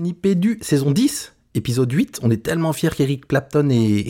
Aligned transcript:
Nipédu, 0.00 0.58
saison 0.62 0.92
10, 0.92 1.34
épisode 1.54 1.92
8. 1.92 2.20
On 2.22 2.30
est 2.30 2.42
tellement 2.42 2.72
fiers 2.72 2.88
qu'Eric 2.88 3.28
Clapton 3.28 3.68
ait, 3.68 4.06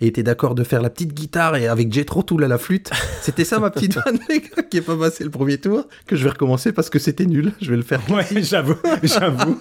ait 0.00 0.06
été 0.06 0.22
d'accord 0.22 0.54
de 0.54 0.62
faire 0.62 0.80
la 0.80 0.88
petite 0.88 1.14
guitare 1.14 1.56
et 1.56 1.66
avec 1.66 1.92
Jethro 1.92 2.22
Tull 2.22 2.44
à 2.44 2.48
la 2.48 2.58
flûte. 2.58 2.90
C'était 3.20 3.44
ça 3.44 3.58
ma 3.58 3.70
petite 3.70 3.94
vanne, 4.04 4.20
les 4.28 4.40
gars, 4.40 4.62
qui 4.62 4.76
est 4.76 4.82
pas 4.82 4.96
passé 4.96 5.24
le 5.24 5.30
premier 5.30 5.58
tour, 5.58 5.88
que 6.06 6.14
je 6.14 6.22
vais 6.22 6.30
recommencer 6.30 6.72
parce 6.72 6.90
que 6.90 7.00
c'était 7.00 7.26
nul. 7.26 7.52
Je 7.60 7.70
vais 7.70 7.76
le 7.76 7.82
faire. 7.82 8.00
Ouais, 8.08 8.24
j'avoue, 8.40 8.76
j'avoue. 9.02 9.60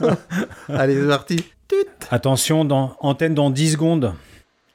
Allez, 0.68 0.94
c'est 0.94 1.08
parti. 1.08 1.36
Tut. 1.68 1.76
Attention, 2.10 2.64
dans, 2.64 2.96
antenne 3.00 3.34
dans 3.34 3.50
10 3.50 3.72
secondes. 3.72 4.14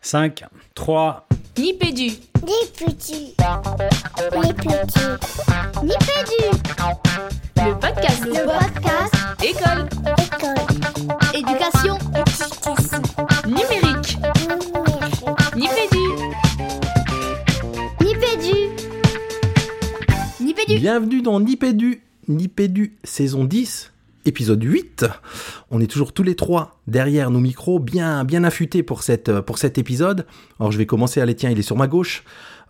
5, 0.02 0.44
3, 0.76 1.28
Nipédu. 1.58 2.12
Les 2.46 2.68
petits. 2.86 3.36
Les 4.34 4.54
petits. 4.54 5.14
Nipédu. 5.82 6.42
Le 7.56 7.74
podcast. 7.80 8.26
Le 8.26 8.44
podcast. 8.44 9.14
École. 9.42 9.88
École. 10.20 10.64
Éducation. 11.34 11.98
Éducation. 12.14 13.02
Numérique. 13.48 14.18
Numérique. 15.56 15.56
Nipédu. 15.56 16.06
Nipédu. 18.02 18.58
Nipédu. 20.42 20.80
Bienvenue 20.80 21.22
dans 21.22 21.40
Nipédu, 21.40 22.02
Nipédu 22.28 22.98
saison 23.06 23.46
10, 23.46 23.93
épisode 24.26 24.64
8. 24.64 25.06
On 25.72 25.82
est 25.82 25.88
toujours 25.88 26.14
tous 26.14 26.24
les 26.24 26.36
trois 26.36 26.80
derrière 26.88 27.32
nos 27.32 27.40
micros, 27.40 27.80
bien, 27.80 28.24
bien 28.24 28.44
affûtés 28.44 28.84
pour, 28.84 29.04
cette, 29.04 29.42
pour 29.42 29.58
cet 29.58 29.78
épisode. 29.78 30.26
Alors 30.60 30.72
je 30.72 30.78
vais 30.78 30.86
commencer, 30.86 31.22
allez 31.22 31.36
tiens, 31.36 31.50
il 31.50 31.60
est 31.60 31.64
sur 31.64 31.78
ma 31.78 31.88
gauche. 31.88 32.24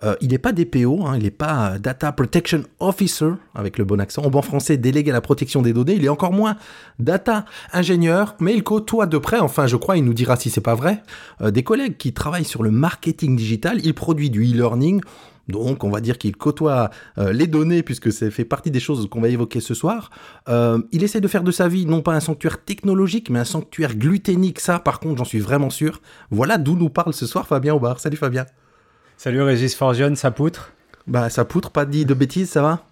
Euh, 0.03 0.16
il 0.21 0.29
n'est 0.29 0.38
pas 0.38 0.52
DPO, 0.52 1.05
hein, 1.05 1.13
il 1.16 1.23
n'est 1.23 1.31
pas 1.31 1.77
Data 1.79 2.12
Protection 2.12 2.63
Officer, 2.79 3.31
avec 3.55 3.77
le 3.77 3.85
bon 3.85 4.02
accent. 4.02 4.23
En 4.23 4.29
bon 4.29 4.41
français, 4.41 4.76
délégué 4.77 5.12
à 5.12 5.13
la 5.13 5.21
protection 5.21 5.62
des 5.62 5.71
données. 5.71 5.95
Il 5.95 6.03
est 6.03 6.09
encore 6.09 6.34
moins 6.34 6.57
data 6.99 7.45
ingénieur, 7.71 8.35
mais 8.40 8.54
il 8.54 8.63
côtoie 8.63 9.05
de 9.05 9.17
près, 9.17 9.40
enfin 9.40 9.67
je 9.67 9.77
crois, 9.77 9.98
il 9.98 10.04
nous 10.04 10.13
dira 10.13 10.35
si 10.35 10.49
c'est 10.49 10.62
pas 10.62 10.76
vrai, 10.76 11.04
euh, 11.41 11.51
des 11.51 11.63
collègues 11.63 11.98
qui 11.98 12.13
travaillent 12.13 12.43
sur 12.45 12.63
le 12.63 12.71
marketing 12.71 13.35
digital. 13.35 13.79
Il 13.84 13.93
produit 13.93 14.29
du 14.29 14.43
e-learning. 14.43 15.01
Donc, 15.48 15.84
on 15.84 15.90
va 15.90 15.99
dire 15.99 16.18
qu'il 16.18 16.36
côtoie 16.36 16.90
euh, 17.18 17.34
les 17.34 17.48
données, 17.48 17.84
puisque 17.84 18.12
ça 18.13 18.32
fait 18.32 18.46
partie 18.46 18.72
des 18.72 18.80
choses 18.80 19.10
qu'on 19.10 19.20
va 19.20 19.27
évoquer 19.27 19.60
ce 19.60 19.74
soir. 19.74 20.10
Euh, 20.48 20.82
il 20.91 21.04
essaie 21.04 21.20
de 21.20 21.27
faire 21.27 21.44
de 21.44 21.52
sa 21.52 21.68
vie 21.68 21.85
non 21.85 22.02
pas 22.02 22.13
un 22.13 22.22
sanctuaire 22.22 22.63
technologique, 22.63 23.30
mais 23.30 23.40
un 23.40 23.46
sanctuaire 23.46 23.96
gluténique. 23.96 24.60
Ça, 24.60 24.80
par 24.80 25.00
contre, 25.00 25.18
j'en 25.18 25.26
suis 25.26 25.40
vraiment 25.40 25.70
sûr. 25.70 26.02
Voilà 26.32 26.58
d'où 26.58 26.76
nous 26.76 26.90
parle 26.90 27.13
ce 27.13 27.26
soir 27.26 27.46
Fabien 27.46 27.74
Aubard. 27.74 28.00
Salut 28.00 28.18
Fabien. 28.18 28.46
Salut 29.18 29.41
Régis 29.41 29.76
Forgione, 29.76 30.16
ça 30.16 30.32
poutre? 30.32 30.72
Bah, 31.08 31.30
ça 31.30 31.44
poutre, 31.44 31.72
pas 31.72 31.85
dit 31.85 32.05
de 32.05 32.13
bêtises, 32.13 32.50
ça 32.50 32.62
va? 32.62 32.85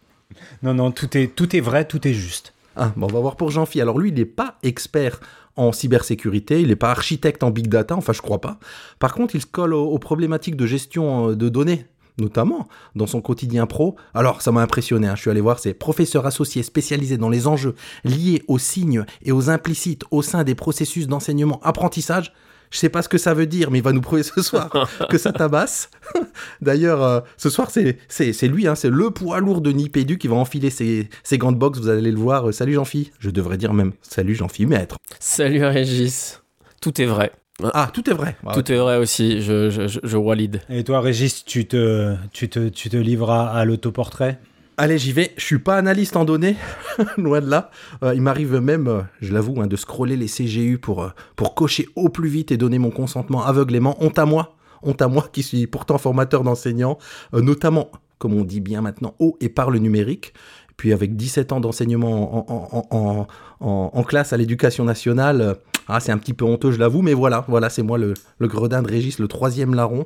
Non, 0.61 0.73
non, 0.73 0.91
tout 0.91 1.17
est, 1.17 1.27
tout 1.33 1.55
est 1.55 1.61
vrai, 1.61 1.85
tout 1.85 2.05
est 2.07 2.13
juste. 2.13 2.53
Ah, 2.75 2.91
bon, 2.95 3.07
on 3.09 3.13
va 3.13 3.19
voir 3.19 3.35
pour 3.35 3.51
Jean-Phi. 3.51 3.81
Alors 3.81 3.99
lui, 3.99 4.09
il 4.09 4.15
n'est 4.15 4.25
pas 4.25 4.57
expert 4.63 5.19
en 5.55 5.71
cybersécurité, 5.71 6.61
il 6.61 6.67
n'est 6.67 6.75
pas 6.75 6.91
architecte 6.91 7.43
en 7.43 7.51
big 7.51 7.67
data, 7.67 7.95
enfin 7.95 8.13
je 8.13 8.21
crois 8.21 8.39
pas. 8.39 8.59
Par 8.99 9.13
contre, 9.13 9.35
il 9.35 9.41
se 9.41 9.45
colle 9.45 9.73
aux, 9.73 9.85
aux 9.85 9.99
problématiques 9.99 10.55
de 10.55 10.65
gestion 10.65 11.29
euh, 11.29 11.35
de 11.35 11.49
données 11.49 11.85
notamment 12.17 12.67
dans 12.95 13.07
son 13.07 13.21
quotidien 13.21 13.65
pro. 13.65 13.95
Alors, 14.13 14.41
ça 14.41 14.51
m'a 14.51 14.61
impressionné, 14.61 15.07
hein. 15.07 15.15
je 15.15 15.21
suis 15.21 15.29
allé 15.29 15.41
voir, 15.41 15.59
c'est 15.59 15.73
professeur 15.73 16.25
associé 16.25 16.63
spécialisé 16.63 17.17
dans 17.17 17.29
les 17.29 17.47
enjeux 17.47 17.75
liés 18.03 18.43
aux 18.47 18.59
signes 18.59 19.05
et 19.23 19.31
aux 19.31 19.49
implicites 19.49 20.03
au 20.11 20.21
sein 20.21 20.43
des 20.43 20.55
processus 20.55 21.07
d'enseignement-apprentissage. 21.07 22.33
Je 22.71 22.77
sais 22.77 22.89
pas 22.89 23.01
ce 23.01 23.09
que 23.09 23.17
ça 23.17 23.33
veut 23.33 23.47
dire, 23.47 23.69
mais 23.69 23.79
il 23.79 23.83
va 23.83 23.91
nous 23.91 24.01
prouver 24.01 24.23
ce 24.23 24.41
soir 24.41 24.69
que 25.09 25.17
ça 25.17 25.33
tabasse. 25.33 25.89
D'ailleurs, 26.61 27.03
euh, 27.03 27.19
ce 27.35 27.49
soir, 27.49 27.69
c'est, 27.69 27.97
lui, 28.47 28.67
hein, 28.67 28.75
c'est 28.75 28.89
le 28.89 29.11
poids 29.11 29.39
lourd 29.39 29.59
de 29.59 29.71
Nipédu 29.71 30.17
qui 30.17 30.29
va 30.29 30.35
enfiler 30.35 30.69
ses, 30.69 31.09
ses 31.23 31.37
gants 31.37 31.51
de 31.51 31.57
boxe, 31.57 31.79
vous 31.79 31.89
allez 31.89 32.11
le 32.11 32.17
voir. 32.17 32.49
Euh, 32.49 32.51
salut 32.53 32.73
Jean-Phi. 32.73 33.11
Je 33.19 33.29
devrais 33.29 33.57
dire 33.57 33.73
même 33.73 33.91
salut 34.01 34.35
Jean-Phi, 34.35 34.65
maître. 34.65 34.95
Salut 35.19 35.65
Régis. 35.65 36.41
Tout 36.81 37.01
est 37.01 37.05
vrai. 37.05 37.33
Ah, 37.73 37.89
tout 37.93 38.09
est 38.09 38.13
vrai. 38.13 38.35
Tout 38.53 38.71
est 38.71 38.77
vrai 38.77 38.97
aussi. 38.97 39.41
Je, 39.41 39.69
je, 39.69 39.87
je, 39.87 39.99
je 40.03 40.17
walide. 40.17 40.61
Et 40.69 40.83
toi, 40.83 41.01
Régis, 41.01 41.45
tu 41.45 41.65
te, 41.65 42.15
tu 42.31 42.49
te, 42.49 42.69
tu 42.69 42.89
te 42.89 42.97
livres 42.97 43.29
à, 43.31 43.49
à 43.51 43.65
l'autoportrait? 43.65 44.39
Allez, 44.77 44.97
j'y 44.97 45.11
vais. 45.11 45.31
Je 45.37 45.45
suis 45.45 45.59
pas 45.59 45.75
analyste 45.77 46.15
en 46.15 46.25
données, 46.25 46.55
loin 47.17 47.41
de 47.41 47.49
là. 47.49 47.69
Euh, 48.03 48.15
il 48.15 48.21
m'arrive 48.21 48.55
même, 48.55 48.87
euh, 48.87 49.01
je 49.21 49.31
l'avoue, 49.33 49.61
hein, 49.61 49.67
de 49.67 49.75
scroller 49.75 50.15
les 50.17 50.27
CGU 50.27 50.77
pour, 50.79 51.03
euh, 51.03 51.09
pour 51.35 51.53
cocher 51.53 51.87
au 51.95 52.09
plus 52.09 52.29
vite 52.29 52.51
et 52.51 52.57
donner 52.57 52.79
mon 52.79 52.89
consentement 52.89 53.45
aveuglément. 53.45 53.95
Honte 54.03 54.17
à 54.17 54.25
moi. 54.25 54.55
Honte 54.81 55.01
à 55.01 55.07
moi 55.07 55.27
qui 55.31 55.43
suis 55.43 55.67
pourtant 55.67 55.99
formateur 55.99 56.43
d'enseignants, 56.43 56.97
euh, 57.35 57.41
notamment, 57.41 57.91
comme 58.17 58.33
on 58.33 58.43
dit 58.43 58.61
bien 58.61 58.81
maintenant, 58.81 59.13
au 59.19 59.37
et 59.39 59.49
par 59.49 59.69
le 59.69 59.77
numérique. 59.77 60.33
Puis 60.77 60.93
avec 60.93 61.15
17 61.15 61.51
ans 61.51 61.59
d'enseignement 61.59 62.49
en, 62.49 62.51
en, 62.51 62.87
en, 62.89 63.27
en, 63.59 63.91
en 63.93 64.03
classe 64.03 64.33
à 64.33 64.37
l'éducation 64.37 64.83
nationale, 64.83 65.41
euh, 65.41 65.53
ah, 65.87 65.99
c'est 65.99 66.11
un 66.11 66.17
petit 66.17 66.33
peu 66.33 66.45
honteux, 66.45 66.71
je 66.71 66.79
l'avoue, 66.79 67.01
mais 67.01 67.13
voilà, 67.13 67.45
voilà, 67.47 67.69
c'est 67.69 67.83
moi 67.83 67.97
le, 67.97 68.13
gredin 68.41 68.81
de 68.81 68.87
Régis, 68.87 69.19
le 69.19 69.27
troisième 69.27 69.73
larron 69.73 70.05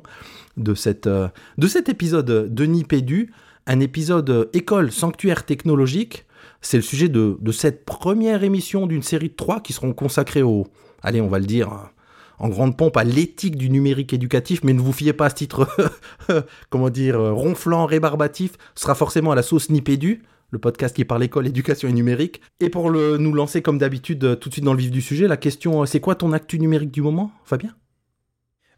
de, 0.56 0.74
cette, 0.74 1.06
euh, 1.06 1.28
de 1.58 1.68
cet 1.68 1.88
épisode 1.88 2.52
de 2.52 2.66
Nipédu, 2.66 3.32
un 3.66 3.80
épisode 3.80 4.30
euh, 4.30 4.44
école 4.52 4.92
sanctuaire 4.92 5.44
technologique. 5.44 6.24
C'est 6.60 6.78
le 6.78 6.82
sujet 6.82 7.08
de, 7.08 7.36
de 7.40 7.52
cette 7.52 7.84
première 7.84 8.42
émission 8.42 8.86
d'une 8.86 9.02
série 9.02 9.28
de 9.28 9.34
trois 9.34 9.60
qui 9.60 9.72
seront 9.72 9.92
consacrées 9.92 10.42
au, 10.42 10.66
allez, 11.02 11.20
on 11.20 11.28
va 11.28 11.38
le 11.38 11.46
dire, 11.46 11.90
en 12.38 12.48
grande 12.48 12.76
pompe 12.76 12.96
à 12.96 13.04
l'éthique 13.04 13.56
du 13.56 13.70
numérique 13.70 14.12
éducatif, 14.12 14.62
mais 14.64 14.72
ne 14.72 14.80
vous 14.80 14.92
fiez 14.92 15.12
pas 15.12 15.26
à 15.26 15.30
ce 15.30 15.36
titre, 15.36 15.68
comment 16.70 16.90
dire, 16.90 17.18
euh, 17.18 17.32
ronflant, 17.32 17.86
rébarbatif, 17.86 18.52
ce 18.74 18.82
sera 18.82 18.94
forcément 18.94 19.32
à 19.32 19.34
la 19.34 19.42
sauce 19.42 19.70
Nipédu, 19.70 20.22
le 20.50 20.58
podcast 20.58 20.94
qui 20.94 21.04
parle 21.04 21.24
école, 21.24 21.46
éducation 21.46 21.88
et 21.88 21.92
numérique. 21.92 22.40
Et 22.60 22.70
pour 22.70 22.90
le, 22.90 23.16
nous 23.18 23.32
lancer 23.32 23.62
comme 23.62 23.78
d'habitude 23.78 24.24
euh, 24.24 24.34
tout 24.36 24.48
de 24.48 24.54
suite 24.54 24.64
dans 24.64 24.72
le 24.74 24.78
vif 24.78 24.90
du 24.90 25.00
sujet, 25.00 25.28
la 25.28 25.36
question, 25.36 25.82
euh, 25.82 25.86
c'est 25.86 26.00
quoi 26.00 26.14
ton 26.14 26.32
actu 26.32 26.58
numérique 26.58 26.90
du 26.90 27.02
moment, 27.02 27.30
Fabien? 27.44 27.74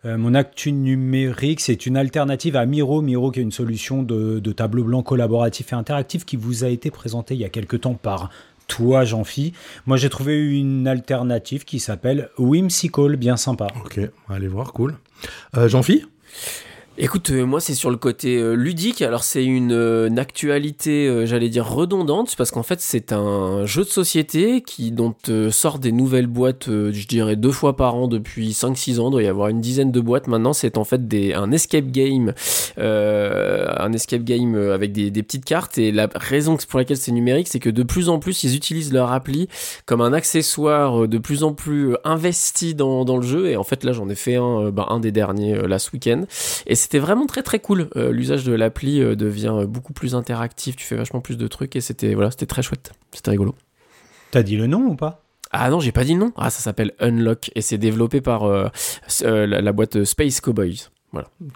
Euh, 0.05 0.17
mon 0.17 0.35
actu 0.35 0.71
numérique, 0.71 1.61
c'est 1.61 1.85
une 1.85 1.97
alternative 1.97 2.57
à 2.57 2.65
Miro. 2.67 3.03
Miro, 3.03 3.31
qui 3.33 3.41
est 3.41 3.43
une 3.43 3.51
solution 3.53 4.03
de, 4.03 4.39
de 4.39 4.53
tableau 4.53 4.85
blanc 4.85 5.03
collaboratif 5.03 5.73
et 5.73 5.77
interactif 5.77 6.25
qui 6.25 6.37
vous 6.37 6.65
a 6.65 6.69
été 6.69 6.91
présentée 6.91 7.35
il 7.35 7.41
y 7.41 7.45
a 7.45 7.49
quelques 7.49 7.81
temps 7.81 7.95
par 7.95 8.31
toi, 8.69 9.05
Jean-Phi. 9.05 9.55
Moi, 9.87 9.97
j'ai 9.97 10.09
trouvé 10.09 10.39
une 10.39 10.87
alternative 10.87 11.65
qui 11.65 11.81
s'appelle 11.81 12.29
Whimsical, 12.39 13.17
bien 13.17 13.37
sympa. 13.37 13.67
Ok, 13.85 13.99
allez 14.29 14.47
voir, 14.47 14.73
cool. 14.73 14.95
Euh, 15.57 15.69
Jean-Phi? 15.69 16.05
Écoute, 17.01 17.31
euh, 17.31 17.47
moi 17.47 17.61
c'est 17.61 17.75
sur 17.75 17.91
le 17.91 17.97
côté 17.97 18.39
euh, 18.39 18.55
ludique. 18.55 19.03
Alors 19.03 19.23
c'est 19.23 19.45
une, 19.45 19.71
euh, 19.71 20.09
une 20.09 20.19
actualité, 20.19 21.25
j'allais 21.27 21.49
dire 21.49 21.65
redondante, 21.65 22.35
parce 22.37 22.51
qu'en 22.51 22.65
fait 22.65 22.81
c'est 22.81 23.13
un 23.13 23.67
jeu 23.67 23.85
de 23.85 23.89
société 23.89 24.63
qui 24.63 24.91
dont 24.91 25.15
sort 25.53 25.79
des 25.79 25.93
nouvelles 25.93 26.27
boîtes, 26.27 26.67
je 26.69 27.07
dirais 27.07 27.37
deux 27.37 27.53
fois 27.53 27.77
par 27.77 27.95
an 27.95 28.09
depuis 28.09 28.51
5-6 28.51 28.99
ans. 28.99 29.11
Il 29.11 29.13
doit 29.13 29.23
y 29.23 29.29
avoir 29.29 29.47
une 29.47 29.61
dizaine 29.61 29.93
de 29.93 30.01
boîtes 30.01 30.27
maintenant. 30.27 30.53
C'est 30.53 30.77
en 30.77 30.83
fait 30.83 31.07
des, 31.07 31.35
un 31.35 31.53
escape 31.53 31.87
game, 31.93 32.35
euh, 32.79 33.69
un 33.77 33.93
escape 33.93 34.25
game 34.25 34.57
avec 34.57 34.91
des, 34.91 35.13
des 35.13 35.23
petites 35.23 35.45
cartes. 35.45 35.79
Et 35.79 35.93
la 35.93 36.09
raison 36.17 36.57
pour 36.69 36.81
laquelle 36.81 36.97
c'est 36.97 37.13
numérique, 37.13 37.47
c'est 37.47 37.61
que 37.61 37.71
de 37.71 37.85
plus 37.85 38.09
en 38.09 38.19
plus 38.19 38.43
ils 38.43 38.57
utilisent 38.57 38.93
leur 38.93 39.13
appli 39.13 39.49
comme 39.87 40.01
un 40.01 40.13
accessoire 40.13 41.07
de 41.07 41.19
plus 41.19 41.45
en 41.45 41.53
plus 41.53 41.95
investi 42.03 42.75
dans, 42.75 43.05
dans 43.05 43.19
le 43.19 43.27
jeu. 43.27 43.51
Et 43.51 43.57
en 43.57 43.65
fait 43.65 43.85
là 43.85 43.93
j'en 43.93 44.09
ai 44.09 44.17
fait 44.17 44.35
un, 44.35 44.71
bah, 44.71 44.87
un 44.91 44.99
des 44.99 45.13
derniers 45.13 45.55
là 45.69 45.79
ce 45.79 45.93
week-end. 45.93 46.25
C'était 46.89 47.01
vraiment 47.01 47.27
très 47.27 47.43
très 47.43 47.59
cool. 47.59 47.91
Euh, 47.97 48.11
L'usage 48.13 48.45
de 48.45 48.53
l'appli 48.55 49.03
euh, 49.03 49.15
devient 49.15 49.67
beaucoup 49.69 49.93
plus 49.93 50.15
interactif, 50.15 50.75
tu 50.75 50.87
fais 50.87 50.97
vachement 50.97 51.21
plus 51.21 51.37
de 51.37 51.47
trucs 51.47 51.77
et 51.77 51.83
c'était 51.83 52.15
voilà, 52.15 52.31
c'était 52.31 52.47
très 52.47 52.63
chouette. 52.63 52.93
C'était 53.15 53.31
rigolo. 53.31 53.55
T'as 54.31 54.43
dit 54.43 54.57
le 54.57 54.67
nom 54.67 54.81
ou 54.87 54.95
pas? 54.97 55.23
Ah 55.51 55.69
non, 55.69 55.81
j'ai 55.81 55.93
pas 55.93 56.05
dit 56.05 56.15
le 56.15 56.21
nom. 56.21 56.33
Ah, 56.37 56.49
ça 56.49 56.61
s'appelle 56.63 56.93
Unlock 56.99 57.51
et 57.55 57.61
c'est 57.61 57.77
développé 57.77 58.23
par 58.23 58.45
euh, 58.45 58.69
euh, 59.23 59.47
la, 59.47 59.61
la 59.61 59.73
boîte 59.73 60.05
Space 60.05 60.41
Cowboys. 60.41 60.89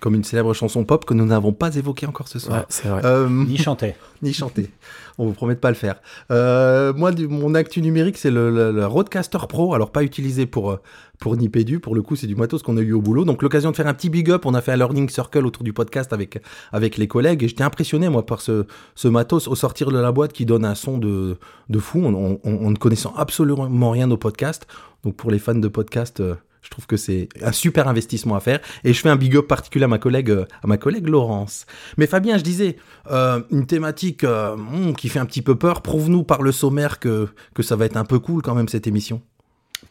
Comme 0.00 0.15
une 0.15 0.25
célèbre 0.25 0.54
chanson 0.54 0.84
pop 0.84 1.04
que 1.04 1.12
nous 1.12 1.26
n'avons 1.26 1.53
pas 1.53 1.75
évoquée 1.76 2.06
encore 2.06 2.26
ce 2.28 2.38
soir. 2.38 2.60
Ouais, 2.60 2.65
c'est 2.71 2.88
vrai. 2.88 3.03
Euh, 3.04 3.28
Ni 3.31 3.59
chantait. 3.59 3.97
ni 4.22 4.32
chanter. 4.32 4.71
On 5.19 5.26
vous 5.26 5.34
promet 5.34 5.54
de 5.54 5.60
pas 5.60 5.69
le 5.69 5.75
faire. 5.76 5.97
Euh, 6.31 6.94
moi, 6.94 7.12
du- 7.12 7.28
mon 7.28 7.54
actu 7.54 7.82
numérique, 7.82 8.16
c'est 8.16 8.31
le, 8.31 8.50
le- 8.50 8.72
le 8.72 8.87
Rodecaster 8.87 9.38
Pro. 9.50 9.75
Alors, 9.75 9.92
pas 9.92 10.03
utilisé 10.04 10.47
pour, 10.47 10.71
euh, 10.71 10.80
pour 11.22 11.36
Nipédu. 11.36 11.78
Pour 11.78 11.95
le 11.95 12.03
coup, 12.03 12.16
c'est 12.16 12.27
du 12.27 12.34
matos 12.34 12.65
qu'on 12.65 12.77
a 12.77 12.80
eu 12.80 12.92
au 12.92 13.01
boulot. 13.01 13.24
Donc, 13.24 13.42
l'occasion 13.42 13.71
de 13.71 13.77
faire 13.77 13.86
un 13.86 13.95
petit 13.95 14.10
big 14.10 14.28
up. 14.28 14.45
On 14.45 14.54
a 14.54 14.60
fait 14.60 14.72
un 14.72 14.77
learning 14.77 15.09
circle 15.09 15.47
autour 15.47 15.63
du 15.63 15.72
podcast 15.72 16.13
avec, 16.13 16.42
avec 16.72 16.97
les 16.97 17.07
collègues. 17.07 17.45
Et 17.45 17.48
j'étais 17.48 17.63
impressionné, 17.63 18.09
moi, 18.09 18.27
par 18.27 18.41
ce, 18.41 18.66
ce 18.97 19.07
matos 19.07 19.47
au 19.47 19.54
sortir 19.54 19.92
de 19.92 19.98
la 19.98 20.10
boîte 20.10 20.33
qui 20.33 20.47
donne 20.47 20.65
un 20.65 20.74
son 20.74 20.98
de, 20.98 21.39
de 21.69 21.78
fou. 21.78 22.04
En 22.04 22.71
ne 22.71 22.77
connaissant 22.77 23.15
absolument 23.16 23.91
rien 23.92 24.10
au 24.10 24.16
podcast. 24.16 24.66
Donc, 25.04 25.15
pour 25.15 25.30
les 25.30 25.39
fans 25.39 25.54
de 25.54 25.69
podcast, 25.69 26.19
euh, 26.19 26.34
je 26.60 26.71
trouve 26.71 26.86
que 26.86 26.97
c'est 26.97 27.28
un 27.41 27.53
super 27.53 27.86
investissement 27.86 28.34
à 28.34 28.41
faire. 28.41 28.59
Et 28.83 28.92
je 28.92 29.01
fais 29.01 29.09
un 29.09 29.15
big 29.16 29.36
up 29.36 29.47
particulier 29.47 29.84
à 29.84 29.89
ma 29.89 29.98
collègue, 29.98 30.30
euh, 30.30 30.45
à 30.65 30.66
ma 30.66 30.77
collègue 30.77 31.07
Laurence. 31.07 31.66
Mais 31.98 32.09
Fabien, 32.09 32.36
je 32.36 32.42
disais, 32.42 32.78
euh, 33.13 33.41
une 33.53 33.66
thématique 33.66 34.25
hmm, 34.25 34.95
qui 34.95 35.09
fait 35.09 35.21
un 35.21 35.27
petit 35.27 35.42
peu 35.42 35.54
peur. 35.54 35.83
Prouve-nous 35.83 36.25
par 36.25 36.42
le 36.42 36.51
sommaire 36.51 36.98
que, 36.98 37.28
que 37.54 37.63
ça 37.63 37.77
va 37.77 37.84
être 37.84 37.97
un 37.97 38.04
peu 38.04 38.18
cool 38.18 38.42
quand 38.42 38.57
même 38.57 38.66
cette 38.66 38.89
émission. 38.89 39.22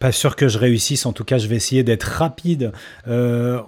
Pas 0.02 0.12
sûr 0.12 0.36
que 0.36 0.48
je 0.48 0.58
réussisse, 0.58 1.06
en 1.06 1.14
tout 1.14 1.24
cas 1.24 1.38
je 1.38 1.46
vais 1.46 1.56
essayer 1.58 1.84
d'être 1.84 2.06
rapide. 2.06 2.72
Euh, 3.08 3.60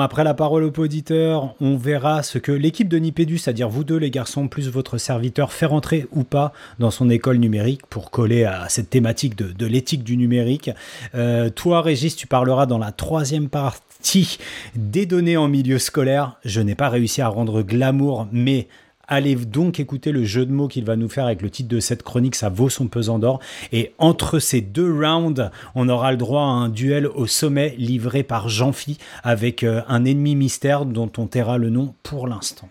après 0.00 0.24
la 0.24 0.32
parole 0.32 0.64
au 0.64 0.72
auditeur, 0.80 1.54
on 1.60 1.76
verra 1.76 2.22
ce 2.22 2.38
que 2.38 2.50
l'équipe 2.50 2.88
de 2.88 2.96
Nipédu, 2.96 3.36
c'est-à-dire 3.36 3.68
vous 3.68 3.84
deux 3.84 3.98
les 3.98 4.10
garçons, 4.10 4.48
plus 4.48 4.70
votre 4.70 4.96
serviteur, 4.96 5.52
fait 5.52 5.66
rentrer 5.66 6.06
ou 6.12 6.24
pas 6.24 6.54
dans 6.78 6.90
son 6.90 7.10
école 7.10 7.36
numérique 7.36 7.82
pour 7.90 8.10
coller 8.10 8.44
à 8.44 8.70
cette 8.70 8.88
thématique 8.88 9.36
de, 9.36 9.52
de 9.52 9.66
l'éthique 9.66 10.02
du 10.02 10.16
numérique. 10.16 10.70
Euh, 11.14 11.50
toi 11.50 11.82
Régis, 11.82 12.16
tu 12.16 12.26
parleras 12.26 12.64
dans 12.64 12.78
la 12.78 12.90
troisième 12.90 13.50
partie 13.50 14.38
des 14.74 15.04
données 15.04 15.36
en 15.36 15.48
milieu 15.48 15.78
scolaire. 15.78 16.36
Je 16.46 16.62
n'ai 16.62 16.74
pas 16.74 16.88
réussi 16.88 17.20
à 17.20 17.28
rendre 17.28 17.60
glamour, 17.60 18.28
mais 18.32 18.66
Allez 19.08 19.34
donc 19.34 19.80
écouter 19.80 20.12
le 20.12 20.24
jeu 20.24 20.46
de 20.46 20.52
mots 20.52 20.68
qu'il 20.68 20.84
va 20.84 20.96
nous 20.96 21.08
faire 21.08 21.26
avec 21.26 21.42
le 21.42 21.50
titre 21.50 21.68
de 21.68 21.80
cette 21.80 22.02
chronique, 22.02 22.36
ça 22.36 22.48
vaut 22.48 22.68
son 22.68 22.86
pesant 22.86 23.18
d'or. 23.18 23.40
Et 23.72 23.92
entre 23.98 24.38
ces 24.38 24.60
deux 24.60 24.92
rounds, 24.92 25.50
on 25.74 25.88
aura 25.88 26.12
le 26.12 26.16
droit 26.16 26.42
à 26.42 26.44
un 26.44 26.68
duel 26.68 27.06
au 27.08 27.26
sommet 27.26 27.74
livré 27.78 28.22
par 28.22 28.48
Jean-Phi 28.48 28.98
avec 29.22 29.64
euh, 29.64 29.82
un 29.88 30.04
ennemi 30.04 30.36
mystère 30.36 30.86
dont 30.86 31.10
on 31.18 31.26
taira 31.26 31.58
le 31.58 31.68
nom 31.68 31.94
pour 32.02 32.28
l'instant. 32.28 32.68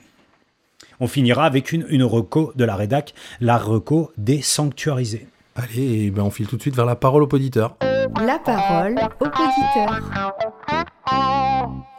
On 1.00 1.08
finira 1.08 1.46
avec 1.46 1.72
une, 1.72 1.86
une 1.90 2.04
reco 2.04 2.54
de 2.56 2.64
la 2.64 2.76
rédac, 2.76 3.14
la 3.40 3.58
reco 3.58 4.12
des 4.18 4.42
sanctuarisés. 4.42 5.28
Allez, 5.56 6.06
eh 6.06 6.12
ben 6.12 6.24
on 6.24 6.32
file 6.32 6.48
tout 6.48 6.56
de 6.56 6.62
suite 6.62 6.76
vers 6.76 6.86
la 6.86 6.96
parole 6.96 7.24
au 7.24 7.28
poditeur. 7.28 7.76
La 7.82 8.40
parole 8.40 9.00
au 9.20 9.26
poditeur. 9.26 10.02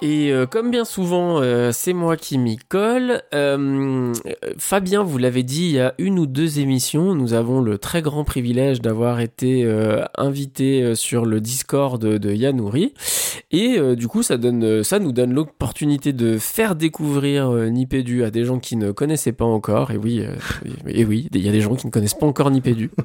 Et 0.04 0.32
euh, 0.32 0.46
comme 0.46 0.72
bien 0.72 0.84
souvent, 0.84 1.40
euh, 1.40 1.70
c'est 1.72 1.92
moi 1.92 2.16
qui 2.16 2.36
m'y 2.36 2.56
colle. 2.56 3.22
Euh, 3.34 4.12
Fabien, 4.58 5.04
vous 5.04 5.16
l'avez 5.16 5.44
dit 5.44 5.66
il 5.66 5.72
y 5.72 5.80
a 5.80 5.94
une 5.98 6.18
ou 6.18 6.26
deux 6.26 6.58
émissions, 6.58 7.14
nous 7.14 7.34
avons 7.34 7.60
le 7.60 7.78
très 7.78 8.02
grand 8.02 8.24
privilège 8.24 8.80
d'avoir 8.80 9.20
été 9.20 9.64
invité 10.16 10.96
sur 10.96 11.24
le 11.24 11.40
Discord 11.40 12.02
de, 12.02 12.18
de 12.18 12.32
Yanouri. 12.32 12.94
Et 13.52 13.78
du 13.94 14.08
coup, 14.08 14.22
ça, 14.22 14.38
donne, 14.38 14.82
ça 14.82 14.98
nous 14.98 15.12
donne 15.12 15.32
l'opportunité 15.32 16.12
de 16.12 16.38
faire 16.38 16.74
découvrir 16.74 17.50
Nipédu 17.52 18.24
à 18.24 18.30
des 18.30 18.44
gens 18.44 18.58
qui 18.58 18.76
ne 18.76 18.90
connaissaient 18.90 19.32
pas 19.32 19.44
encore. 19.44 19.90
Et 19.92 19.96
oui, 19.96 20.24
et 20.88 21.04
oui, 21.04 21.28
il 21.32 21.44
y 21.44 21.48
a 21.48 21.52
des 21.52 21.60
gens 21.60 21.76
qui 21.76 21.86
ne 21.86 21.92
connaissent 21.92 22.14
pas 22.14 22.26
encore 22.26 22.50
Nipédu. 22.50 22.90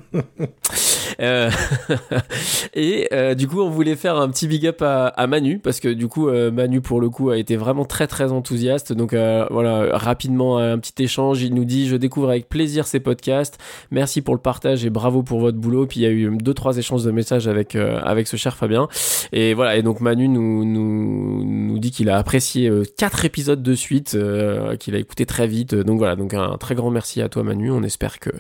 Et 2.73 3.09
du 3.35 3.47
coup, 3.47 3.61
on 3.61 3.69
voulait 3.69 3.95
faire 3.95 4.17
un 4.17 4.29
petit 4.29 4.47
big 4.47 4.65
up 4.67 4.81
à, 4.81 5.07
à 5.07 5.27
Manu 5.27 5.59
parce 5.59 5.79
que 5.79 5.86
du 5.93 6.07
coup, 6.07 6.29
euh, 6.29 6.51
Manu 6.51 6.81
pour 6.81 7.01
le 7.01 7.09
coup 7.09 7.29
a 7.29 7.37
été 7.37 7.55
vraiment 7.55 7.85
très 7.85 8.07
très 8.07 8.31
enthousiaste. 8.31 8.93
Donc 8.93 9.13
euh, 9.13 9.45
voilà, 9.51 9.97
rapidement 9.97 10.57
un 10.57 10.77
petit 10.79 11.03
échange. 11.03 11.41
Il 11.41 11.53
nous 11.53 11.65
dit 11.65 11.87
je 11.87 11.95
découvre 11.95 12.29
avec 12.29 12.49
plaisir 12.49 12.87
ces 12.87 12.99
podcasts. 12.99 13.57
Merci 13.91 14.21
pour 14.21 14.35
le 14.35 14.41
partage 14.41 14.85
et 14.85 14.89
bravo 14.89 15.23
pour 15.23 15.39
votre 15.39 15.57
boulot. 15.57 15.85
Puis 15.87 16.01
il 16.01 16.03
y 16.03 16.05
a 16.05 16.11
eu 16.11 16.29
deux 16.37 16.53
trois 16.53 16.77
échanges 16.77 17.03
de 17.03 17.11
messages 17.11 17.47
avec 17.47 17.75
euh, 17.75 17.99
avec 18.03 18.27
ce 18.27 18.37
cher 18.37 18.55
Fabien. 18.55 18.87
Et 19.31 19.53
voilà. 19.53 19.77
Et 19.77 19.83
donc 19.83 20.01
Manu 20.01 20.27
nous 20.27 20.65
nous 20.65 21.43
nous 21.45 21.79
dit 21.79 21.91
qu'il 21.91 22.09
a 22.09 22.17
apprécié 22.17 22.69
euh, 22.69 22.83
quatre 22.97 23.25
épisodes 23.25 23.61
de 23.61 23.75
suite, 23.75 24.15
euh, 24.15 24.75
qu'il 24.77 24.95
a 24.95 24.99
écouté 24.99 25.25
très 25.25 25.47
vite. 25.47 25.75
Donc 25.75 25.97
voilà. 25.97 26.15
Donc 26.15 26.33
un 26.33 26.57
très 26.57 26.75
grand 26.75 26.91
merci 26.91 27.21
à 27.21 27.29
toi 27.29 27.43
Manu. 27.43 27.71
On 27.71 27.83
espère 27.83 28.19
que 28.19 28.31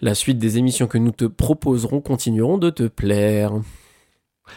la 0.00 0.14
suite 0.14 0.38
des 0.38 0.58
émissions 0.58 0.86
que 0.86 0.98
nous 0.98 1.12
te 1.12 1.24
proposerons 1.24 2.00
continueront 2.00 2.58
de 2.58 2.70
te 2.70 2.84
plaire. 2.84 3.52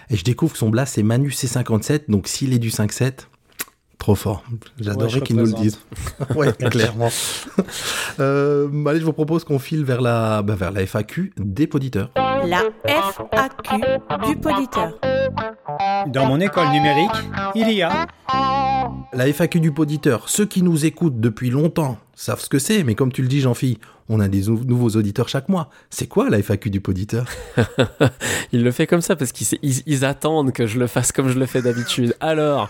Et 0.10 0.18
je 0.18 0.24
découvre 0.24 0.54
que 0.54 0.58
son 0.58 0.70
blast 0.70 0.96
c'est 0.96 1.04
Manu 1.04 1.30
C57, 1.30 2.04
donc 2.10 2.28
s'il 2.28 2.54
est 2.54 2.60
du 2.60 2.70
5-7, 2.70 3.28
trop 3.98 4.16
fort. 4.16 4.44
J'adorerais 4.80 5.10
je 5.10 5.20
qu'il 5.20 5.36
nous 5.36 5.46
le 5.46 5.52
représente. 5.52 5.64
dise. 5.64 5.80
ouais, 6.36 6.54
clairement. 6.54 7.10
Euh, 8.20 8.86
allez, 8.86 9.02
je 9.02 9.06
vous 9.06 9.12
propose 9.12 9.44
qu'on 9.44 9.60
file 9.60 9.84
vers 9.84 10.00
la, 10.00 10.42
bah, 10.42 10.56
vers 10.56 10.72
la 10.72 10.86
FAQ 10.86 11.34
des 11.36 11.68
poditeurs. 11.68 12.12
La 12.16 12.62
FAQ 12.86 13.82
du 14.26 14.38
poditeur. 14.38 14.98
Dans 16.08 16.26
mon 16.26 16.40
école 16.40 16.70
numérique, 16.70 17.12
il 17.56 17.70
y 17.72 17.82
a 17.82 18.08
La 19.12 19.28
FAQ 19.28 19.60
du 19.60 19.74
poditeur, 19.74 20.30
ceux 20.30 20.46
qui 20.46 20.62
nous 20.62 20.86
écoutent 20.86 21.20
depuis 21.20 21.50
longtemps 21.50 21.98
savent 22.14 22.40
ce 22.40 22.48
que 22.48 22.60
c'est, 22.60 22.84
mais 22.84 22.96
comme 22.96 23.12
tu 23.12 23.22
le 23.22 23.28
dis, 23.28 23.42
Jean-Philippe, 23.42 23.84
on 24.10 24.20
a 24.20 24.28
des 24.28 24.44
nou- 24.44 24.64
nouveaux 24.66 24.90
auditeurs 24.90 25.30
chaque 25.30 25.50
mois. 25.50 25.70
C'est 25.90 26.08
quoi 26.08 26.30
la 26.30 26.40
FAQ 26.42 26.70
du 26.70 26.82
poditeur? 26.82 27.26
Il 28.52 28.64
le 28.64 28.72
fait 28.72 28.88
comme 28.88 29.02
ça 29.02 29.16
parce 29.16 29.32
qu'ils 29.32 29.58
ils, 29.62 29.82
ils 29.86 30.06
attendent 30.06 30.52
que 30.52 30.68
je 30.68 30.80
le 30.80 30.88
fasse 30.88 31.12
comme 31.12 31.30
je 31.30 31.40
le 31.40 31.46
fais 31.46 31.62
d'habitude. 31.62 32.16
Alors, 32.20 32.70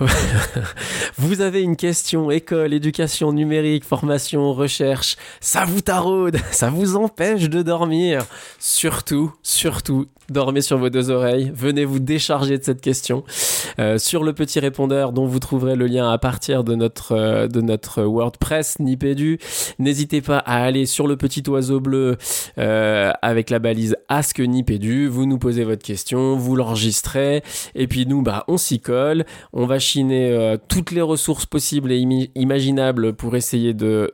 vous 1.18 1.40
avez 1.40 1.62
une 1.62 1.76
question 1.76 2.30
école, 2.30 2.72
éducation 2.72 3.32
numérique, 3.32 3.84
formation, 3.84 4.52
recherche, 4.52 5.16
ça 5.40 5.64
vous 5.64 5.80
taraude, 5.80 6.38
ça 6.50 6.70
vous 6.70 6.96
empêche 6.96 7.48
de 7.48 7.62
dormir. 7.62 8.24
Surtout, 8.58 9.32
surtout, 9.42 10.06
dormez 10.28 10.62
sur 10.62 10.78
vos 10.78 10.90
deux 10.90 11.10
oreilles. 11.10 11.52
Venez 11.54 11.84
vous 11.84 11.98
décharger 11.98 12.58
de 12.58 12.64
cette 12.64 12.80
question 12.80 13.24
euh, 13.78 13.98
sur 13.98 14.24
le 14.24 14.32
petit 14.32 14.60
répondeur 14.60 15.12
dont 15.12 15.26
vous 15.26 15.38
trouverez 15.38 15.76
le 15.76 15.86
lien 15.86 16.10
à 16.10 16.18
partir 16.18 16.64
de 16.64 16.74
notre 16.74 17.12
euh, 17.12 17.48
de 17.48 17.60
notre 17.60 18.02
WordPress 18.02 18.78
Nipédu. 18.78 19.38
N'hésitez 19.78 20.20
pas 20.20 20.38
à 20.38 20.62
aller 20.70 20.86
sur 20.86 21.08
le 21.08 21.16
petit 21.16 21.42
oiseau 21.48 21.80
bleu 21.80 22.16
euh, 22.56 23.10
avec 23.22 23.50
la 23.50 23.58
balise 23.58 23.96
Ask 24.08 24.38
Nipédu. 24.38 25.08
Vous 25.08 25.26
nous 25.26 25.38
posez 25.38 25.64
votre 25.64 25.82
question, 25.82 26.36
vous 26.36 26.54
l'enregistrez, 26.54 27.42
et 27.74 27.86
puis 27.88 28.06
nous, 28.06 28.22
bah, 28.22 28.44
on 28.46 28.56
s'y 28.56 28.80
colle. 28.80 29.24
On 29.52 29.66
va 29.66 29.80
chiner 29.80 30.30
euh, 30.30 30.56
toutes 30.68 30.92
les 30.92 31.00
ressources 31.00 31.44
possibles 31.44 31.90
et 31.90 32.30
imaginables 32.36 33.14
pour 33.14 33.34
essayer 33.34 33.74
de 33.74 34.10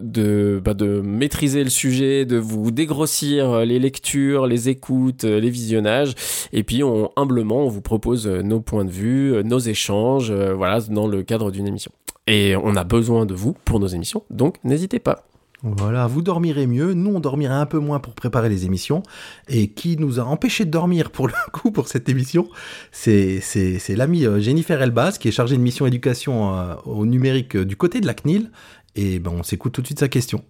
bah, 0.64 0.74
de 0.74 1.00
maîtriser 1.02 1.62
le 1.62 1.70
sujet, 1.70 2.24
de 2.24 2.38
vous 2.38 2.70
dégrossir 2.70 3.50
euh, 3.50 3.64
les 3.64 3.78
lectures, 3.78 4.46
les 4.46 4.70
écoutes, 4.70 5.24
les 5.24 5.50
visionnages, 5.50 6.14
et 6.52 6.62
puis 6.62 6.82
on 6.82 7.10
humblement 7.16 7.66
on 7.66 7.68
vous 7.68 7.82
propose 7.82 8.26
nos 8.26 8.60
points 8.60 8.84
de 8.84 8.90
vue, 8.90 9.44
nos 9.44 9.58
échanges, 9.58 10.32
voilà, 10.32 10.80
dans 10.80 11.06
le 11.06 11.22
cadre 11.22 11.50
d'une 11.50 11.66
émission. 11.66 11.92
Et 12.26 12.56
on 12.56 12.74
a 12.76 12.84
besoin 12.84 13.26
de 13.26 13.34
vous 13.34 13.54
pour 13.64 13.78
nos 13.78 13.86
émissions, 13.86 14.22
donc 14.30 14.56
n'hésitez 14.64 14.98
pas. 14.98 15.26
Voilà, 15.68 16.06
vous 16.06 16.22
dormirez 16.22 16.68
mieux, 16.68 16.94
nous 16.94 17.16
on 17.16 17.18
dormirait 17.18 17.54
un 17.54 17.66
peu 17.66 17.80
moins 17.80 17.98
pour 17.98 18.14
préparer 18.14 18.48
les 18.48 18.66
émissions. 18.66 19.02
Et 19.48 19.72
qui 19.72 19.96
nous 19.96 20.20
a 20.20 20.22
empêché 20.22 20.64
de 20.64 20.70
dormir 20.70 21.10
pour 21.10 21.26
le 21.26 21.34
coup 21.52 21.72
pour 21.72 21.88
cette 21.88 22.08
émission, 22.08 22.48
c'est 22.92 23.40
l'ami 23.88 24.26
euh, 24.26 24.38
Jennifer 24.38 24.80
Elbaz 24.80 25.18
qui 25.18 25.26
est 25.26 25.32
chargée 25.32 25.56
de 25.56 25.62
mission 25.62 25.84
éducation 25.84 26.54
euh, 26.54 26.76
au 26.84 27.04
numérique 27.04 27.56
euh, 27.56 27.64
du 27.64 27.74
côté 27.74 28.00
de 28.00 28.06
la 28.06 28.14
CNIL. 28.14 28.52
Et 28.94 29.18
ben 29.18 29.32
on 29.32 29.42
s'écoute 29.42 29.72
tout 29.72 29.82
de 29.82 29.86
suite 29.86 29.98
sa 29.98 30.06
question. 30.06 30.44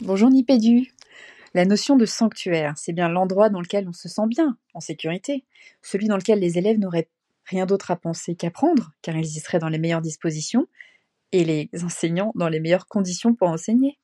Bonjour 0.00 0.30
Nipédu. 0.30 0.90
La 1.52 1.66
notion 1.66 1.96
de 1.96 2.06
sanctuaire, 2.06 2.72
c'est 2.76 2.94
bien 2.94 3.10
l'endroit 3.10 3.50
dans 3.50 3.60
lequel 3.60 3.86
on 3.86 3.92
se 3.92 4.08
sent 4.08 4.26
bien, 4.26 4.56
en 4.72 4.80
sécurité, 4.80 5.44
celui 5.82 6.08
dans 6.08 6.16
lequel 6.16 6.40
les 6.40 6.56
élèves 6.56 6.78
n'auraient 6.78 7.10
rien 7.44 7.66
d'autre 7.66 7.90
à 7.90 7.96
penser 7.96 8.36
qu'apprendre, 8.36 8.92
car 9.02 9.14
ils 9.16 9.26
y 9.26 9.38
seraient 9.38 9.58
dans 9.58 9.68
les 9.68 9.78
meilleures 9.78 10.00
dispositions, 10.00 10.66
et 11.30 11.44
les 11.44 11.68
enseignants 11.84 12.32
dans 12.36 12.48
les 12.48 12.58
meilleures 12.58 12.86
conditions 12.86 13.34
pour 13.34 13.48
enseigner. 13.48 13.98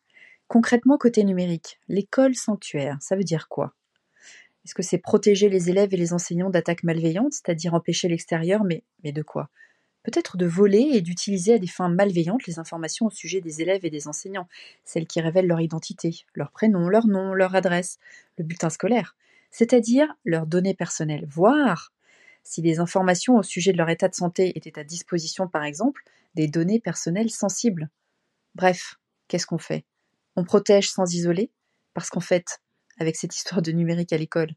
Concrètement, 0.49 0.97
côté 0.97 1.25
numérique, 1.25 1.79
l'école 1.89 2.35
sanctuaire, 2.35 2.97
ça 3.01 3.17
veut 3.17 3.25
dire 3.25 3.49
quoi? 3.49 3.75
Est-ce 4.65 4.75
que 4.75 4.83
c'est 4.83 4.99
protéger 4.99 5.49
les 5.49 5.71
élèves 5.71 5.95
et 5.95 5.99
les 5.99 6.13
enseignants 6.13 6.51
d'attaques 6.51 6.85
malveillantes, 6.85 7.33
c'est-à-dire 7.35 7.75
empêcher 7.75 8.09
l'extérieur, 8.09 8.65
mais, 8.65 8.83
de 9.05 9.23
quoi? 9.23 9.51
Peut-être 10.03 10.37
de 10.39 10.47
voler 10.47 10.91
et 10.93 11.03
d'utiliser 11.03 11.55
à 11.55 11.59
des 11.59 11.67
fins 11.67 11.91
malveillantes 11.91 12.47
les 12.47 12.59
informations 12.59 13.07
au 13.07 13.11
sujet 13.11 13.41
des 13.43 13.61
élèves 13.63 13.85
et 13.85 13.91
des 13.91 14.09
enseignants, 14.09 14.49
celles 14.85 15.07
qui 15.07 15.21
révèlent 15.21 15.47
leur 15.47 15.61
identité, 15.61 16.25
leur 16.35 16.51
prénom, 16.51 16.89
leur 16.89 17.07
nom, 17.07 17.35
leur 17.35 17.55
adresse, 17.55 17.99
le 18.39 18.45
bulletin 18.45 18.71
scolaire, 18.71 19.17
c'est-à-dire 19.51 20.15
leurs 20.25 20.47
données 20.47 20.75
personnelles, 20.75 21.27
voire, 21.29 21.93
si 22.43 22.63
des 22.63 22.81
informations 22.81 23.37
au 23.37 23.43
sujet 23.43 23.73
de 23.73 23.79
leur 23.79 23.91
état 23.91 24.09
de 24.09 24.15
santé 24.15 24.53
étaient 24.57 24.79
à 24.79 24.85
disposition 24.85 25.47
par 25.49 25.65
exemple, 25.65 26.03
des 26.35 26.49
données 26.49 26.81
personnelles 26.81 27.31
sensibles. 27.31 27.91
Bref, 28.55 28.99
qu'est-ce 29.29 29.47
qu'on 29.47 29.59
fait? 29.59 29.85
On 30.39 30.45
protège 30.45 30.89
sans 30.89 31.13
isoler, 31.15 31.51
parce 31.95 32.11
qu'en 32.11 32.21
fait, 32.21 32.61
avec 33.01 33.17
cette 33.17 33.35
histoire 33.35 33.61
de 33.61 33.73
numérique 33.73 34.13
à 34.13 34.19
l'école, 34.19 34.53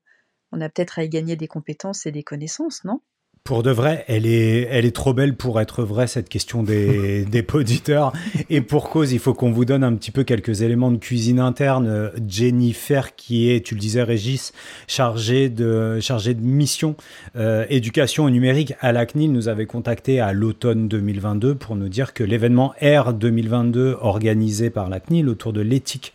on 0.52 0.62
a 0.62 0.70
peut-être 0.70 1.00
à 1.00 1.04
y 1.04 1.10
gagner 1.10 1.36
des 1.36 1.48
compétences 1.48 2.06
et 2.06 2.12
des 2.12 2.22
connaissances, 2.22 2.84
non? 2.84 3.02
Pour 3.44 3.64
de 3.64 3.72
vrai, 3.72 4.06
elle 4.08 4.28
est, 4.28 4.68
elle 4.70 4.86
est 4.86 4.96
trop 4.96 5.16
belle 5.16 5.36
pour 5.36 5.60
être 5.60 5.84
vraie, 5.84 6.06
cette 6.06 6.30
question 6.30 6.62
des, 6.62 7.26
des 7.32 7.42
poditeurs. 7.42 8.14
Et 8.52 8.62
pour 8.62 8.90
cause, 8.90 9.14
il 9.14 9.20
faut 9.20 9.34
qu'on 9.34 9.52
vous 9.52 9.66
donne 9.66 9.84
un 9.84 9.96
petit 9.96 10.12
peu 10.12 10.24
quelques 10.24 10.62
éléments 10.62 10.92
de 10.92 10.98
cuisine 10.98 11.40
interne. 11.40 12.12
Jennifer, 12.28 13.16
qui 13.16 13.50
est, 13.50 13.66
tu 13.66 13.74
le 13.74 13.80
disais, 13.80 14.04
Régis, 14.04 14.54
chargée 14.88 15.50
de, 15.50 16.00
chargée 16.00 16.36
de 16.36 16.42
mission 16.42 16.96
euh, 17.36 17.66
éducation 17.70 18.26
au 18.26 18.30
numérique 18.30 18.76
à 18.80 18.92
la 18.92 19.08
CNIL, 19.08 19.32
nous 19.32 19.48
avait 19.48 19.66
contacté 19.66 20.20
à 20.20 20.34
l'automne 20.34 20.88
2022 20.88 21.56
pour 21.56 21.76
nous 21.76 21.90
dire 21.90 22.14
que 22.14 22.24
l'événement 22.24 22.76
R 22.80 23.12
2022 23.12 23.98
organisé 24.02 24.70
par 24.70 24.88
la 24.88 25.00
CNIL 25.00 25.28
autour 25.28 25.52
de 25.52 25.62
l'éthique 25.62 26.14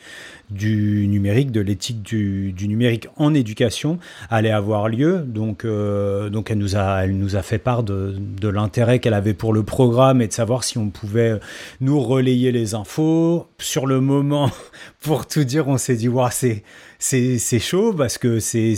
du 0.50 1.06
numérique, 1.08 1.50
de 1.50 1.60
l'éthique 1.60 2.02
du, 2.02 2.54
numérique 2.68 3.08
en 3.16 3.34
éducation 3.34 3.98
allait 4.30 4.50
avoir 4.50 4.88
lieu. 4.88 5.18
Donc, 5.26 5.64
euh, 5.64 6.30
donc 6.30 6.50
elle, 6.50 6.58
nous 6.58 6.76
a, 6.76 7.04
elle 7.04 7.16
nous 7.16 7.36
a 7.36 7.42
fait 7.42 7.58
part 7.58 7.82
de, 7.82 8.14
de 8.18 8.48
l'intérêt 8.48 8.98
qu'elle 8.98 9.14
avait 9.14 9.34
pour 9.34 9.52
le 9.52 9.62
programme 9.62 10.22
et 10.22 10.28
de 10.28 10.32
savoir 10.32 10.64
si 10.64 10.78
on 10.78 10.90
pouvait 10.90 11.38
nous 11.80 12.00
relayer 12.00 12.52
les 12.52 12.74
infos. 12.74 13.48
Sur 13.58 13.86
le 13.86 14.00
moment, 14.00 14.50
pour 15.00 15.26
tout 15.26 15.44
dire, 15.44 15.68
on 15.68 15.78
s'est 15.78 15.96
dit, 15.96 16.08
c'est 16.30 16.30
c'est 16.30 16.62
c'est 16.98 17.58
chaud 17.58 17.92
parce 17.92 18.18
que 18.18 18.40
c'est 18.40 18.74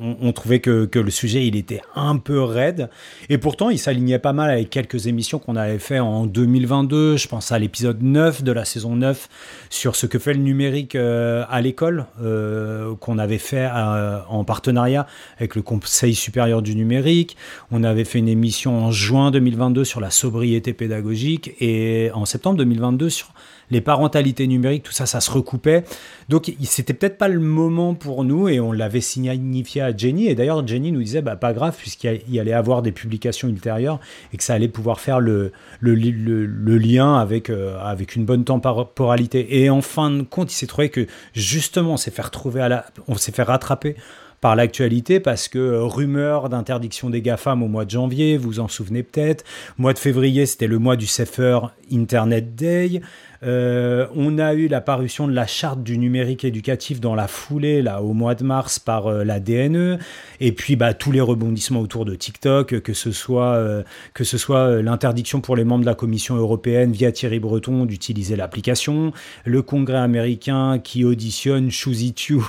on, 0.00 0.32
trouvait 0.32 0.60
que, 0.60 0.84
que 0.84 0.98
le 0.98 1.10
sujet 1.10 1.46
il 1.46 1.56
était 1.56 1.82
un 1.94 2.16
peu 2.16 2.42
raide. 2.42 2.90
Et 3.28 3.38
pourtant 3.38 3.70
il 3.70 3.78
s'alignait 3.78 4.18
pas 4.18 4.32
mal 4.32 4.50
avec 4.50 4.70
quelques 4.70 5.06
émissions 5.06 5.38
qu'on 5.38 5.56
avait 5.56 5.78
fait 5.78 6.00
en 6.00 6.26
2022 6.26 7.16
je 7.16 7.28
pense 7.28 7.52
à 7.52 7.58
l'épisode 7.58 8.02
9 8.02 8.42
de 8.42 8.52
la 8.52 8.64
saison 8.64 8.96
9 8.96 9.28
sur 9.68 9.96
ce 9.96 10.06
que 10.06 10.18
fait 10.18 10.34
le 10.34 10.40
numérique 10.40 10.94
euh, 10.94 11.44
à 11.48 11.60
l'école 11.60 12.06
euh, 12.22 12.94
qu'on 12.96 13.18
avait 13.18 13.38
fait 13.38 13.68
euh, 13.72 14.20
en 14.28 14.44
partenariat 14.44 15.06
avec 15.36 15.54
le 15.54 15.62
Conseil 15.62 16.14
supérieur 16.14 16.62
du 16.62 16.74
numérique. 16.74 17.36
On 17.70 17.84
avait 17.84 18.04
fait 18.04 18.18
une 18.18 18.28
émission 18.28 18.84
en 18.84 18.90
juin 18.90 19.30
2022 19.30 19.84
sur 19.84 20.00
la 20.00 20.10
sobriété 20.10 20.72
pédagogique 20.72 21.52
et 21.60 22.10
en 22.14 22.24
septembre 22.24 22.58
2022 22.58 23.10
sur 23.10 23.32
les 23.70 23.80
parentalités 23.80 24.46
numériques, 24.46 24.82
tout 24.82 24.92
ça, 24.92 25.06
ça 25.06 25.20
se 25.20 25.30
recoupait. 25.30 25.84
Donc, 26.28 26.52
c'était 26.62 26.94
peut-être 26.94 27.18
pas 27.18 27.28
le 27.28 27.40
moment 27.40 27.94
pour 27.94 28.24
nous 28.24 28.48
et 28.48 28.60
on 28.60 28.72
l'avait 28.72 29.00
signifié 29.00 29.82
à 29.82 29.96
Jenny. 29.96 30.26
Et 30.28 30.34
d'ailleurs, 30.34 30.66
Jenny 30.66 30.92
nous 30.92 31.02
disait, 31.02 31.22
bah, 31.22 31.36
pas 31.36 31.52
grave, 31.52 31.76
puisqu'il 31.76 32.20
y- 32.28 32.40
allait 32.40 32.52
avoir 32.52 32.82
des 32.82 32.92
publications 32.92 33.48
ultérieures 33.48 34.00
et 34.32 34.36
que 34.36 34.42
ça 34.44 34.54
allait 34.54 34.68
pouvoir 34.68 35.00
faire 35.00 35.20
le, 35.20 35.52
le, 35.80 35.94
li- 35.94 36.10
le- 36.12 36.46
le 36.46 36.78
lien 36.78 37.16
avec, 37.16 37.50
euh, 37.50 37.78
avec 37.80 38.16
une 38.16 38.24
bonne 38.24 38.44
temporalité. 38.44 39.62
Et 39.62 39.70
en 39.70 39.82
fin 39.82 40.10
de 40.10 40.22
compte, 40.22 40.52
il 40.52 40.56
s'est 40.56 40.66
trouvé 40.66 40.88
que 40.88 41.06
justement, 41.34 41.92
on 41.92 41.96
s'est 41.96 42.10
fait 42.10 42.22
retrouver 42.22 42.66
on 43.08 43.16
s'est 43.16 43.32
fait 43.32 43.42
rattraper 43.42 43.96
par 44.40 44.56
l'actualité 44.56 45.20
parce 45.20 45.48
que 45.48 45.58
euh, 45.58 45.84
rumeur 45.84 46.48
d'interdiction 46.48 47.10
des 47.10 47.20
GAFAM 47.20 47.62
au 47.62 47.68
mois 47.68 47.84
de 47.84 47.90
janvier, 47.90 48.38
vous 48.38 48.58
en 48.58 48.68
souvenez 48.68 49.02
peut-être. 49.02 49.44
Mois 49.76 49.92
de 49.92 49.98
février, 49.98 50.46
c'était 50.46 50.66
le 50.66 50.78
mois 50.78 50.96
du 50.96 51.06
Safer 51.06 51.58
Internet 51.92 52.54
Day. 52.54 53.02
Euh, 53.42 54.06
on 54.14 54.38
a 54.38 54.54
eu 54.54 54.68
la 54.68 54.80
parution 54.80 55.26
de 55.26 55.32
la 55.32 55.46
charte 55.46 55.82
du 55.82 55.96
numérique 55.96 56.44
éducatif 56.44 57.00
dans 57.00 57.14
la 57.14 57.26
foulée, 57.26 57.80
là, 57.82 58.02
au 58.02 58.12
mois 58.12 58.34
de 58.34 58.44
mars, 58.44 58.78
par 58.78 59.06
euh, 59.06 59.24
la 59.24 59.40
DNE. 59.40 59.98
Et 60.40 60.52
puis, 60.52 60.76
bah, 60.76 60.94
tous 60.94 61.12
les 61.12 61.20
rebondissements 61.20 61.80
autour 61.80 62.04
de 62.04 62.14
TikTok, 62.14 62.80
que 62.80 62.92
ce 62.92 63.12
soit, 63.12 63.54
euh, 63.54 63.82
que 64.14 64.24
ce 64.24 64.38
soit 64.38 64.82
l'interdiction 64.82 65.40
pour 65.40 65.56
les 65.56 65.64
membres 65.64 65.82
de 65.82 65.86
la 65.86 65.94
Commission 65.94 66.36
européenne 66.36 66.92
via 66.92 67.12
Thierry 67.12 67.40
Breton 67.40 67.86
d'utiliser 67.86 68.36
l'application, 68.36 69.12
le 69.44 69.62
Congrès 69.62 69.98
américain 69.98 70.78
qui 70.78 71.04
auditionne 71.04 71.70
Choosy 71.70 72.14
Chew. 72.16 72.42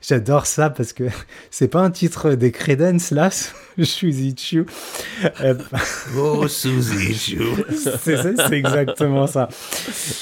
J'adore 0.00 0.46
ça 0.46 0.70
parce 0.70 0.92
que 0.92 1.04
c'est 1.50 1.68
pas 1.68 1.80
un 1.80 1.90
titre 1.90 2.34
des 2.34 2.52
Credence 2.52 3.10
là, 3.10 3.30
Choosy 3.78 4.34
Chew. 4.36 4.66
Euh, 5.40 5.54
Oh, 6.16 6.46
Suzy 6.48 7.14
Chou. 7.14 7.62
c'est 7.74 8.52
exactement 8.52 9.26
ça. 9.26 9.48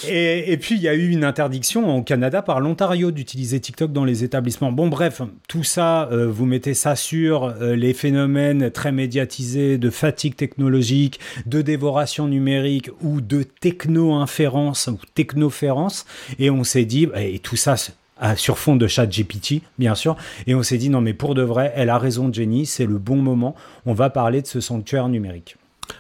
Et, 0.08 0.13
et 0.16 0.56
puis, 0.56 0.75
il 0.76 0.80
y 0.83 0.88
a 0.88 0.94
eu 0.94 1.09
une 1.11 1.25
interdiction 1.25 1.97
au 1.97 2.02
Canada 2.02 2.42
par 2.42 2.61
l'Ontario 2.61 3.11
d'utiliser 3.11 3.59
TikTok 3.61 3.92
dans 3.92 4.04
les 4.04 4.23
établissements. 4.25 4.71
Bon, 4.73 4.88
bref, 4.88 5.23
tout 5.49 5.64
ça, 5.64 6.09
euh, 6.12 6.26
vous 6.30 6.47
mettez 6.47 6.75
ça 6.75 6.94
sur 6.97 7.44
euh, 7.44 7.75
les 7.75 7.94
phénomènes 7.94 8.71
très 8.71 8.92
médiatisés 8.92 9.78
de 9.78 9.90
fatigue 9.90 10.37
technologique, 10.37 11.21
de 11.47 11.62
dévoration 11.62 12.28
numérique 12.28 12.90
ou 13.02 13.21
de 13.21 13.42
techno-inférence 13.42 14.88
ou 14.88 14.99
technoférence. 15.14 16.06
Et 16.38 16.50
on 16.50 16.64
s'est 16.64 16.85
dit, 16.85 17.09
et 17.16 17.38
tout 17.38 17.56
ça, 17.56 17.76
à- 18.21 18.37
sur 18.37 18.59
fond 18.59 18.76
de 18.76 18.87
chat 18.87 19.06
GPT, 19.06 19.62
bien 19.78 19.94
sûr. 19.94 20.16
Et 20.47 20.54
on 20.54 20.62
s'est 20.62 20.78
dit, 20.78 20.90
non, 20.90 21.00
mais 21.00 21.14
pour 21.14 21.35
de 21.35 21.42
vrai, 21.42 21.73
elle 21.75 21.90
a 21.90 21.99
raison, 21.99 22.33
Jenny, 22.33 22.66
c'est 22.66 22.87
le 22.87 22.99
bon 22.99 23.16
moment. 23.16 23.54
On 23.87 23.94
va 23.94 24.11
parler 24.11 24.42
de 24.42 24.47
ce 24.47 24.61
sanctuaire 24.61 25.09
numérique. 25.09 25.56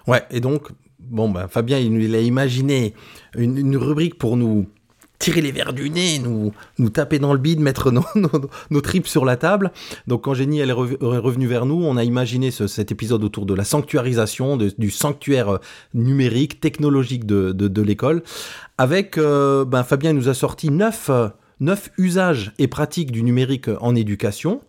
Ouais, 0.06 0.22
et 0.30 0.40
donc, 0.40 0.68
bon, 1.10 1.28
ben, 1.28 1.48
Fabien, 1.48 1.78
il, 1.78 2.14
a 2.14 2.20
imaginé 2.20 2.94
une, 3.36 3.76
rubrique 3.76 4.18
pour 4.18 4.36
nous 4.36 4.66
tirer 5.18 5.40
les 5.40 5.52
verres 5.52 5.72
du 5.72 5.90
nez, 5.90 6.18
nous, 6.18 6.52
nous 6.78 6.90
taper 6.90 7.18
dans 7.18 7.32
le 7.32 7.38
bide, 7.38 7.60
mettre 7.60 7.90
nos, 7.90 8.80
tripes 8.80 9.06
sur 9.06 9.24
la 9.24 9.36
table. 9.36 9.72
Donc, 10.06 10.24
quand 10.24 10.34
Jenny 10.34 10.58
elle 10.58 10.70
est 10.70 10.74
rev- 10.74 10.98
est 11.00 11.18
revenue 11.18 11.46
vers 11.46 11.66
nous, 11.66 11.82
on 11.82 11.96
a 11.96 12.04
imaginé 12.04 12.50
ce- 12.50 12.66
cet 12.66 12.92
épisode 12.92 13.24
autour 13.24 13.46
de 13.46 13.54
la 13.54 13.64
sanctuarisation, 13.64 14.56
du 14.56 14.90
sanctuaire 14.90 15.48
euh, 15.48 15.58
numérique, 15.94 16.60
technologique 16.60 17.26
de, 17.26 17.82
l'école. 17.82 18.22
Avec, 18.76 19.16
euh, 19.16 19.64
ben, 19.64 19.82
Fabien 19.84 20.12
nous 20.12 20.28
a 20.28 20.34
sorti 20.34 20.68
euh, 21.08 21.28
neuf 21.60 21.90
usages 21.96 22.52
et 22.58 22.66
pratiques 22.66 23.12
du 23.12 23.22
numérique 23.22 23.68
en 23.80 23.94
éducation. 23.94 24.60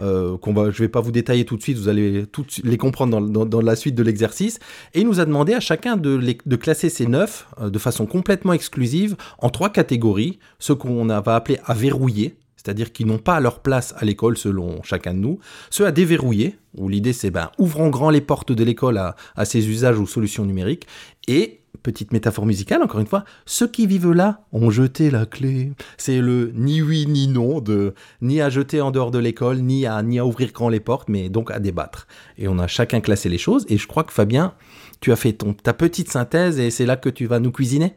Euh, 0.00 0.36
qu'on 0.36 0.52
va, 0.52 0.70
je 0.70 0.82
vais 0.82 0.88
pas 0.88 1.00
vous 1.00 1.10
détailler 1.10 1.44
tout 1.46 1.56
de 1.56 1.62
suite, 1.62 1.78
vous 1.78 1.88
allez 1.88 2.26
tout 2.26 2.44
les 2.64 2.76
comprendre 2.76 3.18
dans, 3.30 3.46
dans- 3.46 3.60
la 3.62 3.76
suite 3.76 3.94
de 3.94 4.02
l'exercice. 4.02 4.58
Et 4.92 5.00
il 5.00 5.06
nous 5.06 5.20
a 5.20 5.24
demandé 5.24 5.54
à 5.54 5.60
chacun 5.60 5.96
de, 5.96 6.14
les- 6.14 6.36
de 6.44 6.56
classer 6.56 6.90
ces 6.90 7.06
neuf 7.06 7.46
euh, 7.60 7.70
de 7.70 7.78
façon 7.78 8.04
complètement 8.06 8.52
exclusive 8.52 9.16
en 9.38 9.48
trois 9.48 9.70
catégories, 9.70 10.38
ce 10.58 10.72
qu'on 10.74 11.06
va 11.06 11.34
appeler 11.34 11.58
à 11.64 11.72
verrouiller, 11.72 12.36
c'est-à-dire 12.56 12.92
qui 12.92 13.04
n'ont 13.06 13.18
pas 13.18 13.40
leur 13.40 13.60
place 13.60 13.94
à 13.96 14.04
l'école 14.04 14.36
selon 14.36 14.82
chacun 14.82 15.14
de 15.14 15.18
nous, 15.20 15.38
ceux 15.70 15.86
à 15.86 15.92
déverrouiller, 15.92 16.56
où 16.76 16.88
l'idée 16.88 17.12
c'est 17.14 17.30
ben, 17.30 17.50
ouvrons 17.58 17.88
grand 17.88 18.10
les 18.10 18.20
portes 18.20 18.52
de 18.52 18.64
l'école 18.64 18.98
à, 18.98 19.16
à 19.34 19.44
usages 19.54 19.98
ou 19.98 20.06
solutions 20.06 20.44
numériques, 20.44 20.86
et 21.26 21.60
petite 21.86 22.12
métaphore 22.12 22.46
musicale, 22.46 22.82
encore 22.82 22.98
une 22.98 23.06
fois, 23.06 23.24
ceux 23.44 23.68
qui 23.68 23.86
vivent 23.86 24.10
là 24.10 24.40
ont 24.50 24.70
jeté 24.70 25.08
la 25.08 25.24
clé. 25.24 25.72
C'est 25.98 26.20
le 26.20 26.50
ni 26.52 26.82
oui 26.82 27.06
ni 27.06 27.28
non, 27.28 27.60
de 27.60 27.94
ni 28.20 28.40
à 28.40 28.50
jeter 28.50 28.80
en 28.80 28.90
dehors 28.90 29.12
de 29.12 29.20
l'école, 29.20 29.58
ni 29.58 29.86
à, 29.86 30.02
ni 30.02 30.18
à 30.18 30.26
ouvrir 30.26 30.50
grand 30.50 30.68
les 30.68 30.80
portes, 30.80 31.08
mais 31.08 31.28
donc 31.28 31.52
à 31.52 31.60
débattre. 31.60 32.08
Et 32.38 32.48
on 32.48 32.58
a 32.58 32.66
chacun 32.66 33.00
classé 33.00 33.28
les 33.28 33.38
choses, 33.38 33.66
et 33.68 33.78
je 33.78 33.86
crois 33.86 34.02
que 34.02 34.12
Fabien, 34.12 34.54
tu 35.00 35.12
as 35.12 35.16
fait 35.16 35.38
ta 35.62 35.72
petite 35.74 36.10
synthèse, 36.10 36.58
et 36.58 36.72
c'est 36.72 36.86
là 36.86 36.96
que 36.96 37.08
tu 37.08 37.26
vas 37.26 37.38
nous 37.38 37.52
cuisiner? 37.52 37.94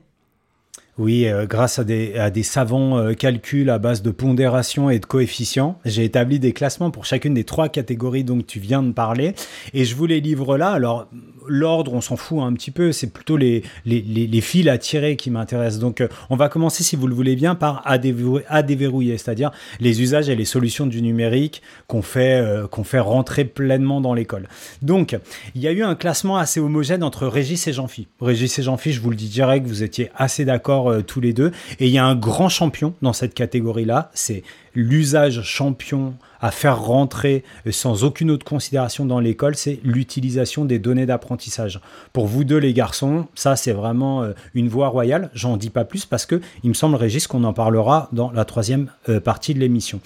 Oui, 0.99 1.27
euh, 1.27 1.45
grâce 1.45 1.79
à 1.79 1.85
des, 1.85 2.43
savants 2.43 2.97
euh, 2.97 3.13
calculs 3.13 3.69
à 3.69 3.79
base 3.79 4.01
de 4.01 4.11
pondération 4.11 4.89
et 4.89 4.99
de 4.99 5.05
coefficients, 5.05 5.79
j'ai 5.85 6.03
établi 6.03 6.39
des 6.39 6.51
classements 6.51 6.91
pour 6.91 7.05
chacune 7.05 7.33
des 7.33 7.45
trois 7.45 7.69
catégories 7.69 8.25
dont 8.25 8.41
tu 8.45 8.59
viens 8.59 8.83
de 8.83 8.91
parler. 8.91 9.33
Et 9.73 9.85
je 9.85 9.95
vous 9.95 10.05
les 10.05 10.19
livre 10.19 10.57
là. 10.57 10.71
Alors, 10.71 11.07
l'ordre, 11.47 11.93
on 11.93 12.01
s'en 12.01 12.17
fout 12.17 12.39
un 12.41 12.51
petit 12.51 12.71
peu. 12.71 12.91
C'est 12.91 13.13
plutôt 13.13 13.37
les, 13.37 13.63
les, 13.85 14.41
fils 14.41 14.67
à 14.67 14.77
tirer 14.77 15.15
qui 15.15 15.31
m'intéressent. 15.31 15.79
Donc, 15.79 16.01
euh, 16.01 16.09
on 16.29 16.35
va 16.35 16.49
commencer, 16.49 16.83
si 16.83 16.97
vous 16.97 17.07
le 17.07 17.15
voulez 17.15 17.37
bien, 17.37 17.55
par 17.55 17.81
à, 17.85 17.97
déverrouiller, 17.97 19.17
c'est-à-dire 19.17 19.51
les 19.79 20.01
usages 20.01 20.27
et 20.27 20.35
les 20.35 20.43
solutions 20.43 20.85
du 20.85 21.01
numérique 21.01 21.61
qu'on 21.87 22.01
fait, 22.01 22.43
qu'on 22.71 22.83
fait 22.83 22.99
rentrer 22.99 23.45
pleinement 23.45 24.01
dans 24.01 24.13
l'école. 24.13 24.49
Donc, 24.81 25.17
il 25.55 25.61
y 25.61 25.67
a 25.69 25.71
eu 25.71 25.81
un 25.81 25.95
classement 25.95 26.35
assez 26.35 26.59
homogène 26.59 27.03
entre 27.03 27.25
Régis 27.25 27.67
et 27.69 27.73
Jean-Phi. 27.73 28.07
Régis 28.19 28.59
et 28.59 28.63
Jean-Phi, 28.63 28.91
je 28.91 28.99
vous 28.99 29.11
le 29.11 29.15
dis 29.15 29.29
direct, 29.29 29.65
vous 29.65 29.81
étiez 29.81 30.11
assez 30.17 30.43
d'accord 30.43 30.88
euh, 30.89 31.01
tous 31.01 31.21
les 31.21 31.33
deux. 31.33 31.51
Et 31.79 31.87
il 31.87 31.91
y 31.91 31.97
a 31.97 32.05
un 32.05 32.15
grand 32.15 32.49
champion 32.49 32.93
dans 33.01 33.13
cette 33.13 33.33
catégorie-là, 33.33 34.11
c'est 34.13 34.43
l'usage 34.75 35.41
champion 35.43 36.13
à 36.41 36.51
faire 36.51 36.81
rentrer 36.81 37.43
euh, 37.67 37.71
sans 37.71 38.03
aucune 38.03 38.31
autre 38.31 38.45
considération 38.45 39.05
dans 39.05 39.19
l'école, 39.19 39.55
c'est 39.55 39.79
l'utilisation 39.83 40.65
des 40.65 40.79
données 40.79 41.05
d'apprentissage. 41.05 41.79
Pour 42.13 42.27
vous 42.27 42.43
deux 42.43 42.57
les 42.57 42.73
garçons, 42.73 43.27
ça 43.35 43.55
c'est 43.55 43.73
vraiment 43.73 44.23
euh, 44.23 44.33
une 44.53 44.69
voie 44.69 44.87
royale. 44.87 45.29
J'en 45.33 45.57
dis 45.57 45.69
pas 45.69 45.85
plus 45.85 46.05
parce 46.05 46.25
que 46.25 46.41
il 46.63 46.69
me 46.69 46.73
semble 46.73 46.95
Régis 46.95 47.27
qu'on 47.27 47.43
en 47.43 47.53
parlera 47.53 48.09
dans 48.11 48.31
la 48.31 48.45
troisième 48.45 48.89
partie 49.23 49.53
de 49.53 49.59
l'émission. 49.59 50.01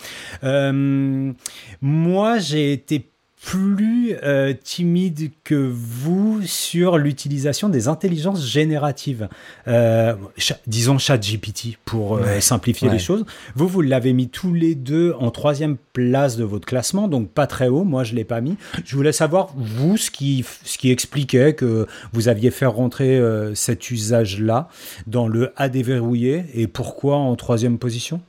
Moi 1.81 2.39
j'ai 2.39 2.73
été 2.73 3.12
plus 3.45 4.15
euh, 4.23 4.53
timide 4.63 5.31
que 5.43 5.53
vous 5.73 6.41
sur 6.45 6.97
l'utilisation 6.97 7.67
des 7.67 7.89
intelligences 7.89 8.45
génératives. 8.47 9.27
Euh, 9.67 10.15
cha- 10.37 10.57
disons 10.65 10.97
ChatGPT 10.97 11.77
pour 11.83 12.15
euh, 12.15 12.21
Ouais. 12.23 12.41
simplifier 12.41 12.87
Ouais. 12.87 12.93
les 12.93 12.99
choses. 12.99 13.25
Vous, 13.55 13.67
vous 13.67 13.81
l'avez 13.81 14.13
mis 14.13 14.29
tous 14.29 14.53
les 14.53 14.75
deux 14.75 15.13
en 15.19 15.29
troisième 15.29 15.75
place 15.91 16.37
de 16.37 16.45
votre 16.45 16.65
classement, 16.65 17.09
donc 17.09 17.29
pas 17.29 17.45
très 17.45 17.67
haut. 17.67 17.83
Moi, 17.83 18.05
je 18.05 18.15
l'ai 18.15 18.23
pas 18.23 18.39
mis. 18.39 18.55
Je 18.85 18.95
voulais 18.95 19.11
savoir, 19.11 19.49
vous, 19.57 19.97
ce 19.97 20.09
qui, 20.09 20.45
ce 20.63 20.77
qui 20.77 20.89
expliquait 20.89 21.53
que 21.53 21.85
vous 22.13 22.29
aviez 22.29 22.49
fait 22.49 22.65
rentrer 22.65 23.17
euh, 23.17 23.53
cet 23.55 23.91
usage-là 23.91 24.69
dans 25.05 25.27
le 25.27 25.51
à 25.57 25.67
déverrouiller 25.67 26.45
et 26.53 26.67
pourquoi 26.67 27.17
en 27.17 27.35
troisième 27.35 27.77
position? 27.77 28.21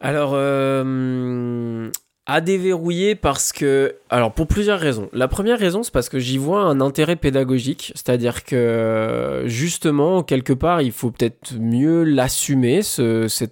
Alors, 0.00 0.32
euh, 0.34 1.88
À 2.24 2.40
déverrouiller 2.40 3.16
parce 3.16 3.50
que, 3.50 3.96
alors 4.08 4.32
pour 4.32 4.46
plusieurs 4.46 4.78
raisons. 4.78 5.08
La 5.12 5.26
première 5.26 5.58
raison, 5.58 5.82
c'est 5.82 5.92
parce 5.92 6.08
que 6.08 6.20
j'y 6.20 6.38
vois 6.38 6.60
un 6.60 6.80
intérêt 6.80 7.16
pédagogique, 7.16 7.90
c'est-à-dire 7.96 8.44
que 8.44 9.42
justement, 9.46 10.22
quelque 10.22 10.52
part, 10.52 10.82
il 10.82 10.92
faut 10.92 11.10
peut-être 11.10 11.54
mieux 11.58 12.04
l'assumer, 12.04 12.82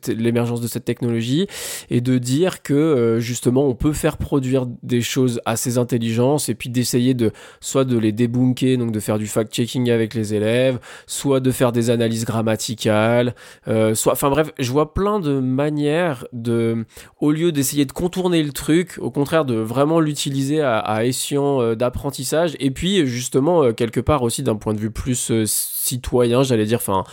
l'émergence 0.07 0.61
de 0.61 0.69
cette 0.69 0.85
technologie, 0.85 1.49
et 1.91 2.01
de 2.01 2.17
dire 2.19 2.63
que 2.63 2.73
euh, 2.73 3.19
justement, 3.19 3.67
on 3.67 3.75
peut 3.75 3.93
faire 3.93 4.17
produire 4.19 4.67
des 4.85 5.03
choses 5.03 5.41
à 5.47 5.57
ces 5.57 5.77
intelligences, 5.77 6.49
et 6.49 6.55
puis 6.55 6.69
d'essayer 6.69 7.15
de 7.15 7.33
soit 7.59 7.85
de 7.85 7.99
les 7.99 8.13
débunker, 8.13 8.77
donc 8.77 8.93
de 8.93 9.01
faire 9.01 9.19
du 9.19 9.27
fact-checking 9.27 9.91
avec 9.91 10.15
les 10.15 10.33
élèves, 10.33 10.79
soit 11.09 11.41
de 11.41 11.51
faire 11.51 11.73
des 11.73 11.91
analyses 11.91 12.25
grammaticales, 12.25 13.35
euh, 13.67 13.97
soit, 13.97 14.13
enfin 14.13 14.31
bref, 14.31 14.53
je 14.61 14.71
vois 14.71 14.95
plein 14.95 15.19
de 15.19 15.41
manières 15.41 16.25
de 16.33 16.87
au 17.19 17.33
lieu 17.33 17.51
d'essayer 17.51 17.85
de 17.85 17.91
contourner 17.91 18.45
le 18.45 18.53
truc, 18.61 18.99
au 19.01 19.11
contraire 19.11 19.45
de 19.45 19.55
vraiment 19.55 20.01
l'utiliser 20.01 20.61
à, 20.61 20.79
à 20.79 21.05
escient 21.05 21.61
euh, 21.63 21.75
d'apprentissage, 21.75 22.55
et 22.61 22.71
puis 22.71 23.07
justement 23.07 23.63
euh, 23.65 23.73
quelque 23.73 24.01
part 24.01 24.23
aussi 24.23 24.43
d'un 24.43 24.57
point 24.57 24.75
de 24.75 24.79
vue 24.79 24.91
plus 24.91 25.31
euh, 25.31 25.45
citoyen, 25.47 26.43
j'allais 26.43 26.67
dire, 26.67 26.79
enfin 26.79 27.05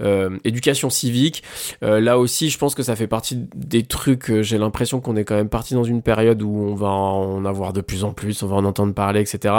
euh, 0.00 0.36
éducation 0.44 0.90
civique. 0.90 1.42
Euh, 1.82 2.00
là 2.00 2.18
aussi, 2.18 2.50
je 2.50 2.58
pense 2.58 2.74
que 2.74 2.82
ça 2.82 2.96
fait 2.96 3.06
partie 3.06 3.38
des 3.54 3.84
trucs. 3.84 4.30
euh, 4.30 4.42
J'ai 4.42 4.58
l'impression 4.58 5.00
qu'on 5.00 5.16
est 5.16 5.24
quand 5.24 5.36
même 5.36 5.48
parti 5.48 5.74
dans 5.74 5.84
une 5.84 6.02
période 6.02 6.42
où 6.42 6.50
on 6.50 6.74
va 6.74 6.88
en 6.88 7.44
avoir 7.44 7.72
de 7.72 7.80
plus 7.80 8.02
en 8.04 8.12
plus, 8.12 8.42
on 8.42 8.48
va 8.48 8.56
en 8.56 8.64
entendre 8.64 8.92
parler, 8.94 9.20
etc. 9.20 9.54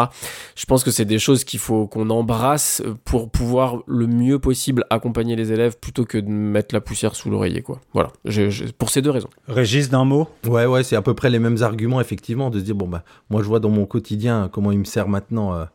Je 0.55 0.65
pense 0.65 0.83
que 0.83 0.91
c'est 0.91 1.05
des 1.05 1.17
choses 1.19 1.43
qu'il 1.45 1.59
faut 1.59 1.87
qu'on 1.87 2.09
embrasse 2.09 2.83
pour 3.05 3.29
pouvoir 3.31 3.77
le 3.87 4.05
mieux 4.05 4.37
possible 4.37 4.83
accompagner 4.89 5.35
les 5.35 5.51
élèves 5.53 5.77
plutôt 5.79 6.03
que 6.05 6.17
de 6.17 6.29
mettre 6.29 6.75
la 6.75 6.81
poussière 6.81 7.15
sous 7.15 7.29
l'oreiller, 7.29 7.61
quoi. 7.61 7.79
Voilà, 7.93 8.09
Je- 8.25 8.49
je- 8.49 8.65
pour 8.77 8.89
ces 8.89 9.01
deux 9.01 9.11
raisons. 9.11 9.29
Régis, 9.47 9.89
d'un 9.89 10.03
mot? 10.05 10.27
Ouais, 10.45 10.65
ouais, 10.65 10.83
c'est 10.83 10.95
à 10.97 11.01
peu 11.01 11.13
près 11.13 11.29
les 11.29 11.36
mêmes 11.39 11.61
arguments, 11.61 12.01
effectivement, 12.01 12.49
de 12.49 12.59
se 12.59 12.63
dire, 12.63 12.75
bon, 12.75 12.87
bah, 12.87 13.03
moi, 13.29 13.41
je 13.41 13.47
vois 13.47 13.59
dans 13.59 13.69
mon 13.69 13.85
quotidien 13.85 14.49
comment 14.51 14.71
il 14.71 14.79
me 14.79 14.85
sert 14.85 15.07
maintenant 15.07 15.53
euh, 15.53 15.65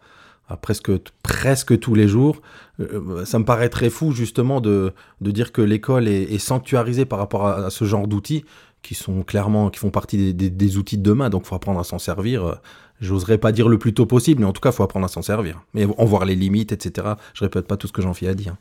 à 0.49 0.57
presque, 0.57 0.91
presque 1.23 1.79
tous 1.79 1.95
les 1.95 2.09
jours. 2.09 2.41
Euh, 2.81 3.25
ça 3.25 3.39
me 3.39 3.45
paraît 3.45 3.69
très 3.69 3.91
fou, 3.91 4.13
justement, 4.13 4.61
de, 4.61 4.93
de 5.21 5.31
dire 5.31 5.53
que 5.53 5.63
l'école 5.63 6.09
est, 6.09 6.39
sanctuarisée 6.39 7.05
par 7.05 7.19
rapport 7.19 7.47
à, 7.47 7.71
ce 7.71 7.85
genre 7.85 8.07
d'outils 8.07 8.45
qui 8.83 8.95
sont 8.95 9.23
clairement, 9.23 9.71
qui 9.71 9.79
font 9.79 9.91
partie 9.91 10.35
des, 10.35 10.77
outils 10.77 10.99
de 10.99 11.03
demain, 11.03 11.31
donc 11.31 11.47
faut 11.47 11.55
apprendre 11.55 11.79
à 11.79 11.85
s'en 11.85 11.99
servir. 11.99 12.45
euh, 12.45 12.55
J'oserais 13.01 13.39
pas 13.39 13.53
dire 13.53 13.69
le 13.69 13.79
plus 13.79 13.95
tôt 13.95 14.07
possible, 14.07 14.41
mais 14.41 14.47
en 14.47 14.53
tout 14.53 14.61
cas, 14.61 14.73
faut 14.73 14.83
apprendre 14.83 15.07
à 15.07 15.09
s'en 15.09 15.23
servir. 15.23 15.63
Mais 15.75 15.87
en 15.87 16.05
voir 16.05 16.25
les 16.25 16.37
limites, 16.37 16.73
etc. 16.73 17.15
Je 17.35 17.45
répète 17.45 17.67
pas 17.67 17.77
tout 17.77 17.87
ce 17.89 17.93
que 17.93 18.03
j'en 18.03 18.15
fais 18.15 18.29
à 18.29 18.35
dire. 18.35 18.55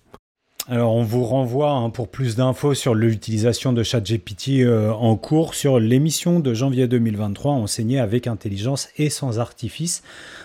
Alors, 0.68 0.94
on 0.94 1.02
vous 1.02 1.24
renvoie 1.24 1.72
hein, 1.72 1.90
pour 1.90 2.08
plus 2.08 2.36
d'infos 2.36 2.76
sur 2.76 2.94
l'utilisation 2.94 3.74
de 3.74 3.82
ChatGPT 3.82 4.60
euh, 4.60 4.92
en 4.92 5.16
cours 5.16 5.56
sur 5.56 5.80
l'émission 5.80 6.40
de 6.40 6.54
janvier 6.54 6.88
2023 6.88 7.54
enseignée 7.54 8.00
avec 8.00 8.28
intelligence 8.28 8.88
et 8.98 9.10
sans 9.10 9.40
artifice 9.40 10.04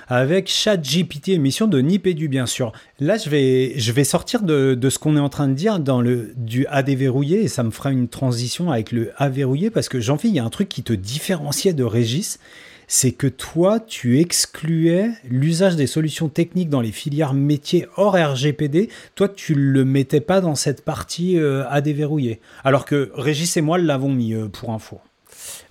avec 0.08 0.48
ChatGPT, 0.48 1.28
émission 1.30 1.66
de 1.66 1.80
Nipédu 1.80 2.28
bien 2.28 2.46
sûr. 2.46 2.72
Là, 2.98 3.18
je 3.18 3.28
vais, 3.28 3.74
je 3.78 3.92
vais 3.92 4.04
sortir 4.04 4.42
de, 4.42 4.74
de 4.74 4.90
ce 4.90 4.98
qu'on 4.98 5.18
est 5.18 5.20
en 5.20 5.28
train 5.28 5.48
de 5.48 5.54
dire 5.54 5.80
dans 5.80 6.00
le 6.00 6.32
du 6.36 6.66
à 6.68 6.82
déverrouiller 6.82 7.42
et 7.42 7.48
ça 7.48 7.62
me 7.62 7.70
fera 7.70 7.92
une 7.92 8.08
transition 8.08 8.72
avec 8.72 8.92
le 8.92 9.12
à 9.18 9.28
verrouiller 9.28 9.68
parce 9.68 9.90
que 9.90 10.00
jean 10.00 10.16
il 10.24 10.32
y 10.32 10.38
a 10.38 10.44
un 10.44 10.50
truc 10.50 10.70
qui 10.70 10.82
te 10.82 10.94
différenciait 10.94 11.74
de 11.74 11.84
Régis 11.84 12.38
c'est 12.86 13.12
que 13.12 13.26
toi, 13.26 13.80
tu 13.80 14.20
excluais 14.20 15.10
l'usage 15.28 15.76
des 15.76 15.86
solutions 15.86 16.28
techniques 16.28 16.70
dans 16.70 16.80
les 16.80 16.92
filières 16.92 17.34
métiers 17.34 17.86
hors 17.96 18.14
RGPD. 18.14 18.88
Toi, 19.14 19.28
tu 19.28 19.54
le 19.54 19.84
mettais 19.84 20.20
pas 20.20 20.40
dans 20.40 20.54
cette 20.54 20.84
partie 20.84 21.38
euh, 21.38 21.64
à 21.68 21.80
déverrouiller. 21.80 22.40
Alors 22.64 22.84
que 22.84 23.10
Régis 23.14 23.56
et 23.56 23.60
moi 23.60 23.78
l'avons 23.78 24.12
mis 24.12 24.34
euh, 24.34 24.48
pour 24.48 24.70
info. 24.70 25.00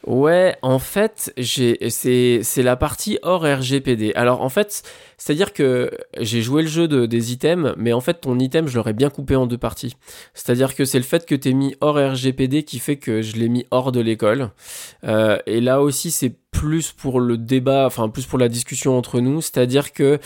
Ouais, 0.06 0.56
en 0.62 0.78
fait, 0.78 1.34
c'est 1.42 2.64
la 2.64 2.76
partie 2.76 3.18
hors 3.24 3.42
RGPD. 3.42 4.14
Alors 4.16 4.42
en 4.42 4.50
fait, 4.50 4.84
c'est-à-dire 5.18 5.52
que 5.52 5.90
j'ai 6.20 6.42
joué 6.42 6.62
le 6.62 6.68
jeu 6.68 6.88
de, 6.88 7.08
des 7.08 7.34
items, 7.34 7.74
mais 7.76 7.92
en 7.92 8.02
fait 8.02 8.22
ton 8.22 8.38
item 8.38 8.68
je 8.68 8.76
l'aurais 8.76 8.94
bien 8.94 9.10
coupé 9.10 9.36
en 9.36 9.48
deux 9.48 9.58
parties. 9.58 9.96
C'est-à-dire 10.36 10.76
que 10.76 10.86
c'est 10.86 11.00
le 11.00 11.04
fait 11.04 11.26
que 11.26 11.34
t'es 11.34 11.54
mis 11.54 11.76
hors 11.82 11.96
RGPD 11.96 12.64
qui 12.64 12.78
fait 12.78 12.98
que 12.98 13.24
je 13.24 13.36
l'ai 13.38 13.50
mis 13.50 13.66
hors 13.72 13.92
de 13.92 14.00
l'école. 14.00 14.52
Euh, 15.06 15.40
et 15.48 15.60
là 15.60 15.82
aussi 15.82 16.12
c'est 16.12 16.34
plus 16.56 16.94
pour 16.94 17.20
le 17.20 17.38
débat, 17.38 17.86
enfin 17.86 18.08
plus 18.08 18.26
pour 18.26 18.40
la 18.40 18.48
discussion 18.48 18.98
entre 18.98 19.20
nous. 19.20 19.42
C'est-à-dire 19.42 19.92
que 19.92 20.20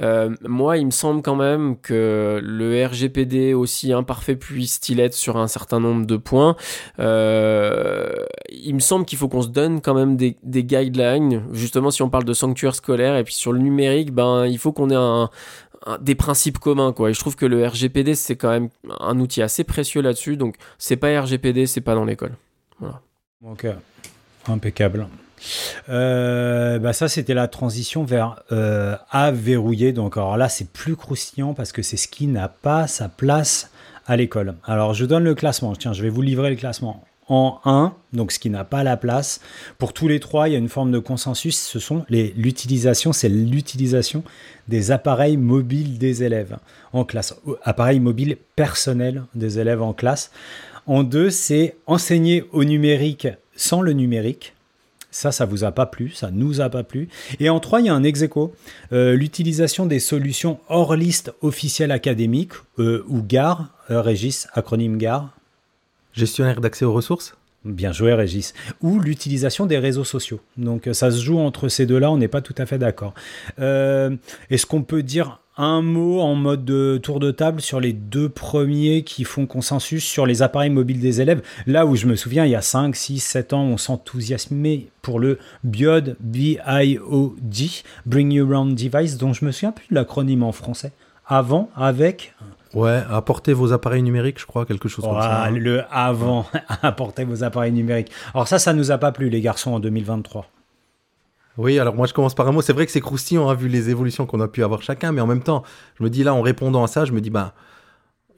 euh, 0.00 0.34
moi 0.42 0.78
il 0.78 0.86
me 0.86 0.90
semble 0.90 1.22
quand 1.22 1.36
même 1.36 1.76
que 1.78 2.40
le 2.42 2.84
RGPD 2.84 3.54
aussi 3.54 3.92
imparfait 3.92 4.34
puisse-t-il 4.34 4.98
être 4.98 5.14
sur 5.14 5.36
un 5.36 5.46
certain 5.46 5.78
nombre 5.78 6.04
de 6.04 6.16
points. 6.16 6.56
Euh, 6.98 8.12
il 8.50 8.74
me 8.74 8.80
semble 8.80 9.04
qu'il 9.04 9.16
faut 9.16 9.28
qu'on 9.28 9.42
se 9.42 9.48
donne 9.48 9.80
quand 9.80 9.94
même 9.94 10.16
des, 10.16 10.34
guidelines. 10.44 11.44
Justement, 11.52 11.92
si 11.92 12.02
on 12.02 12.10
parle 12.10 12.24
de 12.24 12.34
sanctuaire 12.34 12.74
scolaire 12.74 13.16
et 13.16 13.22
puis 13.22 13.34
sur 13.34 13.52
le 13.52 13.60
numérique, 13.60 14.12
ben 14.12 14.46
il 14.46 14.58
faut 14.58 14.72
qu'on 14.72 14.90
ait 14.90 15.28
des 16.00 16.16
principes 16.16 16.58
communs 16.58 16.92
quoi. 16.92 17.10
Et 17.10 17.14
je 17.14 17.20
trouve 17.20 17.36
que 17.36 17.46
le 17.46 17.64
RGPD 17.64 18.16
c'est 18.16 18.34
quand 18.34 18.50
même 18.50 18.70
un 18.98 19.20
outil 19.20 19.40
assez 19.40 19.62
précieux 19.62 20.02
là-dessus. 20.02 20.36
Donc 20.36 20.56
c'est 20.78 20.96
pas 20.96 21.20
RGPD, 21.20 21.66
c'est 21.66 21.80
pas 21.80 21.94
dans 21.94 22.04
l'école. 22.04 22.32
Ok, 23.44 23.66
impeccable. 24.48 25.06
Euh, 25.88 26.78
bah 26.78 26.92
ça, 26.92 27.08
c'était 27.08 27.34
la 27.34 27.48
transition 27.48 28.04
vers 28.04 28.42
euh, 28.52 28.96
à 29.10 29.30
verrouiller. 29.30 29.92
Donc, 29.92 30.16
alors 30.16 30.36
là, 30.36 30.48
c'est 30.48 30.70
plus 30.70 30.96
croustillant 30.96 31.54
parce 31.54 31.72
que 31.72 31.82
c'est 31.82 31.96
ce 31.96 32.08
qui 32.08 32.26
n'a 32.26 32.48
pas 32.48 32.86
sa 32.86 33.08
place 33.08 33.70
à 34.06 34.16
l'école. 34.16 34.54
Alors, 34.64 34.94
je 34.94 35.04
donne 35.04 35.24
le 35.24 35.34
classement. 35.34 35.74
Tiens, 35.74 35.92
je 35.92 36.02
vais 36.02 36.08
vous 36.08 36.22
livrer 36.22 36.50
le 36.50 36.56
classement. 36.56 37.04
En 37.28 37.58
1, 37.64 37.92
donc 38.12 38.30
ce 38.30 38.38
qui 38.38 38.50
n'a 38.50 38.62
pas 38.62 38.84
la 38.84 38.96
place. 38.96 39.40
Pour 39.78 39.92
tous 39.92 40.06
les 40.06 40.20
trois, 40.20 40.48
il 40.48 40.52
y 40.52 40.54
a 40.54 40.58
une 40.58 40.68
forme 40.68 40.92
de 40.92 41.00
consensus. 41.00 41.58
Ce 41.58 41.80
sont 41.80 42.04
les 42.08 42.32
l'utilisation, 42.36 43.12
c'est 43.12 43.28
l'utilisation 43.28 44.22
des 44.68 44.92
appareils 44.92 45.36
mobiles 45.36 45.98
des 45.98 46.22
élèves 46.22 46.56
en 46.92 47.04
classe, 47.04 47.34
appareils 47.64 47.98
mobiles 47.98 48.36
personnels 48.54 49.24
des 49.34 49.58
élèves 49.58 49.82
en 49.82 49.92
classe. 49.92 50.30
En 50.86 51.02
deux, 51.02 51.30
c'est 51.30 51.74
enseigner 51.86 52.44
au 52.52 52.62
numérique 52.62 53.26
sans 53.56 53.82
le 53.82 53.92
numérique. 53.92 54.54
Ça, 55.16 55.32
ça 55.32 55.46
vous 55.46 55.64
a 55.64 55.72
pas 55.72 55.86
plu, 55.86 56.10
ça 56.10 56.30
nous 56.30 56.60
a 56.60 56.68
pas 56.68 56.82
plu. 56.82 57.08
Et 57.40 57.48
en 57.48 57.58
trois, 57.58 57.80
il 57.80 57.86
y 57.86 57.88
a 57.88 57.94
un 57.94 58.02
ex. 58.02 58.22
Euh, 58.92 59.14
l'utilisation 59.14 59.86
des 59.86 59.98
solutions 59.98 60.60
hors 60.68 60.94
liste 60.94 61.32
officielle 61.40 61.90
académique, 61.90 62.52
euh, 62.78 63.02
ou 63.08 63.22
GAR, 63.22 63.70
euh, 63.90 64.02
Régis, 64.02 64.46
acronyme 64.52 64.98
GAR. 64.98 65.30
Gestionnaire 66.12 66.60
d'accès 66.60 66.84
aux 66.84 66.92
ressources? 66.92 67.34
Bien 67.66 67.90
joué, 67.92 68.14
Régis. 68.14 68.54
Ou 68.80 69.00
l'utilisation 69.00 69.66
des 69.66 69.78
réseaux 69.78 70.04
sociaux. 70.04 70.40
Donc, 70.56 70.86
euh, 70.86 70.92
ça 70.92 71.10
se 71.10 71.20
joue 71.20 71.38
entre 71.38 71.68
ces 71.68 71.84
deux-là, 71.84 72.12
on 72.12 72.16
n'est 72.16 72.28
pas 72.28 72.40
tout 72.40 72.54
à 72.58 72.64
fait 72.64 72.78
d'accord. 72.78 73.12
Euh, 73.58 74.14
Est-ce 74.50 74.66
qu'on 74.66 74.82
peut 74.82 75.02
dire 75.02 75.40
un 75.56 75.82
mot 75.82 76.20
en 76.20 76.34
mode 76.36 76.64
de 76.64 77.00
tour 77.02 77.18
de 77.18 77.32
table 77.32 77.60
sur 77.60 77.80
les 77.80 77.92
deux 77.92 78.28
premiers 78.28 79.02
qui 79.02 79.24
font 79.24 79.46
consensus 79.46 80.04
sur 80.04 80.26
les 80.26 80.42
appareils 80.42 80.70
mobiles 80.70 81.00
des 81.00 81.20
élèves? 81.20 81.42
Là 81.66 81.86
où 81.86 81.96
je 81.96 82.06
me 82.06 82.14
souviens, 82.14 82.44
il 82.44 82.52
y 82.52 82.54
a 82.54 82.62
5, 82.62 82.94
6, 82.94 83.18
7 83.18 83.52
ans, 83.52 83.64
on 83.64 83.78
s'enthousiasmait 83.78 84.86
pour 85.02 85.18
le 85.18 85.40
BIOD, 85.64 86.16
B-I-O-D, 86.20 87.66
Bring 88.04 88.32
You 88.32 88.46
Round 88.46 88.76
Device, 88.76 89.16
dont 89.16 89.32
je 89.32 89.44
me 89.44 89.50
souviens 89.50 89.72
plus 89.72 89.88
de 89.90 89.96
l'acronyme 89.96 90.44
en 90.44 90.52
français. 90.52 90.92
Avant, 91.26 91.68
avec, 91.74 92.34
Ouais, 92.76 93.02
apportez 93.08 93.54
vos 93.54 93.72
appareils 93.72 94.02
numériques, 94.02 94.38
je 94.38 94.44
crois, 94.44 94.66
quelque 94.66 94.86
chose 94.86 95.02
comme 95.02 95.18
ça. 95.18 95.46
Voilà, 95.46 95.50
le 95.50 95.82
avant, 95.90 96.44
apportez 96.82 97.24
vos 97.24 97.42
appareils 97.42 97.72
numériques. 97.72 98.12
Alors 98.34 98.46
ça, 98.46 98.58
ça 98.58 98.74
nous 98.74 98.90
a 98.90 98.98
pas 98.98 99.12
plu, 99.12 99.30
les 99.30 99.40
garçons, 99.40 99.72
en 99.72 99.80
2023. 99.80 100.44
Oui, 101.56 101.78
alors 101.78 101.94
moi 101.94 102.06
je 102.06 102.12
commence 102.12 102.34
par 102.34 102.46
un 102.46 102.52
mot. 102.52 102.60
C'est 102.60 102.74
vrai 102.74 102.84
que 102.84 102.92
c'est 102.92 103.00
croustillant, 103.00 103.48
hein, 103.48 103.54
vu 103.54 103.68
les 103.68 103.88
évolutions 103.88 104.26
qu'on 104.26 104.42
a 104.42 104.48
pu 104.48 104.62
avoir 104.62 104.82
chacun, 104.82 105.10
mais 105.10 105.22
en 105.22 105.26
même 105.26 105.42
temps, 105.42 105.62
je 105.98 106.04
me 106.04 106.10
dis 106.10 106.22
là, 106.22 106.34
en 106.34 106.42
répondant 106.42 106.84
à 106.84 106.86
ça, 106.86 107.06
je 107.06 107.12
me 107.12 107.22
dis, 107.22 107.30
bah, 107.30 107.54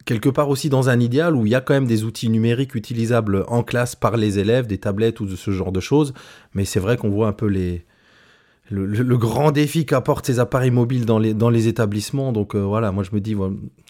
quelque 0.05 0.29
part 0.29 0.51
aussi 0.51 0.69
dans 0.69 0.89
un 0.89 1.01
idéal 1.01 1.35
où 1.35 1.45
il 1.45 1.51
y 1.51 1.57
a 1.57 1.61
quand 1.61 1.75
même 1.75 1.89
des 1.89 2.05
outils 2.05 2.29
numériques 2.29 2.77
utilisables 2.77 3.45
en 3.49 3.65
classe 3.65 3.97
par 3.97 4.17
les 4.17 4.39
élèves, 4.39 4.69
des 4.69 4.79
tablettes 4.79 5.19
ou 5.19 5.27
de 5.27 5.35
ce 5.35 5.51
genre 5.51 5.73
de 5.73 5.81
choses, 5.81 6.15
mais 6.55 6.65
c'est 6.65 6.79
vrai 6.79 6.97
qu'on 6.97 7.11
voit 7.11 7.27
un 7.27 7.33
peu 7.33 7.47
les. 7.47 7.85
Le, 8.71 8.85
le- 8.85 9.03
le 9.03 9.17
grand 9.17 9.51
défi 9.51 9.87
qu'apportent 9.87 10.27
ces 10.27 10.41
appareils 10.41 10.71
mobiles 10.71 11.07
dans 11.07 11.19
les, 11.19 11.33
dans 11.35 11.49
les 11.51 11.69
établissements. 11.69 12.33
Donc 12.33 12.55
euh, 12.55 12.59
voilà, 12.61 12.93
moi 12.93 13.03
je 13.03 13.11
me 13.15 13.21
dis, 13.21 13.35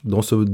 dans, 0.05 0.23
ce, 0.23 0.45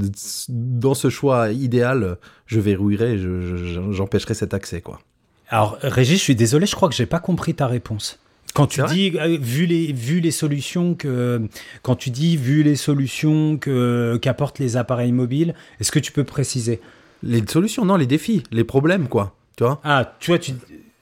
dans 0.49 0.95
ce 0.95 1.11
choix 1.11 1.51
idéal, 1.51 2.17
je 2.47 2.59
verrouillerai, 2.61 3.19
je- 3.19 3.47
je- 3.67 3.93
j'empêcherai 3.93 4.35
cet 4.35 4.55
accès. 4.55 4.81
quoi. 4.81 5.01
Alors, 5.49 5.77
Régis, 5.83 6.19
je 6.19 6.23
suis 6.23 6.35
désolé, 6.35 6.65
je 6.67 6.75
crois 6.75 6.89
que 6.89 6.95
j'ai 6.95 7.05
pas 7.07 7.21
compris 7.21 7.55
ta 7.55 7.67
réponse. 7.67 8.19
Quand 8.55 8.67
tu 8.69 8.83
dis, 8.85 9.13
euh, 9.19 9.37
vu 9.41 9.67
les, 9.67 9.93
vu 9.93 10.21
les 10.21 10.31
solutions 10.31 10.95
que, 10.95 11.43
quand 11.83 11.97
tu 11.97 12.11
dis, 12.11 12.37
vu 12.37 12.63
les 12.63 12.77
solutions 12.77 13.59
que, 13.59 14.17
qu'apportent 14.23 14.59
les 14.61 14.77
appareils 14.77 15.13
mobiles, 15.13 15.55
est-ce 15.81 15.91
que 15.93 15.99
tu 15.99 16.13
peux 16.13 16.25
préciser? 16.25 16.81
Les 17.23 17.43
solutions, 17.47 17.85
non, 17.85 17.97
les 17.97 18.07
défis, 18.07 18.43
les 18.53 18.65
problèmes, 18.65 19.09
quoi. 19.09 19.35
Tu 19.57 19.65
vois? 19.65 19.81
Ah, 19.85 20.15
tu 20.21 20.31
vois, 20.31 20.39
tu, 20.39 20.53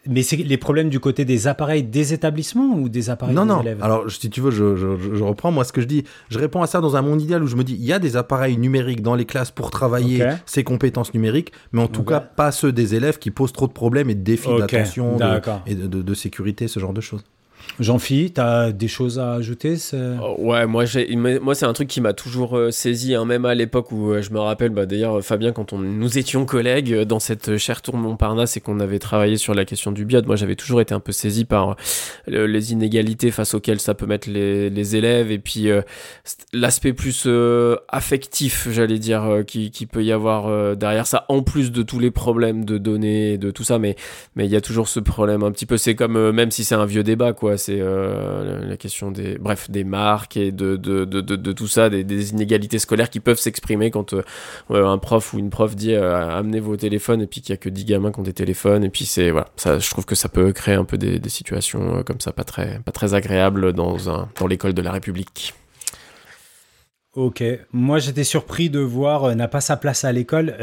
Mais 0.08 0.22
c'est 0.22 0.36
les 0.36 0.56
problèmes 0.56 0.88
du 0.88 0.98
côté 0.98 1.24
des 1.24 1.46
appareils 1.46 1.84
des 1.84 2.12
établissements 2.12 2.74
ou 2.76 2.88
des 2.88 3.08
appareils 3.08 3.34
non, 3.36 3.42
des 3.44 3.48
non. 3.48 3.60
élèves? 3.60 3.78
Alors, 3.82 4.10
si 4.10 4.28
tu 4.30 4.40
veux, 4.40 4.50
je, 4.50 4.74
je- 4.74 5.22
reprends. 5.22 5.52
Moi, 5.52 5.62
ce 5.64 5.72
que 5.72 5.80
je 5.80 5.86
dis, 5.86 6.02
je 6.28 6.38
réponds 6.40 6.60
à 6.62 6.66
ça 6.66 6.80
dans 6.80 6.96
un 6.96 7.02
monde 7.02 7.22
idéal 7.22 7.42
où 7.42 7.46
je 7.46 7.54
me 7.54 7.62
dis, 7.62 7.74
il 7.74 7.84
y 7.84 7.92
a 7.92 8.00
des 8.00 8.16
appareils 8.16 8.56
numériques 8.58 9.02
dans 9.02 9.14
les 9.14 9.24
classes 9.26 9.52
pour 9.52 9.70
travailler 9.70 10.18
ces 10.44 10.64
compétences 10.64 11.14
numériques, 11.14 11.52
mais 11.72 11.80
en 11.82 11.86
tout 11.88 12.02
cas, 12.02 12.18
pas 12.20 12.50
ceux 12.50 12.72
des 12.72 12.94
élèves 12.96 13.18
qui 13.18 13.30
posent 13.30 13.52
trop 13.52 13.68
de 13.68 13.72
problèmes 13.72 14.10
et 14.10 14.14
de 14.16 14.22
défis 14.22 14.48
d'attention 14.58 15.16
de- 15.18 15.22
et 15.66 15.74
de, 15.76 15.86
de- 15.86 16.02
de 16.02 16.14
sécurité, 16.14 16.66
ce 16.66 16.80
genre 16.80 16.92
de 16.92 17.00
choses. 17.00 17.22
Jean-Phi, 17.80 18.32
tu 18.34 18.40
as 18.40 18.72
des 18.72 18.88
choses 18.88 19.18
à 19.18 19.34
ajouter 19.34 19.76
Oh, 20.22 20.36
Ouais, 20.38 20.66
moi, 20.66 20.84
moi 21.40 21.54
c'est 21.54 21.64
un 21.66 21.72
truc 21.72 21.88
qui 21.88 22.00
m'a 22.00 22.12
toujours 22.12 22.56
euh, 22.56 22.70
saisi, 22.70 23.14
hein, 23.14 23.24
même 23.24 23.44
à 23.44 23.54
l'époque 23.54 23.92
où 23.92 24.12
euh, 24.12 24.22
je 24.22 24.30
me 24.32 24.38
rappelle, 24.38 24.70
bah, 24.70 24.86
d'ailleurs, 24.86 25.18
euh, 25.18 25.22
Fabien, 25.22 25.52
quand 25.52 25.72
on, 25.72 25.78
nous 25.78 26.18
étions 26.18 26.44
collègues 26.44 26.92
euh, 26.92 27.04
dans 27.04 27.18
cette 27.20 27.48
euh, 27.48 27.58
chère 27.58 27.82
tour 27.82 27.96
Montparnasse 27.96 28.56
et 28.56 28.60
qu'on 28.60 28.80
avait 28.80 28.98
travaillé 28.98 29.36
sur 29.36 29.54
la 29.54 29.64
question 29.64 29.92
du 29.92 30.04
biode, 30.04 30.26
moi 30.26 30.36
j'avais 30.36 30.56
toujours 30.56 30.80
été 30.80 30.94
un 30.94 31.00
peu 31.00 31.12
saisi 31.12 31.44
par 31.44 31.76
euh, 32.28 32.46
les 32.46 32.72
inégalités 32.72 33.30
face 33.30 33.54
auxquelles 33.54 33.80
ça 33.80 33.94
peut 33.94 34.06
mettre 34.06 34.28
les, 34.28 34.96
élèves 34.96 35.30
et 35.30 35.38
puis 35.38 35.70
euh, 35.70 35.82
l'aspect 36.52 36.92
plus 36.92 37.24
euh, 37.26 37.76
affectif, 37.88 38.68
j'allais 38.70 38.98
dire, 38.98 39.24
euh, 39.24 39.42
qui, 39.42 39.70
peut 39.90 40.04
y 40.04 40.12
avoir 40.12 40.46
euh, 40.46 40.74
derrière 40.74 41.06
ça, 41.06 41.24
en 41.28 41.42
plus 41.42 41.72
de 41.72 41.82
tous 41.82 41.98
les 41.98 42.10
problèmes 42.10 42.64
de 42.64 42.78
données, 42.78 43.32
et 43.32 43.38
de 43.38 43.50
tout 43.50 43.64
ça, 43.64 43.78
mais 43.78 43.96
il 44.36 44.46
y 44.46 44.56
a 44.56 44.60
toujours 44.60 44.88
ce 44.88 45.00
problème 45.00 45.42
un 45.42 45.50
petit 45.50 45.66
peu. 45.66 45.76
C'est 45.76 45.94
comme, 45.94 46.16
euh, 46.16 46.32
même 46.32 46.50
si 46.50 46.64
c'est 46.64 46.74
un 46.74 46.86
vieux 46.86 47.02
débat, 47.02 47.32
quoi, 47.32 47.51
c'est 47.56 47.78
euh, 47.80 48.64
la- 48.64 48.76
question 48.76 49.10
des, 49.10 49.38
bref, 49.38 49.70
des 49.70 49.84
marques 49.84 50.36
et 50.36 50.50
de, 50.50 50.76
de, 50.76 51.04
de, 51.04 51.20
de, 51.20 51.52
tout 51.52 51.66
ça, 51.66 51.88
des, 51.88 52.30
inégalités 52.30 52.78
scolaires 52.78 53.10
qui 53.10 53.20
peuvent 53.20 53.38
s'exprimer 53.38 53.90
quand 53.90 54.14
euh, 54.14 54.22
un 54.70 54.98
prof 54.98 55.32
ou 55.34 55.38
une 55.38 55.50
prof 55.50 55.76
dit 55.76 55.94
euh, 55.94 56.28
amenez 56.30 56.60
vos 56.60 56.76
téléphones 56.76 57.22
et 57.22 57.26
puis 57.26 57.40
qu'il 57.40 57.52
y 57.52 57.54
a 57.54 57.56
que 57.56 57.68
10 57.68 57.84
gamins 57.84 58.12
qui 58.12 58.20
ont 58.20 58.24
des 58.24 58.32
téléphones 58.32 58.84
et 58.84 58.90
puis 58.90 59.04
c'est 59.04 59.30
voilà, 59.30 59.48
ça, 59.56 59.78
je 59.78 59.88
trouve 59.90 60.04
que 60.04 60.14
ça 60.14 60.28
peut 60.28 60.52
créer 60.52 60.74
un 60.74 60.84
peu 60.84 60.98
des, 60.98 61.20
situations 61.28 61.98
euh, 61.98 62.02
comme 62.02 62.20
ça 62.20 62.32
pas 62.32 62.44
très, 62.44 62.80
pas 62.80 62.92
très 62.92 63.14
agréables 63.14 63.72
dans 63.72 64.10
un, 64.10 64.28
dans 64.38 64.46
l'école 64.46 64.74
de 64.74 64.82
la 64.82 64.92
République. 64.92 65.54
Ok, 67.14 67.44
moi 67.72 67.98
j'étais 67.98 68.24
surpris 68.24 68.70
de 68.70 68.80
voir 68.80 69.34
n'a 69.36 69.48
pas 69.48 69.60
sa 69.60 69.76
place 69.76 70.04
à 70.04 70.12
l'école. 70.12 70.56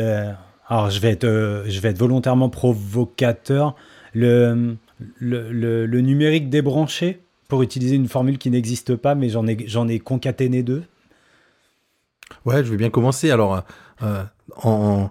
Alors 0.67 0.89
je 0.89 0.99
vais 0.99 1.11
être, 1.11 1.63
je 1.67 1.79
vais 1.79 1.89
être 1.89 1.97
volontairement 1.99 2.49
provocateur. 2.49 3.75
Le, 4.13 4.75
le, 5.17 5.51
le- 5.51 5.85
numérique 6.01 6.49
débranché, 6.49 7.21
pour 7.47 7.61
utiliser 7.63 7.95
une 7.95 8.07
formule 8.07 8.37
qui 8.37 8.51
n'existe 8.51 8.95
pas, 8.95 9.15
mais 9.15 9.29
j'en 9.29 9.47
ai, 9.47 9.57
ai 9.87 9.99
concaténé 9.99 10.61
deux. 10.61 10.83
Ouais, 12.45 12.63
je 12.63 12.69
vais 12.69 12.77
bien 12.77 12.89
commencer. 12.89 13.31
Alors, 13.31 13.63
euh, 14.03 14.23
en... 14.63 15.09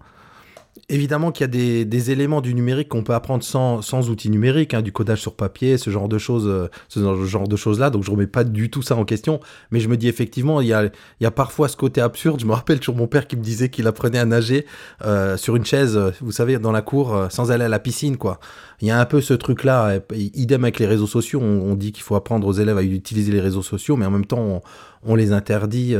évidemment 0.89 1.33
qu'il 1.33 1.45
y 1.45 1.45
a 1.45 1.85
des, 1.85 2.11
éléments 2.11 2.41
du 2.41 2.55
numérique 2.55 2.89
qu'on 2.89 3.03
peut 3.03 3.15
apprendre 3.15 3.43
sans, 3.43 4.11
outils 4.11 4.31
numériques, 4.31 4.75
hein, 4.75 4.83
du 4.83 4.93
codage 4.93 5.21
sur 5.21 5.35
papier, 5.35 5.79
ce 5.79 5.91
genre 5.91 6.09
de 6.09 6.19
choses, 6.19 6.47
euh, 6.47 6.69
ce 6.89 7.25
genre 7.25 7.49
de 7.49 7.57
choses-là. 7.57 7.91
Donc, 7.91 8.05
je 8.05 8.11
remets 8.11 8.27
pas 8.27 8.45
du 8.45 8.71
tout 8.71 8.83
ça 8.83 8.97
en 8.97 9.05
question. 9.05 9.41
Mais 9.71 9.81
je 9.81 9.89
me 9.89 9.97
dis 9.97 10.09
effectivement, 10.09 10.61
il 10.61 10.69
y 10.69 10.73
a, 10.73 11.31
parfois 11.31 11.69
ce 11.69 11.77
côté 11.77 12.01
absurde. 12.01 12.41
Je 12.41 12.47
me 12.47 12.53
rappelle 12.53 12.79
toujours 12.79 12.97
mon 12.97 13.07
père 13.07 13.27
qui 13.27 13.37
me 13.37 13.43
disait 13.43 13.69
qu'il 13.69 13.87
apprenait 13.87 14.19
à 14.19 14.25
nager 14.25 14.67
euh, 15.05 15.37
sur 15.37 15.57
une 15.57 15.65
chaise, 15.65 15.97
euh, 15.97 16.11
vous 16.21 16.33
savez, 16.33 16.59
dans 16.59 16.73
la 16.73 16.83
cour, 16.83 17.27
sans 17.31 17.51
aller 17.51 17.65
à 17.65 17.69
la 17.69 17.79
piscine, 17.79 18.17
quoi. 18.17 18.41
Il 18.81 18.89
y 18.89 18.91
a 18.91 19.01
un 19.01 19.07
peu 19.07 19.21
ce 19.21 19.35
truc-là. 19.35 20.01
Idem 20.15 20.65
avec 20.65 20.79
les 20.79 20.87
réseaux 20.87 21.07
sociaux. 21.07 21.41
On, 21.41 21.75
dit 21.75 21.93
qu'il 21.93 22.03
faut 22.03 22.15
apprendre 22.15 22.47
aux 22.47 22.53
élèves 22.53 22.79
à 22.79 22.83
utiliser 22.83 23.33
les 23.33 23.41
réseaux 23.41 23.63
sociaux, 23.63 23.97
mais 23.97 24.07
en 24.07 24.11
même 24.11 24.27
temps, 24.27 24.63
on, 25.05 25.15
les 25.15 25.33
interdit. 25.33 25.97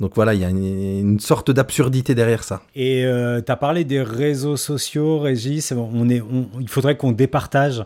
Donc 0.00 0.12
voilà, 0.14 0.34
il 0.34 0.40
y 0.40 0.44
a 0.44 0.48
une, 0.50 0.64
une 0.64 1.20
sorte 1.20 1.50
d'absurdité 1.50 2.14
derrière 2.14 2.42
ça. 2.44 2.62
Et 2.74 3.04
tu 3.46 3.52
as 3.52 3.56
parlé 3.56 3.84
des 3.84 4.02
réseaux 4.02 4.56
sociaux, 4.56 5.20
Régis. 5.20 5.72
On 5.72 6.08
est, 6.08 6.20
on- 6.20 6.48
il 6.60 6.68
faudrait 6.68 6.96
qu'on 6.96 7.12
départage 7.12 7.84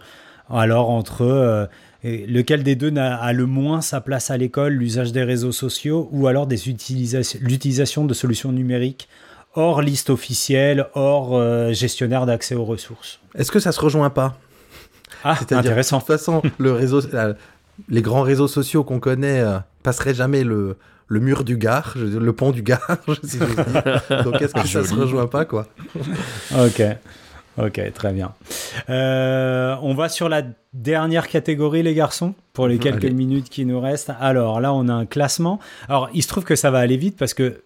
alors 0.51 0.89
entre 0.91 1.23
euh, 1.23 1.67
lequel 2.05 2.63
des 2.63 2.75
deux 2.75 2.97
a 2.97 3.33
le 3.35 3.45
moins 3.45 3.83
sa 3.83 4.01
place 4.01 4.31
à 4.31 4.37
l'école, 4.39 4.73
l'usage 4.73 5.13
des 5.13 5.23
réseaux 5.23 5.53
sociaux 5.53 6.09
ou 6.11 6.27
alors 6.27 6.49
l'utilisation 7.41 8.05
de 8.05 8.15
solutions 8.15 8.53
numériques 8.53 9.09
hors 9.55 9.83
liste 9.83 10.11
officielle, 10.11 10.87
hors 10.95 11.37
euh, 11.37 11.73
gestionnaire 11.73 12.27
d'accès 12.27 12.55
aux 12.55 12.65
ressources? 12.65 13.21
Est-ce 13.35 13.51
que 13.51 13.59
ça 13.61 13.73
se 13.73 13.81
rejoint 13.81 14.11
pas? 14.11 14.39
Ah, 15.25 15.37
intéressant. 15.51 15.97
de 15.97 16.03
toute 16.03 16.07
façon, 16.07 16.43
le 16.59 16.73
réseau, 16.73 17.01
la- 17.13 17.35
les 17.89 18.03
grands 18.03 18.23
réseaux 18.23 18.49
sociaux 18.49 18.85
qu'on 18.85 19.01
connaît 19.01 19.41
euh, 19.41 19.59
passeraient 19.83 20.15
jamais 20.15 20.45
le, 20.45 20.77
le 21.09 21.21
mur 21.21 21.43
du 21.45 21.57
Gard, 21.57 21.95
je- 21.97 22.19
le 22.19 22.33
pont 22.33 22.51
du 22.53 22.63
Gard, 22.63 22.87
si 23.25 23.39
j'ose 23.39 23.55
dire. 23.57 24.03
Donc 24.25 24.41
est-ce 24.43 24.55
que 24.55 24.67
ça 24.67 24.85
se 24.85 24.95
rejoint 24.95 25.27
pas, 25.27 25.45
quoi 25.45 25.67
Ok. 26.59 26.83
Ok, 27.61 27.81
très 27.93 28.13
bien. 28.13 28.33
Euh, 28.89 29.75
on 29.83 29.93
va 29.95 30.09
sur 30.09 30.29
la 30.29 30.43
dernière 30.75 31.27
catégorie, 31.27 31.83
les 31.83 31.95
garçons, 31.95 32.35
pour 32.53 32.69
les 32.69 32.79
quelques 32.79 33.07
Allez. 33.07 33.15
minutes 33.15 33.49
qui 33.49 33.65
nous 33.65 33.81
restent. 33.81 34.13
Alors 34.21 34.61
là, 34.61 34.73
on 34.73 34.89
a 34.89 34.93
un 34.95 35.07
classement. 35.07 35.59
Alors, 35.89 36.09
il 36.15 36.23
se 36.23 36.29
trouve 36.29 36.45
que 36.45 36.55
ça 36.55 36.71
va 36.71 36.79
aller 36.79 36.97
vite 36.97 37.17
parce 37.19 37.35
que, 37.35 37.63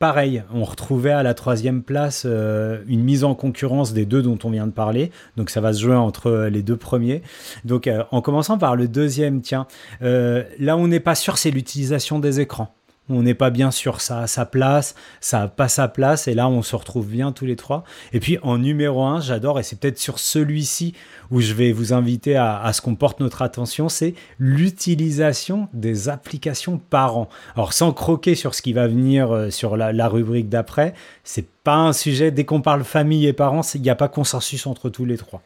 pareil, 0.00 0.42
on 0.52 0.64
retrouvait 0.64 1.12
à 1.12 1.22
la 1.22 1.32
troisième 1.32 1.82
place 1.84 2.24
euh, 2.26 2.82
une 2.88 3.04
mise 3.04 3.22
en 3.22 3.36
concurrence 3.36 3.92
des 3.92 4.04
deux 4.04 4.20
dont 4.20 4.38
on 4.42 4.50
vient 4.50 4.66
de 4.66 4.72
parler. 4.72 5.12
Donc, 5.36 5.50
ça 5.50 5.60
va 5.60 5.72
se 5.72 5.80
jouer 5.80 5.94
entre 5.94 6.26
euh, 6.28 6.50
les 6.50 6.62
deux 6.62 6.76
premiers. 6.76 7.22
Donc, 7.64 7.86
euh, 7.86 8.02
en 8.10 8.22
commençant 8.22 8.58
par 8.58 8.74
le 8.74 8.88
deuxième, 8.88 9.42
tiens, 9.42 9.68
euh, 10.02 10.42
là, 10.58 10.76
on 10.76 10.88
n'est 10.88 10.98
pas 10.98 11.14
sûr, 11.14 11.38
c'est 11.38 11.52
l'utilisation 11.52 12.18
des 12.18 12.40
écrans. 12.40 12.74
On 13.08 13.22
n'est 13.22 13.34
pas 13.34 13.50
bien 13.50 13.70
sûr, 13.70 14.00
ça 14.00 14.20
a 14.20 14.26
sa 14.26 14.46
place, 14.46 14.96
ça 15.20 15.42
a 15.42 15.48
pas 15.48 15.68
sa 15.68 15.86
place, 15.86 16.26
et 16.26 16.34
là 16.34 16.48
on 16.48 16.62
se 16.62 16.74
retrouve 16.74 17.06
bien 17.06 17.30
tous 17.30 17.46
les 17.46 17.54
trois. 17.54 17.84
Et 18.12 18.18
puis 18.18 18.38
en 18.42 18.58
numéro 18.58 19.04
un, 19.04 19.20
j'adore, 19.20 19.60
et 19.60 19.62
c'est 19.62 19.78
peut-être 19.78 19.98
sur 19.98 20.18
celui-ci 20.18 20.92
où 21.30 21.40
je 21.40 21.54
vais 21.54 21.70
vous 21.70 21.92
inviter 21.92 22.36
à, 22.36 22.68
ce 22.72 22.80
qu'on 22.80 22.96
porte 22.96 23.20
notre 23.20 23.42
attention, 23.42 23.88
c'est 23.88 24.14
l'utilisation 24.40 25.68
des 25.72 26.08
applications 26.08 26.78
parents. 26.78 27.28
Alors 27.54 27.72
sans 27.72 27.92
croquer 27.92 28.34
sur 28.34 28.54
ce 28.54 28.62
qui 28.62 28.72
va 28.72 28.88
venir 28.88 29.30
euh, 29.30 29.50
sur 29.50 29.76
la, 29.76 30.08
rubrique 30.08 30.48
d'après, 30.48 30.94
c'est 31.22 31.46
pas 31.64 31.76
un 31.76 31.92
sujet, 31.92 32.30
dès 32.32 32.44
qu'on 32.44 32.60
parle 32.60 32.82
famille 32.82 33.26
et 33.26 33.32
parents, 33.32 33.62
il 33.74 33.82
n'y 33.82 33.90
a 33.90 33.94
pas 33.94 34.08
consensus 34.08 34.66
entre 34.66 34.88
tous 34.88 35.04
les 35.04 35.16
trois. 35.16 35.42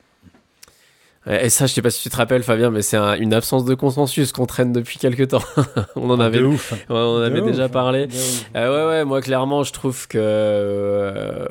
Et 1.27 1.51
ça, 1.51 1.67
je 1.67 1.75
sais 1.75 1.83
pas 1.83 1.91
si 1.91 2.03
tu 2.03 2.09
te 2.09 2.17
rappelles, 2.17 2.43
Fabien, 2.43 2.71
mais 2.71 2.81
c'est 2.83 2.97
un- 2.97 3.15
une 3.17 3.35
absence 3.35 3.65
de 3.67 3.75
consensus 3.75 4.33
qu'on 4.33 4.47
traîne 4.47 4.73
depuis 4.73 4.99
quelques 4.99 5.29
temps. 5.29 5.43
on 5.97 6.09
en 6.11 6.19
avait, 6.19 6.39
ouais, 6.41 6.45
ouf. 6.47 6.73
on 6.89 6.95
en 6.97 7.17
avait 7.21 7.41
ouf. 7.41 7.51
déjà 7.51 7.69
parlé. 7.69 8.09
Euh, 8.57 8.87
ouais, 8.87 8.91
ouais, 8.99 9.05
moi 9.05 9.21
clairement, 9.21 9.63
je 9.63 9.73
trouve 9.73 10.09
que 10.09 10.19
euh, 10.19 11.45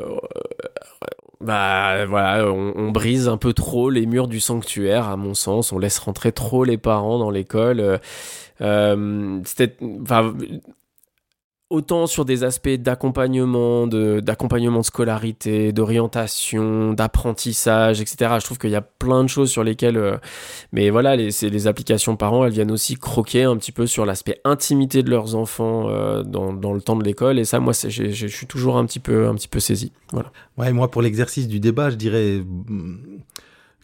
bah 1.41 2.05
voilà, 2.05 2.45
on, 2.51 2.73
on 2.75 2.91
brise 2.91 3.29
un 3.29 3.37
peu 3.37 3.53
trop 3.53 3.89
les 3.89 4.05
murs 4.05 4.27
du 4.27 4.39
sanctuaire, 4.39 5.07
à 5.07 5.15
mon 5.15 5.33
sens. 5.33 5.71
On 5.71 5.79
laisse 5.79 5.99
rentrer 5.99 6.31
trop 6.31 6.63
les 6.63 6.77
parents 6.77 7.17
dans 7.19 7.29
l'école. 7.29 7.99
Euh, 8.61 9.39
C'était, 9.45 9.77
enfin, 10.01 10.33
autant 11.69 12.07
sur 12.07 12.25
des 12.25 12.43
aspects 12.43 12.69
d'accompagnement, 12.69 13.85
d'accompagnement 13.85 14.79
de 14.79 14.85
scolarité, 14.85 15.71
d'orientation, 15.71 16.93
d'apprentissage, 16.93 18.01
etc. 18.01 18.35
Je 18.39 18.45
trouve 18.45 18.57
qu'il 18.57 18.71
y 18.71 18.75
a 18.75 18.81
plein 18.81 19.23
de 19.23 19.29
choses 19.29 19.51
sur 19.51 19.63
lesquelles, 19.63 19.97
euh, 19.97 20.17
mais 20.71 20.89
voilà, 20.89 21.15
les, 21.15 21.29
les 21.41 21.67
applications 21.67 22.15
parents, 22.15 22.43
elles 22.45 22.53
viennent 22.53 22.71
aussi 22.71 22.95
croquer 22.95 23.43
un 23.43 23.55
petit 23.57 23.71
peu 23.71 23.85
sur 23.85 24.05
l'aspect 24.05 24.41
intimité 24.45 25.03
de 25.03 25.11
leurs 25.11 25.35
enfants 25.35 25.89
euh, 25.89 26.23
dans, 26.23 26.51
le 26.51 26.81
temps 26.81 26.95
de 26.95 27.03
l'école. 27.03 27.37
Et 27.37 27.45
ça, 27.45 27.59
moi, 27.59 27.73
je 27.73 28.27
suis 28.27 28.47
toujours 28.47 28.77
un 28.77 28.85
petit 28.85 28.99
peu, 28.99 29.27
un 29.27 29.35
petit 29.35 29.47
peu 29.47 29.59
saisi. 29.59 29.91
Voilà. 30.11 30.31
Ouais, 30.57 30.71
moi, 30.73 30.89
pour 30.89 31.03
l'exercice 31.03 31.47
du 31.47 31.59
débat, 31.59 31.91
je 31.91 31.95
dirais 31.95 32.41
mm, 32.41 32.97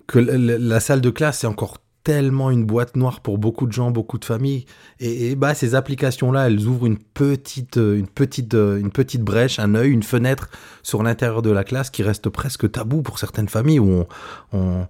que 0.07 0.19
la, 0.19 0.79
salle 0.79 1.01
de 1.01 1.09
classe, 1.11 1.39
c'est 1.39 1.47
encore 1.47 1.77
tellement 2.05 2.51
une 2.51 2.63
boîte 2.63 2.95
noire 2.95 3.19
pour 3.19 3.39
beaucoup 3.39 3.65
de 3.65 3.73
gens, 3.73 3.91
beaucoup 3.91 4.19
de 4.19 4.25
familles. 4.25 4.65
Et, 4.99 5.35
bah, 5.35 5.55
ces 5.55 5.75
applications-là, 5.75 6.47
elles 6.47 6.65
ouvrent 6.67 6.85
une 6.85 6.99
petite, 6.99 7.77
euh, 7.77 7.97
une, 7.97 8.07
petite, 8.07 8.53
euh, 8.53 8.77
une 8.79 8.91
petite 8.91 9.23
brèche, 9.23 9.59
un 9.59 9.73
œil, 9.75 9.89
une 9.89 10.03
fenêtre 10.03 10.49
sur 10.83 11.03
l'intérieur 11.03 11.41
de 11.41 11.49
la 11.49 11.63
classe 11.63 11.89
qui 11.89 12.03
reste 12.03 12.29
presque 12.29 12.71
tabou 12.71 13.01
pour 13.01 13.19
certaines 13.19 13.49
familles 13.49 13.79
où 13.79 13.89
on... 13.89 14.07
on 14.53 14.87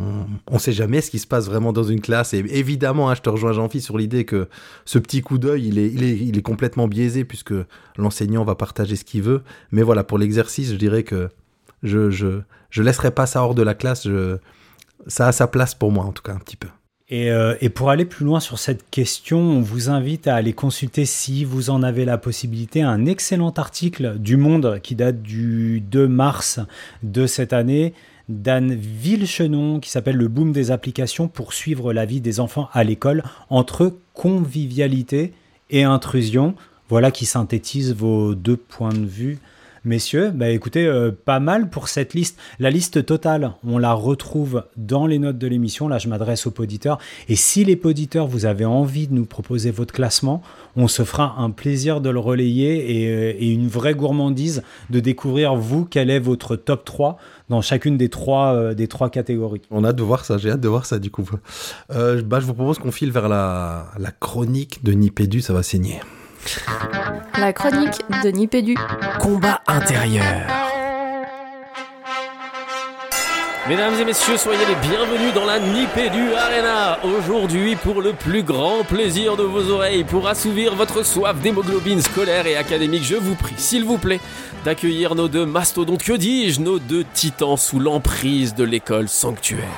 on 0.00 0.54
ne 0.54 0.58
sait 0.60 0.70
jamais 0.70 1.00
ce 1.00 1.10
qui 1.10 1.18
se 1.18 1.26
passe 1.26 1.46
vraiment 1.46 1.72
dans 1.72 1.82
une 1.82 2.00
classe. 2.00 2.32
Et 2.32 2.38
évidemment, 2.38 3.10
hein, 3.10 3.16
je 3.16 3.20
te 3.20 3.28
rejoins 3.28 3.52
Jean-Philippe 3.52 3.84
sur 3.84 3.98
l'idée 3.98 4.24
que 4.24 4.48
ce 4.84 5.00
petit 5.00 5.22
coup 5.22 5.38
d'œil, 5.38 5.66
il 5.66 5.76
est, 5.76 5.88
il, 5.88 6.04
est, 6.04 6.16
il 6.16 6.38
est 6.38 6.42
complètement 6.42 6.86
biaisé 6.86 7.24
puisque 7.24 7.54
l'enseignant 7.96 8.44
va 8.44 8.54
partager 8.54 8.94
ce 8.94 9.04
qu'il 9.04 9.22
veut. 9.22 9.42
Mais 9.72 9.82
voilà, 9.82 10.04
pour 10.04 10.18
l'exercice, 10.18 10.70
je 10.70 10.76
dirais 10.76 11.02
que 11.02 11.30
je, 11.82 12.10
je, 12.10 12.42
je 12.70 12.82
laisserai 12.84 13.10
pas 13.10 13.26
ça 13.26 13.42
hors 13.42 13.56
de 13.56 13.62
la 13.62 13.74
classe. 13.74 14.06
Ça 15.06 15.28
a 15.28 15.32
sa 15.32 15.46
place 15.46 15.74
pour 15.74 15.92
moi, 15.92 16.04
en 16.04 16.12
tout 16.12 16.22
cas, 16.22 16.32
un 16.32 16.38
petit 16.38 16.56
peu. 16.56 16.68
Et, 17.10 17.30
euh, 17.30 17.54
et 17.62 17.70
pour 17.70 17.88
aller 17.88 18.04
plus 18.04 18.26
loin 18.26 18.38
sur 18.38 18.58
cette 18.58 18.90
question, 18.90 19.38
on 19.38 19.60
vous 19.60 19.88
invite 19.88 20.28
à 20.28 20.34
aller 20.34 20.52
consulter, 20.52 21.06
si 21.06 21.44
vous 21.44 21.70
en 21.70 21.82
avez 21.82 22.04
la 22.04 22.18
possibilité, 22.18 22.82
un 22.82 23.06
excellent 23.06 23.52
article 23.56 24.18
du 24.18 24.36
Monde 24.36 24.80
qui 24.82 24.94
date 24.94 25.22
du 25.22 25.80
2 25.80 26.06
mars 26.06 26.60
de 27.02 27.26
cette 27.26 27.54
année 27.54 27.94
d'Anne 28.28 28.74
Villechenon 28.74 29.80
qui 29.80 29.90
s'appelle 29.90 30.16
Le 30.16 30.28
boom 30.28 30.52
des 30.52 30.70
applications 30.70 31.28
pour 31.28 31.54
suivre 31.54 31.92
la 31.92 32.04
vie 32.04 32.20
des 32.20 32.40
enfants 32.40 32.68
à 32.72 32.84
l'école 32.84 33.22
entre 33.48 33.94
convivialité 34.12 35.32
et 35.70 35.84
intrusion. 35.84 36.54
Voilà 36.88 37.10
qui 37.10 37.26
synthétise 37.26 37.94
vos 37.94 38.34
deux 38.34 38.56
points 38.56 38.92
de 38.92 39.06
vue 39.06 39.38
Messieurs, 39.84 40.30
bah 40.34 40.48
écoutez, 40.48 40.86
euh, 40.86 41.12
pas 41.12 41.38
mal 41.38 41.70
pour 41.70 41.88
cette 41.88 42.14
liste. 42.14 42.38
La 42.58 42.70
liste 42.70 43.04
totale, 43.06 43.52
on 43.64 43.78
la 43.78 43.92
retrouve 43.92 44.64
dans 44.76 45.06
les 45.06 45.18
notes 45.18 45.38
de 45.38 45.46
l'émission. 45.46 45.88
Là, 45.88 45.98
je 45.98 46.08
m'adresse 46.08 46.46
aux 46.46 46.54
auditeurs. 46.58 46.98
Et 47.28 47.36
si 47.36 47.64
les 47.64 47.80
auditeurs, 47.84 48.26
vous 48.26 48.44
avez 48.44 48.64
envie 48.64 49.06
de 49.06 49.14
nous 49.14 49.24
proposer 49.24 49.70
votre 49.70 49.94
classement, 49.94 50.42
on 50.76 50.88
se 50.88 51.04
fera 51.04 51.36
un 51.38 51.50
plaisir 51.50 52.00
de 52.00 52.10
le 52.10 52.18
relayer 52.18 53.02
et, 53.02 53.08
euh, 53.08 53.52
une 53.52 53.68
vraie 53.68 53.94
gourmandise 53.94 54.62
de 54.90 55.00
découvrir, 55.00 55.54
vous, 55.54 55.84
quel 55.84 56.10
est 56.10 56.18
votre 56.18 56.56
top 56.56 56.84
3 56.84 57.18
dans 57.48 57.62
chacune 57.62 57.96
des 57.96 58.08
trois, 58.08 58.54
euh, 58.54 58.74
des 58.74 58.88
trois 58.88 59.10
catégories. 59.10 59.62
On 59.70 59.84
a 59.84 59.88
hâte 59.88 59.96
de 59.96 60.02
voir 60.02 60.24
ça, 60.24 60.38
j'ai 60.38 60.50
hâte 60.50 60.60
de 60.60 60.68
voir 60.68 60.86
ça 60.86 60.98
du 60.98 61.10
coup. 61.10 61.28
Bah, 61.88 62.40
je 62.40 62.46
vous 62.46 62.54
propose 62.54 62.78
qu'on 62.78 62.92
file 62.92 63.10
vers 63.10 63.28
la, 63.28 63.86
la 63.98 64.10
chronique 64.10 64.84
de 64.84 64.92
Nipédu, 64.92 65.40
ça 65.40 65.52
va 65.52 65.62
saigner. 65.62 66.00
La 67.38 67.52
chronique 67.52 68.00
de 68.22 68.30
Nipédu. 68.30 68.76
Combat 69.18 69.60
intérieur. 69.66 70.24
Mesdames 73.68 73.94
et 74.00 74.04
messieurs, 74.04 74.38
soyez 74.38 74.64
les 74.64 74.74
bienvenus 74.76 75.34
dans 75.34 75.44
la 75.44 75.58
Nipédu 75.60 76.32
Arena. 76.34 76.98
Aujourd'hui, 77.04 77.76
pour 77.76 78.00
le 78.00 78.14
plus 78.14 78.42
grand 78.42 78.82
plaisir 78.82 79.36
de 79.36 79.42
vos 79.42 79.70
oreilles, 79.70 80.04
pour 80.04 80.26
assouvir 80.26 80.74
votre 80.74 81.04
soif 81.04 81.38
d'hémoglobine 81.40 82.00
scolaire 82.00 82.46
et 82.46 82.56
académique, 82.56 83.04
je 83.04 83.16
vous 83.16 83.34
prie, 83.34 83.54
s'il 83.58 83.84
vous 83.84 83.98
plaît, 83.98 84.20
d'accueillir 84.64 85.14
nos 85.14 85.28
deux 85.28 85.44
mastodontes, 85.44 86.02
que 86.02 86.14
dis-je, 86.14 86.60
nos 86.60 86.78
deux 86.78 87.04
titans 87.12 87.58
sous 87.58 87.78
l'emprise 87.78 88.54
de 88.54 88.64
l'école 88.64 89.08
sanctuaire. 89.08 89.68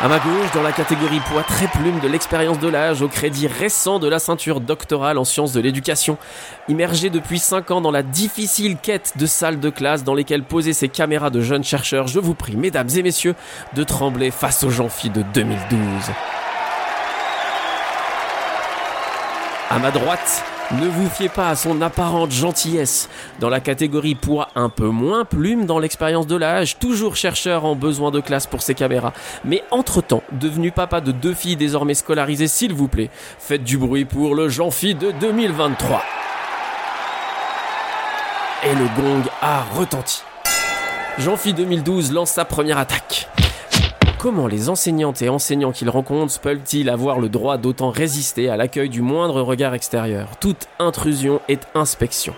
À 0.00 0.08
ma 0.08 0.18
gauche, 0.18 0.50
dans 0.52 0.62
la 0.62 0.72
catégorie 0.72 1.20
poids 1.20 1.44
très 1.44 1.68
plume 1.68 2.00
de 2.00 2.08
l'expérience 2.08 2.58
de 2.58 2.68
l'âge, 2.68 3.00
au 3.00 3.08
crédit 3.08 3.46
récent 3.46 3.98
de 3.98 4.08
la 4.08 4.18
ceinture 4.18 4.60
doctorale 4.60 5.18
en 5.18 5.24
sciences 5.24 5.52
de 5.52 5.60
l'éducation, 5.60 6.18
immergé 6.68 7.10
depuis 7.10 7.38
5 7.38 7.70
ans 7.70 7.80
dans 7.80 7.92
la 7.92 8.02
difficile 8.02 8.76
quête 8.76 9.12
de 9.16 9.24
salles 9.24 9.60
de 9.60 9.70
classe 9.70 10.04
dans 10.04 10.14
lesquelles 10.14 10.42
poser 10.42 10.72
ses 10.72 10.88
caméras 10.88 11.30
de 11.30 11.40
jeunes 11.40 11.64
chercheurs, 11.64 12.08
je 12.08 12.18
vous 12.18 12.34
prie, 12.34 12.56
mesdames 12.56 12.90
et 12.94 13.02
messieurs, 13.02 13.34
de 13.74 13.84
trembler 13.84 14.30
face 14.30 14.64
aux 14.64 14.70
Jean-Phi 14.70 15.10
de 15.10 15.22
2012. 15.32 15.78
À 19.70 19.78
ma 19.78 19.90
droite, 19.90 20.44
ne 20.70 20.88
vous 20.88 21.08
fiez 21.10 21.28
pas 21.28 21.50
à 21.50 21.56
son 21.56 21.82
apparente 21.82 22.30
gentillesse. 22.30 23.10
Dans 23.38 23.50
la 23.50 23.60
catégorie 23.60 24.14
poids 24.14 24.48
un 24.54 24.70
peu 24.70 24.86
moins 24.86 25.24
plume 25.24 25.66
dans 25.66 25.78
l'expérience 25.78 26.26
de 26.26 26.36
l'âge, 26.36 26.78
toujours 26.78 27.16
chercheur 27.16 27.66
en 27.66 27.74
besoin 27.74 28.10
de 28.10 28.20
classe 28.20 28.46
pour 28.46 28.62
ses 28.62 28.74
caméras. 28.74 29.12
Mais 29.44 29.62
entre-temps, 29.70 30.22
devenu 30.32 30.72
papa 30.72 31.00
de 31.00 31.12
deux 31.12 31.34
filles 31.34 31.56
désormais 31.56 31.94
scolarisées, 31.94 32.48
s'il 32.48 32.72
vous 32.72 32.88
plaît, 32.88 33.10
faites 33.38 33.62
du 33.62 33.76
bruit 33.76 34.06
pour 34.06 34.34
le 34.34 34.48
Jean-Phi 34.48 34.94
de 34.94 35.10
2023. 35.12 36.02
Et 38.64 38.74
le 38.74 38.86
gong 38.96 39.22
a 39.42 39.62
retenti. 39.76 40.22
Jean-Phi 41.18 41.52
2012 41.52 42.12
lance 42.12 42.30
sa 42.30 42.46
première 42.46 42.78
attaque. 42.78 43.28
Comment 44.24 44.46
les 44.46 44.70
enseignantes 44.70 45.20
et 45.20 45.28
enseignants 45.28 45.70
qu'il 45.70 45.90
rencontre 45.90 46.40
peuvent-ils 46.40 46.88
avoir 46.88 47.20
le 47.20 47.28
droit 47.28 47.58
d'autant 47.58 47.90
résister 47.90 48.48
à 48.48 48.56
l'accueil 48.56 48.88
du 48.88 49.02
moindre 49.02 49.42
regard 49.42 49.74
extérieur? 49.74 50.38
Toute 50.40 50.66
intrusion 50.78 51.42
est 51.46 51.68
inspection. 51.74 52.32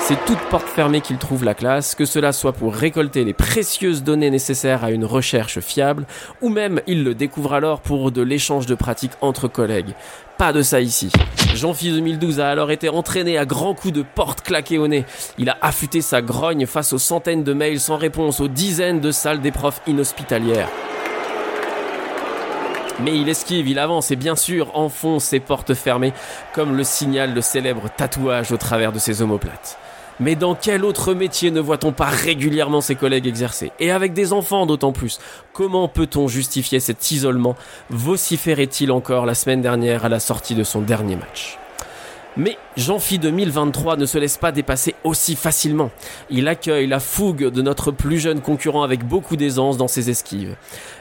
C'est 0.00 0.22
toute 0.26 0.40
porte 0.50 0.68
fermée 0.68 1.00
qu'il 1.00 1.16
trouve 1.16 1.44
la 1.44 1.54
classe, 1.54 1.94
que 1.94 2.04
cela 2.04 2.32
soit 2.32 2.52
pour 2.52 2.74
récolter 2.74 3.24
les 3.24 3.32
précieuses 3.32 4.02
données 4.02 4.28
nécessaires 4.28 4.84
à 4.84 4.90
une 4.90 5.06
recherche 5.06 5.60
fiable, 5.60 6.04
ou 6.42 6.50
même 6.50 6.82
il 6.86 7.04
le 7.04 7.14
découvre 7.14 7.54
alors 7.54 7.80
pour 7.80 8.12
de 8.12 8.20
l'échange 8.20 8.66
de 8.66 8.74
pratiques 8.74 9.16
entre 9.22 9.48
collègues. 9.48 9.94
Pas 10.42 10.52
de 10.52 10.62
ça 10.62 10.80
ici. 10.80 11.08
Jean-Phi 11.54 11.92
2012 11.92 12.40
a 12.40 12.48
alors 12.48 12.72
été 12.72 12.88
entraîné 12.88 13.38
à 13.38 13.44
grands 13.44 13.74
coups 13.74 13.94
de 13.94 14.02
porte 14.02 14.40
claquées 14.40 14.76
au 14.76 14.88
nez. 14.88 15.04
Il 15.38 15.48
a 15.48 15.56
affûté 15.62 16.00
sa 16.00 16.20
grogne 16.20 16.66
face 16.66 16.92
aux 16.92 16.98
centaines 16.98 17.44
de 17.44 17.52
mails 17.52 17.78
sans 17.78 17.96
réponse, 17.96 18.40
aux 18.40 18.48
dizaines 18.48 18.98
de 18.98 19.12
salles 19.12 19.40
profs 19.52 19.80
inhospitalières. 19.86 20.68
Mais 22.98 23.16
il 23.16 23.28
esquive, 23.28 23.68
il 23.68 23.78
avance 23.78 24.10
et 24.10 24.16
bien 24.16 24.34
sûr 24.34 24.76
enfonce 24.76 25.26
ses 25.26 25.38
portes 25.38 25.74
fermées, 25.74 26.12
comme 26.52 26.76
le 26.76 26.82
signale 26.82 27.34
le 27.34 27.40
célèbre 27.40 27.88
tatouage 27.96 28.50
au 28.50 28.56
travers 28.56 28.90
de 28.90 28.98
ses 28.98 29.22
omoplates. 29.22 29.78
Mais 30.22 30.36
dans 30.36 30.54
quel 30.54 30.84
autre 30.84 31.14
métier 31.14 31.50
ne 31.50 31.58
voit-on 31.58 31.90
pas 31.90 32.06
régulièrement 32.06 32.80
ses 32.80 32.94
collègues 32.94 33.26
exercer? 33.26 33.72
Et 33.80 33.90
avec 33.90 34.12
des 34.12 34.32
enfants 34.32 34.66
d'autant 34.66 34.92
plus. 34.92 35.18
Comment 35.52 35.88
peut-on 35.88 36.28
justifier 36.28 36.78
cet 36.78 37.10
isolement? 37.10 37.56
Vociférait-il 37.90 38.92
encore 38.92 39.26
la 39.26 39.34
semaine 39.34 39.62
dernière 39.62 40.04
à 40.04 40.08
la 40.08 40.20
sortie 40.20 40.54
de 40.54 40.62
son 40.62 40.80
dernier 40.80 41.16
match? 41.16 41.58
Mais 42.36 42.56
Jean-Phi 42.76 43.18
2023 43.18 43.96
ne 43.96 44.06
se 44.06 44.16
laisse 44.16 44.38
pas 44.38 44.52
dépasser 44.52 44.94
aussi 45.02 45.34
facilement. 45.34 45.90
Il 46.30 46.46
accueille 46.46 46.86
la 46.86 47.00
fougue 47.00 47.48
de 47.48 47.60
notre 47.60 47.90
plus 47.90 48.20
jeune 48.20 48.42
concurrent 48.42 48.84
avec 48.84 49.04
beaucoup 49.04 49.34
d'aisance 49.34 49.76
dans 49.76 49.88
ses 49.88 50.08
esquives. 50.08 50.54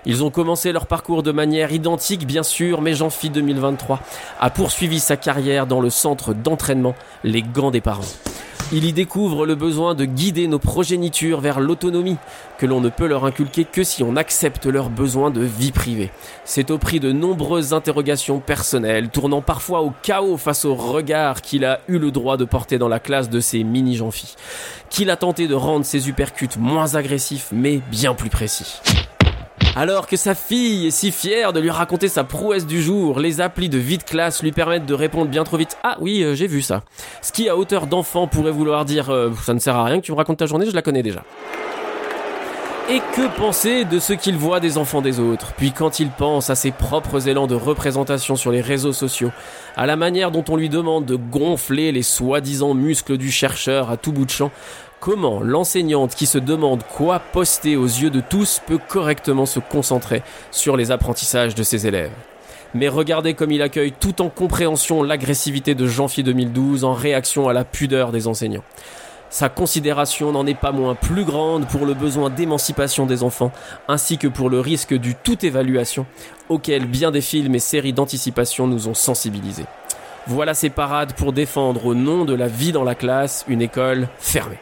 Ils 0.07 0.23
ont 0.23 0.31
commencé 0.31 0.71
leur 0.71 0.87
parcours 0.87 1.21
de 1.21 1.31
manière 1.31 1.71
identique 1.71 2.25
bien 2.25 2.41
sûr, 2.41 2.81
mais 2.81 2.95
Jean-Phi 2.95 3.29
2023 3.29 3.99
a 4.39 4.49
poursuivi 4.49 4.99
sa 4.99 5.15
carrière 5.15 5.67
dans 5.67 5.79
le 5.79 5.91
centre 5.91 6.33
d'entraînement, 6.33 6.95
les 7.23 7.43
gants 7.43 7.69
des 7.69 7.81
parents. 7.81 8.01
Il 8.73 8.85
y 8.85 8.93
découvre 8.93 9.45
le 9.45 9.55
besoin 9.55 9.95
de 9.95 10.05
guider 10.05 10.47
nos 10.47 10.57
progénitures 10.57 11.41
vers 11.41 11.59
l'autonomie, 11.59 12.15
que 12.57 12.65
l'on 12.65 12.79
ne 12.79 12.87
peut 12.87 13.05
leur 13.05 13.25
inculquer 13.25 13.65
que 13.65 13.83
si 13.83 14.01
on 14.01 14.15
accepte 14.15 14.65
leurs 14.65 14.89
besoins 14.89 15.29
de 15.29 15.41
vie 15.41 15.73
privée. 15.73 16.09
C'est 16.45 16.71
au 16.71 16.77
prix 16.77 17.01
de 17.01 17.11
nombreuses 17.11 17.73
interrogations 17.73 18.39
personnelles, 18.39 19.09
tournant 19.09 19.41
parfois 19.41 19.81
au 19.81 19.91
chaos 20.03 20.37
face 20.37 20.63
au 20.63 20.73
regard 20.73 21.41
qu'il 21.41 21.65
a 21.65 21.81
eu 21.89 21.99
le 21.99 22.11
droit 22.11 22.37
de 22.37 22.45
porter 22.45 22.77
dans 22.77 22.87
la 22.87 22.99
classe 22.99 23.29
de 23.29 23.41
ses 23.41 23.65
mini 23.65 23.97
jean 23.97 24.09
qu'il 24.89 25.09
a 25.09 25.17
tenté 25.17 25.47
de 25.47 25.55
rendre 25.55 25.85
ses 25.85 26.07
uppercuts 26.07 26.57
moins 26.57 26.95
agressifs 26.95 27.49
mais 27.51 27.81
bien 27.91 28.13
plus 28.13 28.29
précis. 28.29 28.79
Alors 29.75 30.05
que 30.05 30.17
sa 30.17 30.35
fille 30.35 30.87
est 30.87 30.91
si 30.91 31.11
fière 31.11 31.53
de 31.53 31.61
lui 31.61 31.69
raconter 31.69 32.09
sa 32.09 32.25
prouesse 32.25 32.67
du 32.67 32.81
jour, 32.81 33.19
les 33.19 33.39
applis 33.39 33.69
de 33.69 33.77
vide 33.77 34.03
classe 34.03 34.43
lui 34.43 34.51
permettent 34.51 34.85
de 34.85 34.93
répondre 34.93 35.31
bien 35.31 35.45
trop 35.45 35.55
vite 35.55 35.77
Ah 35.83 35.95
oui, 36.01 36.23
euh, 36.23 36.35
j'ai 36.35 36.47
vu 36.47 36.61
ça. 36.61 36.83
Ce 37.21 37.31
qui 37.31 37.47
à 37.47 37.55
hauteur 37.55 37.87
d'enfant 37.87 38.27
pourrait 38.27 38.51
vouloir 38.51 38.83
dire 38.83 39.09
euh, 39.09 39.31
Ça 39.43 39.53
ne 39.53 39.59
sert 39.59 39.77
à 39.77 39.85
rien 39.85 40.01
que 40.01 40.05
tu 40.05 40.11
me 40.11 40.17
racontes 40.17 40.39
ta 40.39 40.45
journée, 40.45 40.65
je 40.69 40.75
la 40.75 40.81
connais 40.81 41.03
déjà. 41.03 41.23
Et 42.89 42.99
que 43.15 43.33
penser 43.37 43.85
de 43.85 43.99
ce 43.99 44.11
qu'il 44.11 44.35
voit 44.35 44.59
des 44.59 44.77
enfants 44.77 45.01
des 45.01 45.21
autres? 45.21 45.53
Puis 45.55 45.71
quand 45.71 46.01
il 46.01 46.09
pense 46.09 46.49
à 46.49 46.55
ses 46.55 46.71
propres 46.71 47.29
élans 47.29 47.47
de 47.47 47.55
représentation 47.55 48.35
sur 48.35 48.51
les 48.51 48.59
réseaux 48.59 48.91
sociaux, 48.91 49.31
à 49.77 49.85
la 49.85 49.95
manière 49.95 50.31
dont 50.31 50.43
on 50.49 50.57
lui 50.57 50.67
demande 50.67 51.05
de 51.05 51.15
gonfler 51.15 51.93
les 51.93 52.03
soi-disant 52.03 52.73
muscles 52.73 53.17
du 53.17 53.31
chercheur 53.31 53.89
à 53.89 53.95
tout 53.95 54.11
bout 54.11 54.25
de 54.25 54.31
champ, 54.31 54.51
comment 55.01 55.41
l'enseignante 55.41 56.15
qui 56.15 56.27
se 56.27 56.37
demande 56.37 56.83
quoi 56.83 57.19
poster 57.19 57.75
aux 57.75 57.85
yeux 57.85 58.11
de 58.11 58.21
tous 58.21 58.61
peut 58.65 58.79
correctement 58.87 59.47
se 59.47 59.59
concentrer 59.59 60.21
sur 60.51 60.77
les 60.77 60.91
apprentissages 60.91 61.55
de 61.55 61.63
ses 61.63 61.87
élèves. 61.87 62.13
Mais 62.75 62.87
regardez 62.87 63.33
comme 63.33 63.51
il 63.51 63.63
accueille 63.63 63.91
tout 63.91 64.21
en 64.21 64.29
compréhension 64.29 65.03
l'agressivité 65.03 65.75
de 65.75 65.87
Jean-Phi 65.87 66.23
2012 66.23 66.85
en 66.85 66.93
réaction 66.93 67.49
à 67.49 67.53
la 67.53 67.65
pudeur 67.65 68.11
des 68.11 68.27
enseignants. 68.27 68.63
Sa 69.31 69.49
considération 69.49 70.31
n'en 70.31 70.45
est 70.45 70.59
pas 70.59 70.71
moins 70.71 70.93
plus 70.93 71.25
grande 71.25 71.67
pour 71.67 71.85
le 71.85 71.93
besoin 71.93 72.29
d'émancipation 72.29 73.05
des 73.05 73.23
enfants, 73.23 73.51
ainsi 73.87 74.17
que 74.17 74.27
pour 74.27 74.49
le 74.49 74.59
risque 74.59 74.93
du 74.93 75.15
tout 75.15 75.43
évaluation, 75.45 76.05
auquel 76.47 76.85
bien 76.85 77.11
des 77.11 77.21
films 77.21 77.55
et 77.55 77.59
séries 77.59 77.93
d'anticipation 77.93 78.67
nous 78.67 78.87
ont 78.87 78.93
sensibilisés. 78.93 79.65
Voilà 80.27 80.53
ces 80.53 80.69
parades 80.69 81.13
pour 81.13 81.33
défendre 81.33 81.87
au 81.87 81.95
nom 81.95 82.23
de 82.23 82.35
la 82.35 82.47
vie 82.47 82.71
dans 82.71 82.83
la 82.83 82.93
classe 82.93 83.45
une 83.47 83.61
école 83.61 84.07
fermée. 84.19 84.59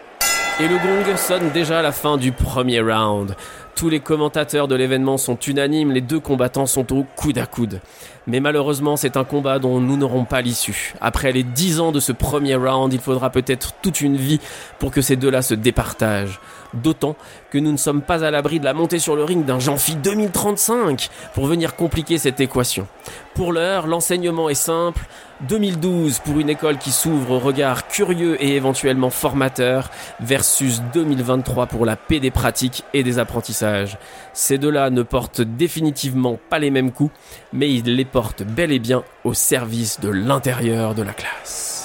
Et 0.61 0.67
le 0.67 0.75
gong 0.75 1.15
sonne 1.15 1.51
déjà 1.51 1.79
à 1.79 1.81
la 1.81 1.93
fin 1.93 2.17
du 2.17 2.33
premier 2.33 2.81
round. 2.81 3.33
Tous 3.75 3.87
les 3.87 4.01
commentateurs 4.01 4.67
de 4.67 4.75
l'événement 4.75 5.17
sont 5.17 5.39
unanimes, 5.39 5.93
les 5.93 6.01
deux 6.01 6.19
combattants 6.19 6.65
sont 6.65 6.93
au 6.93 7.05
coude 7.15 7.37
à 7.37 7.45
coude. 7.45 7.79
Mais 8.27 8.41
malheureusement, 8.41 8.97
c'est 8.97 9.15
un 9.15 9.23
combat 9.23 9.57
dont 9.57 9.79
nous 9.79 9.95
n'aurons 9.95 10.25
pas 10.25 10.41
l'issue. 10.41 10.95
Après 10.99 11.31
les 11.31 11.43
dix 11.43 11.79
ans 11.79 11.93
de 11.93 12.01
ce 12.01 12.11
premier 12.11 12.55
round, 12.55 12.91
il 12.91 12.99
faudra 12.99 13.29
peut-être 13.29 13.71
toute 13.81 14.01
une 14.01 14.17
vie 14.17 14.41
pour 14.79 14.91
que 14.91 14.99
ces 14.99 15.15
deux-là 15.15 15.41
se 15.41 15.53
départagent. 15.53 16.41
D'autant 16.73 17.15
que 17.49 17.57
nous 17.57 17.71
ne 17.71 17.77
sommes 17.77 18.01
pas 18.01 18.23
à 18.23 18.31
l'abri 18.31 18.59
de 18.59 18.65
la 18.65 18.73
montée 18.73 18.99
sur 18.99 19.15
le 19.15 19.23
ring 19.23 19.43
d'un 19.45 19.59
Jean-Phi 19.59 19.95
2035 19.95 21.09
pour 21.33 21.47
venir 21.47 21.75
compliquer 21.75 22.17
cette 22.17 22.39
équation. 22.39 22.87
Pour 23.33 23.53
l'heure, 23.53 23.87
l'enseignement 23.87 24.49
est 24.49 24.55
simple. 24.55 25.05
2012 25.47 26.19
pour 26.19 26.39
une 26.39 26.49
école 26.49 26.77
qui 26.77 26.91
s'ouvre 26.91 27.31
au 27.31 27.39
regard 27.39 27.87
curieux 27.87 28.41
et 28.43 28.55
éventuellement 28.55 29.09
formateur 29.09 29.89
versus 30.19 30.81
2023 30.93 31.67
pour 31.67 31.85
la 31.85 31.95
paix 31.95 32.19
des 32.19 32.31
pratiques 32.31 32.83
et 32.93 33.03
des 33.03 33.19
apprentissages. 33.19 33.97
Ces 34.33 34.57
deux-là 34.57 34.89
ne 34.89 35.01
portent 35.01 35.41
définitivement 35.41 36.37
pas 36.49 36.59
les 36.59 36.71
mêmes 36.71 36.91
coups, 36.91 37.13
mais 37.53 37.73
ils 37.73 37.95
les 37.95 38.05
portent 38.05 38.43
bel 38.43 38.71
et 38.73 38.79
bien 38.79 39.03
au 39.23 39.33
service 39.33 40.01
de 40.01 40.09
l'intérieur 40.09 40.93
de 40.93 41.03
la 41.03 41.13
classe. 41.13 41.78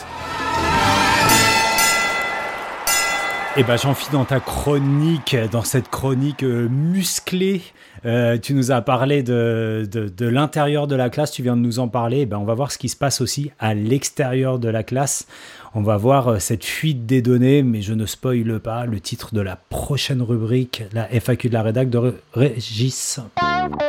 Eh 3.56 3.62
ben, 3.62 3.76
j'en 3.76 3.94
finis 3.94 4.10
dans 4.12 4.24
ta 4.24 4.40
chronique, 4.40 5.36
dans 5.52 5.62
cette 5.62 5.88
chronique 5.88 6.42
euh, 6.42 6.68
musclée. 6.68 7.62
Euh, 8.04 8.36
tu 8.36 8.52
nous 8.52 8.72
as 8.72 8.82
parlé 8.82 9.22
de, 9.22 9.88
de, 9.90 10.08
de 10.08 10.26
l'intérieur 10.26 10.88
de 10.88 10.96
la 10.96 11.08
classe, 11.08 11.30
tu 11.30 11.42
viens 11.42 11.56
de 11.56 11.60
nous 11.62 11.78
en 11.78 11.86
parler. 11.86 12.22
Eh 12.22 12.26
ben, 12.26 12.36
on 12.36 12.44
va 12.44 12.54
voir 12.54 12.72
ce 12.72 12.78
qui 12.78 12.88
se 12.88 12.96
passe 12.96 13.20
aussi 13.20 13.52
à 13.60 13.72
l'extérieur 13.74 14.58
de 14.58 14.68
la 14.68 14.82
classe. 14.82 15.28
On 15.72 15.82
va 15.82 15.96
voir 15.96 16.28
euh, 16.28 16.38
cette 16.40 16.64
fuite 16.64 17.06
des 17.06 17.22
données, 17.22 17.62
mais 17.62 17.80
je 17.80 17.94
ne 17.94 18.06
spoile 18.06 18.58
pas 18.58 18.86
le 18.86 18.98
titre 18.98 19.32
de 19.34 19.40
la 19.40 19.54
prochaine 19.54 20.20
rubrique, 20.20 20.82
la 20.92 21.06
FAQ 21.20 21.48
de 21.48 21.54
la 21.54 21.62
rédac 21.62 21.88
de 21.90 21.98
Ré- 21.98 22.14
Régis. 22.32 23.20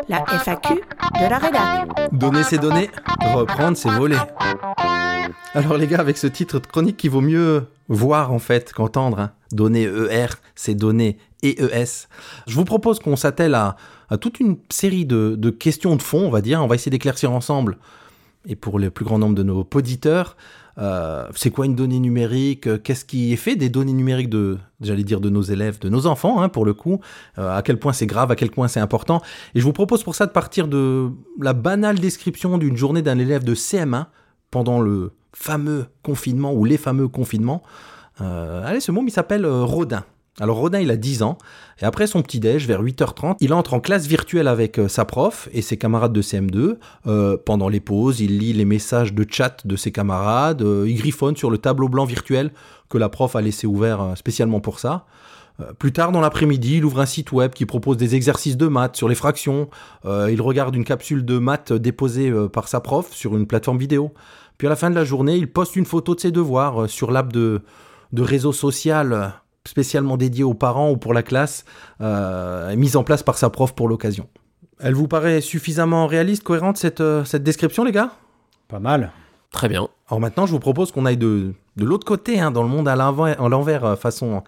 La 0.08 0.23
FAQ 0.28 0.75
de 0.75 1.28
la 1.30 1.38
rédac. 1.39 1.88
Donner 2.12 2.43
ses 2.43 2.60
données, 2.60 2.89
reprendre 3.34 3.75
ses 3.75 3.89
volets. 3.89 4.15
Alors 5.58 5.78
les 5.78 5.88
gars, 5.88 6.00
avec 6.00 6.18
ce 6.18 6.28
titre 6.28 6.60
de 6.60 6.68
chronique 6.68 6.98
qui 6.98 7.08
vaut 7.08 7.22
mieux 7.22 7.68
voir 7.88 8.34
en 8.34 8.39
fait 8.39 8.74
qu'entendre, 8.74 9.20
hein. 9.20 9.32
donner 9.54 9.84
ER, 9.84 10.28
c'est 10.54 10.76
donner 10.76 11.18
EES. 11.44 12.10
Je 12.46 12.56
vous 12.56 12.65
propose 12.65 13.00
qu'on 13.00 13.15
s'attelle 13.15 13.56
à, 13.56 13.78
toute 14.20 14.41
une 14.41 14.58
série 14.70 15.06
de, 15.06 15.50
questions 15.50 15.96
de 15.96 16.02
fond, 16.02 16.28
on 16.28 16.30
va 16.30 16.41
dire. 16.41 16.62
On 16.62 16.68
va 16.68 16.76
essayer 16.76 16.89
d'éclaircir 16.89 17.32
ensemble, 17.32 17.78
et 18.46 18.58
pour 18.58 18.80
le 18.80 18.89
plus 18.89 19.06
grand 19.06 19.18
nombre 19.18 19.34
de 19.34 19.44
nos 19.44 19.65
auditeurs, 19.74 20.36
euh, 20.78 21.26
c'est 21.34 21.52
quoi 21.52 21.65
une 21.65 21.76
donnée 21.76 22.00
numérique? 22.00 22.84
Qu'est-ce 22.84 23.06
qui 23.06 23.32
est 23.32 23.38
fait 23.38 23.56
des 23.56 23.70
données 23.70 23.94
numériques 23.94 24.30
de, 24.30 24.58
j'allais 24.82 25.06
dire, 25.06 25.22
de 25.22 25.30
nos 25.30 25.41
élèves, 25.41 25.80
de 25.80 25.88
nos 25.88 26.06
enfants, 26.06 26.41
hein, 26.41 26.50
pour 26.50 26.65
le 26.65 26.74
coup? 26.74 27.00
Euh, 27.39 27.56
À 27.56 27.62
quel 27.62 27.80
point 27.80 27.94
c'est 27.94 28.08
grave, 28.08 28.30
à 28.30 28.36
quel 28.36 28.52
point 28.52 28.68
c'est 28.68 28.82
important? 28.82 29.22
Et 29.54 29.62
je 29.62 29.63
vous 29.63 29.72
propose 29.72 30.04
pour 30.04 30.15
ça 30.15 30.26
de 30.26 30.32
partir 30.32 30.68
de 30.68 31.12
la 31.39 31.54
banale 31.54 31.98
description 31.98 32.58
d'une 32.58 32.76
journée 32.76 33.02
d'un 33.02 33.20
élève 33.20 33.46
de 33.46 33.56
CM1 33.56 34.08
pendant 34.56 34.80
le 34.80 35.12
fameux 35.34 35.88
confinement 36.02 36.54
ou 36.54 36.63
les 36.63 36.78
fameux 36.78 37.10
confinements. 37.10 37.62
Euh, 38.22 38.65
allez, 38.65 38.80
ce 38.80 38.94
môme, 38.94 39.06
il 39.06 39.12
s'appelle 39.12 39.44
euh, 39.44 39.65
Rodin. 39.65 40.06
Alors 40.39 40.58
Rodin, 40.58 40.80
il 40.80 40.91
a 40.91 40.98
10 40.98 41.24
ans, 41.24 41.38
et 41.82 41.86
après 41.86 42.08
son 42.08 42.22
petit-déj, 42.22 42.68
vers 42.68 42.82
8h30, 42.82 43.36
il 43.41 43.54
entre 43.54 43.74
en 43.74 43.82
classe 43.82 44.06
virtuelle 44.06 44.48
avec 44.50 44.80
euh, 44.80 44.88
sa 44.88 45.04
prof 45.04 45.50
et 45.52 45.62
ses 45.62 45.76
camarades 45.76 46.13
de 46.13 46.22
CM2. 46.22 46.78
Euh, 47.08 47.38
pendant 47.38 47.68
les 47.68 47.82
pauses, 47.82 48.22
il 48.22 48.39
lit 48.39 48.54
les 48.54 48.65
messages 48.65 49.13
de 49.13 49.26
chat 49.30 49.65
de 49.68 49.76
ses 49.76 49.91
camarades, 49.91 50.62
euh, 50.62 50.86
il 50.88 50.96
griffonne 50.98 51.38
sur 51.38 51.50
le 51.50 51.58
tableau 51.58 51.88
blanc 51.88 52.06
virtuel 52.06 52.52
que 52.89 52.98
la 52.98 53.08
prof 53.08 53.36
a 53.36 53.41
laissé 53.41 53.68
ouvert 53.68 54.13
spécialement 54.15 54.62
pour 54.62 54.80
ça. 54.80 55.06
Plus 55.80 55.94
tard 55.94 56.12
dans 56.12 56.20
l'après-midi, 56.20 56.78
il 56.78 56.86
ouvre 56.86 57.00
un 57.00 57.06
site 57.06 57.32
web 57.32 57.52
qui 57.52 57.65
propose 57.65 57.96
des 57.96 58.13
exercices 58.13 58.58
de 58.58 58.68
maths 58.68 58.98
sur 58.98 59.08
les 59.08 59.15
fractions. 59.15 59.70
Il 60.04 60.41
regarde 60.41 60.76
une 60.76 60.84
capsule 60.84 61.24
de 61.24 61.38
maths 61.38 61.72
déposée 61.72 62.32
par 62.52 62.68
sa 62.68 62.82
prof 62.82 63.13
sur 63.13 63.38
une 63.38 63.48
plateforme 63.48 63.78
vidéo. 63.78 64.12
Puis 64.58 64.68
à 64.68 64.70
la 64.70 64.76
fin 64.76 64.89
de 64.89 64.96
la 64.96 65.04
journée, 65.04 65.36
il 65.36 65.52
poste 65.52 65.76
une 65.76 65.86
photo 65.86 66.15
de 66.15 66.20
ses 66.20 66.32
devoirs 66.32 66.84
euh, 66.84 66.88
sur 66.88 67.12
l'app 67.12 67.32
de, 67.32 67.62
de 68.12 68.22
réseau 68.22 68.54
social 68.54 69.13
euh, 69.13 69.28
spécialement 69.65 70.18
dédié 70.18 70.44
aux 70.44 70.54
parents 70.54 70.91
ou 70.91 70.98
pour 70.98 71.13
la 71.13 71.24
classe, 71.24 71.65
euh, 72.02 72.76
mise 72.76 72.96
en 72.96 73.04
place 73.04 73.24
par 73.24 73.38
sa 73.38 73.50
prof 73.50 73.74
pour 73.74 73.88
l'occasion. 73.88 74.28
Elle 74.80 74.94
vous 74.94 75.08
paraît 75.08 75.41
suffisamment 75.41 76.06
réaliste, 76.08 76.44
cohérente 76.44 76.78
cette, 76.78 77.02
euh, 77.02 77.24
cette 77.26 77.44
description, 77.44 77.84
les 77.84 77.91
gars? 77.91 78.12
Pas 78.68 78.80
mal. 78.80 79.12
Très 79.52 79.70
bien. 79.70 79.88
Alors 80.10 80.20
maintenant, 80.20 80.46
je 80.46 80.52
vous 80.52 80.60
propose 80.60 80.91
qu'on 80.91 81.06
aille 81.06 81.18
de, 81.18 81.54
de 81.78 81.86
l'autre 81.86 82.06
côté, 82.06 82.39
hein, 82.39 82.52
dans 82.52 82.63
le 82.63 82.70
monde 82.70 82.88
à 82.88 82.96
l'envers, 82.96 83.41
à 83.41 83.50
l'envers, 83.50 83.98
façon 83.98 84.44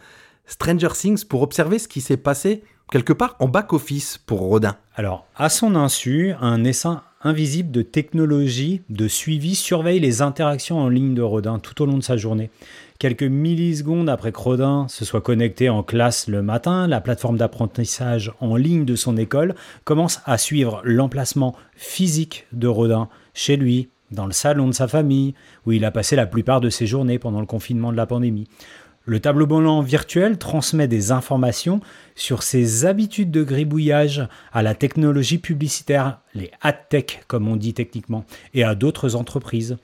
Stranger 0.46 0.89
Things, 0.93 1.26
pour 1.26 1.41
observer 1.41 1.80
ce 1.80 1.88
qui 1.88 2.02
s'est 2.02 2.17
passé 2.17 2.63
quelque 2.91 3.13
part 3.13 3.36
en 3.39 3.48
back-office 3.48 4.17
pour 4.17 4.39
Rodin. 4.39 4.76
Alors, 4.96 5.26
à 5.36 5.50
son 5.50 5.76
insu, 5.76 6.34
un 6.39 6.63
essaim 6.63 7.02
invisible 7.21 7.71
de 7.71 7.82
technologie 7.82 8.82
de 8.89 9.08
suivi 9.08 9.56
surveille 9.56 9.99
les 9.99 10.21
interactions 10.21 10.80
en 10.80 10.89
ligne 10.89 11.13
de 11.13 11.21
Rodin 11.21 11.60
tout 11.60 11.82
au 11.82 11.86
long 11.86 11.97
de 11.97 12.03
sa 12.03 12.17
journée. 12.17 12.49
Quelques 12.99 13.23
millisecondes 13.23 14.10
après 14.10 14.32
que 14.32 14.39
Rodin 14.39 14.88
se 14.88 15.06
soit 15.06 15.21
connecté 15.21 15.69
en 15.69 15.84
classe 15.84 16.27
le 16.27 16.41
matin, 16.41 16.88
la 16.88 17.01
plateforme 17.01 17.38
d'apprentissage 17.38 18.32
en 18.39 18.56
ligne 18.56 18.86
de 18.86 18.95
son 18.95 19.17
école 19.17 19.56
commence 19.84 20.21
à 20.25 20.38
suivre 20.38 20.82
l'emplacement 20.84 21.56
physique 21.75 22.47
de 22.53 22.67
Rodin 22.67 23.10
chez 23.34 23.56
lui, 23.56 23.89
dans 24.10 24.25
le 24.25 24.32
salon 24.32 24.67
de 24.67 24.73
sa 24.73 24.88
famille, 24.88 25.36
où 25.65 25.73
il 25.73 25.86
a 25.86 25.91
passé 25.91 26.15
la 26.15 26.25
plupart 26.25 26.62
de 26.62 26.69
ses 26.69 26.88
journées 26.88 27.19
pendant 27.19 27.39
le 27.39 27.45
confinement 27.45 27.91
de 27.91 27.97
la 27.97 28.06
pandémie. 28.06 28.47
Le 29.10 29.22
tableau 29.22 29.48
blanc 29.48 29.80
virtuel 29.80 30.38
transmet 30.38 30.89
des 30.89 31.13
informations 31.13 31.80
sur 32.17 32.43
ses 32.43 32.86
habitudes 32.86 33.32
de 33.32 33.41
gribouillage 33.41 34.28
à 34.52 34.62
la 34.62 34.76
technologie 34.76 35.38
publicitaire, 35.38 36.20
les 36.36 36.52
ad-tech 36.60 37.22
comme 37.28 37.48
on 37.48 37.56
dit 37.56 37.74
techniquement, 37.74 38.26
et 38.54 38.65
à 38.65 38.76
d'autres 38.76 39.15
entreprises. 39.15 39.78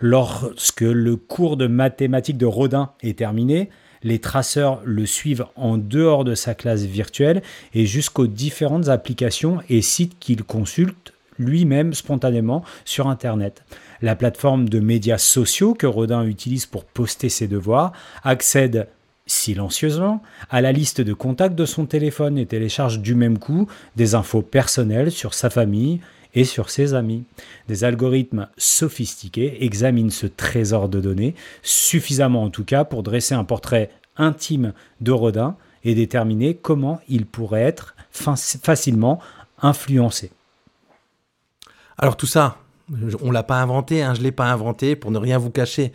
Lorsque 0.00 0.80
le 0.80 1.16
cours 1.16 1.58
de 1.58 1.66
mathématiques 1.66 2.38
de 2.38 2.46
Rodin 2.46 2.92
est 3.02 3.18
terminé, 3.18 3.68
les 4.02 4.18
traceurs 4.18 4.80
le 4.86 5.04
suivent 5.04 5.44
en 5.56 5.76
dehors 5.76 6.24
de 6.24 6.34
sa 6.34 6.54
classe 6.54 6.84
virtuelle 6.84 7.42
et 7.74 7.84
jusqu'aux 7.84 8.28
différentes 8.28 8.88
applications 8.88 9.58
et 9.68 9.82
sites 9.82 10.18
qu'il 10.18 10.42
consulte 10.42 11.12
lui-même 11.40 11.94
spontanément 11.94 12.62
sur 12.84 13.08
Internet. 13.08 13.64
La 14.02 14.14
plateforme 14.14 14.68
de 14.68 14.78
médias 14.78 15.18
sociaux 15.18 15.74
que 15.74 15.86
Rodin 15.86 16.24
utilise 16.24 16.66
pour 16.66 16.84
poster 16.84 17.28
ses 17.28 17.48
devoirs 17.48 17.92
accède 18.22 18.86
silencieusement 19.26 20.22
à 20.50 20.60
la 20.60 20.72
liste 20.72 21.00
de 21.00 21.12
contacts 21.12 21.54
de 21.54 21.64
son 21.64 21.86
téléphone 21.86 22.38
et 22.38 22.46
télécharge 22.46 23.00
du 23.00 23.14
même 23.14 23.38
coup 23.38 23.68
des 23.96 24.14
infos 24.14 24.42
personnelles 24.42 25.12
sur 25.12 25.34
sa 25.34 25.50
famille 25.50 26.00
et 26.34 26.44
sur 26.44 26.70
ses 26.70 26.94
amis. 26.94 27.24
Des 27.68 27.84
algorithmes 27.84 28.48
sophistiqués 28.56 29.64
examinent 29.64 30.10
ce 30.10 30.26
trésor 30.26 30.88
de 30.88 31.00
données, 31.00 31.34
suffisamment 31.62 32.42
en 32.42 32.50
tout 32.50 32.64
cas 32.64 32.84
pour 32.84 33.02
dresser 33.02 33.34
un 33.34 33.44
portrait 33.44 33.90
intime 34.16 34.72
de 35.00 35.12
Rodin 35.12 35.56
et 35.84 35.94
déterminer 35.94 36.54
comment 36.54 37.00
il 37.08 37.24
pourrait 37.26 37.62
être 37.62 37.94
facilement 38.12 39.20
influencé. 39.62 40.30
Alors 42.02 42.16
tout 42.16 42.26
ça, 42.26 42.56
on 43.22 43.30
l'a 43.30 43.42
pas 43.42 43.60
inventé, 43.60 44.02
hein, 44.02 44.14
je 44.14 44.22
l'ai 44.22 44.32
pas 44.32 44.50
inventé 44.50 44.96
pour 44.96 45.10
ne 45.10 45.18
rien 45.18 45.36
vous 45.36 45.50
cacher. 45.50 45.92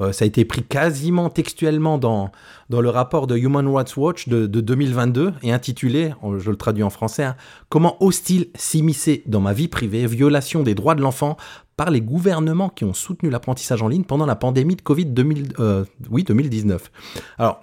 Euh, 0.00 0.12
ça 0.12 0.24
a 0.24 0.28
été 0.28 0.44
pris 0.44 0.62
quasiment 0.62 1.30
textuellement 1.30 1.96
dans, 1.96 2.30
le 2.68 2.90
rapport 2.90 3.26
de 3.26 3.38
Human 3.38 3.66
Rights 3.66 3.96
Watch 3.96 4.28
de, 4.28 4.46
de 4.46 4.60
2022 4.60 5.32
et 5.42 5.52
intitulé, 5.52 6.12
je 6.38 6.50
le 6.50 6.56
traduis 6.56 6.82
en 6.82 6.90
français, 6.90 7.24
hein, 7.24 7.36
Comment 7.70 7.96
hostile 8.04 8.48
s'immiscer 8.54 9.22
dans 9.24 9.40
ma 9.40 9.54
vie 9.54 9.68
privée, 9.68 10.06
violation 10.06 10.62
des 10.62 10.74
droits 10.74 10.94
de 10.94 11.00
l'enfant 11.00 11.38
par 11.78 11.90
les 11.90 12.02
gouvernements 12.02 12.68
qui 12.68 12.84
ont 12.84 12.92
soutenu 12.92 13.30
l'apprentissage 13.30 13.82
en 13.82 13.88
ligne 13.88 14.04
pendant 14.04 14.26
la 14.26 14.36
pandémie 14.36 14.76
de 14.76 14.82
Covid 14.82 15.06
2000, 15.06 15.54
euh, 15.58 15.84
oui, 16.10 16.24
2019. 16.24 16.90
Alors, 17.38 17.62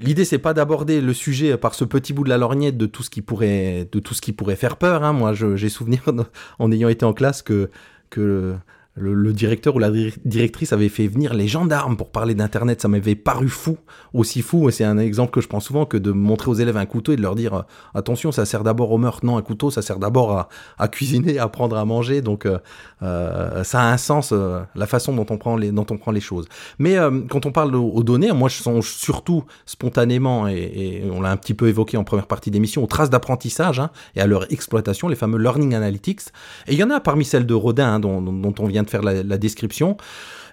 L'idée, 0.00 0.24
c'est 0.24 0.38
pas 0.38 0.54
d'aborder 0.54 1.00
le 1.00 1.12
sujet 1.12 1.56
par 1.56 1.74
ce 1.74 1.84
petit 1.84 2.12
bout 2.12 2.24
de 2.24 2.28
la 2.28 2.38
lorgnette 2.38 2.76
de 2.76 2.86
tout 2.86 3.02
ce 3.02 3.10
qui 3.10 3.22
pourrait, 3.22 3.88
de 3.90 3.98
tout 4.00 4.14
ce 4.14 4.20
qui 4.20 4.32
pourrait 4.32 4.56
faire 4.56 4.76
peur. 4.76 5.04
Hein. 5.04 5.12
Moi, 5.12 5.32
j'ai 5.34 5.68
souvenir, 5.68 6.02
en 6.58 6.72
ayant 6.72 6.88
été 6.88 7.04
en 7.04 7.12
classe, 7.12 7.42
que, 7.42 7.70
que 8.10 8.54
le, 8.94 9.32
directeur 9.32 9.76
ou 9.76 9.78
la 9.78 9.90
directrice 10.24 10.72
avait 10.74 10.90
fait 10.90 11.06
venir 11.06 11.32
les 11.32 11.48
gendarmes 11.48 11.96
pour 11.96 12.10
parler 12.10 12.34
d'Internet. 12.34 12.82
Ça 12.82 12.88
m'avait 12.88 13.14
paru 13.14 13.48
fou, 13.48 13.78
aussi 14.12 14.42
fou. 14.42 14.70
C'est 14.70 14.84
un 14.84 14.98
exemple 14.98 15.30
que 15.30 15.40
je 15.40 15.48
prends 15.48 15.60
souvent 15.60 15.86
que 15.86 15.96
de 15.96 16.12
montrer 16.12 16.50
aux 16.50 16.54
élèves 16.54 16.76
un 16.76 16.84
couteau 16.84 17.12
et 17.12 17.16
de 17.16 17.22
leur 17.22 17.34
dire 17.34 17.54
euh, 17.54 17.62
attention, 17.94 18.32
ça 18.32 18.44
sert 18.44 18.64
d'abord 18.64 18.92
au 18.92 18.98
meurtre. 18.98 19.24
Non, 19.24 19.38
un 19.38 19.42
couteau, 19.42 19.70
ça 19.70 19.80
sert 19.80 19.98
d'abord 19.98 20.48
à, 20.78 20.88
cuisiner, 20.88 21.38
à 21.38 21.44
apprendre 21.44 21.76
à 21.76 21.84
manger. 21.86 22.20
Donc, 22.20 22.44
euh, 22.44 22.58
euh, 23.02 23.64
ça 23.64 23.80
a 23.80 23.92
un 23.92 23.96
sens, 23.96 24.32
la 24.32 24.86
façon 24.86 25.14
dont 25.14 25.26
on 25.30 25.38
prend 25.38 25.56
les, 25.56 25.72
dont 25.72 25.86
on 25.90 25.96
prend 25.96 26.10
les 26.10 26.20
choses. 26.20 26.46
Mais 26.78 26.96
quand 27.30 27.46
on 27.46 27.52
parle 27.52 27.74
aux, 27.74 28.02
données, 28.02 28.32
moi, 28.32 28.48
je 28.48 28.62
songe 28.62 28.90
surtout 28.90 29.44
spontanément, 29.64 30.48
et, 30.48 31.02
on 31.10 31.20
l'a 31.20 31.30
un 31.30 31.36
petit 31.36 31.54
peu 31.54 31.68
évoqué 31.68 31.96
en 31.96 32.04
première 32.04 32.26
partie 32.26 32.50
d'émission, 32.50 32.84
aux 32.84 32.86
traces 32.86 33.10
d'apprentissage 33.10 33.80
hein, 33.80 33.90
et 34.16 34.20
à 34.20 34.26
leur 34.26 34.52
exploitation, 34.52 35.08
les 35.08 35.16
fameux 35.16 35.38
learning 35.38 35.74
analytics. 35.74 36.20
Et 36.66 36.72
il 36.72 36.78
y 36.78 36.84
en 36.84 36.90
a 36.90 37.00
parmi 37.00 37.24
celles 37.24 37.46
de 37.46 37.54
Rodin, 37.54 37.94
hein, 37.94 38.00
dont 38.00 38.54
on 38.58 38.66
vient 38.66 38.81
de 38.82 38.90
faire 38.90 39.02
la, 39.02 39.38
description. 39.38 39.96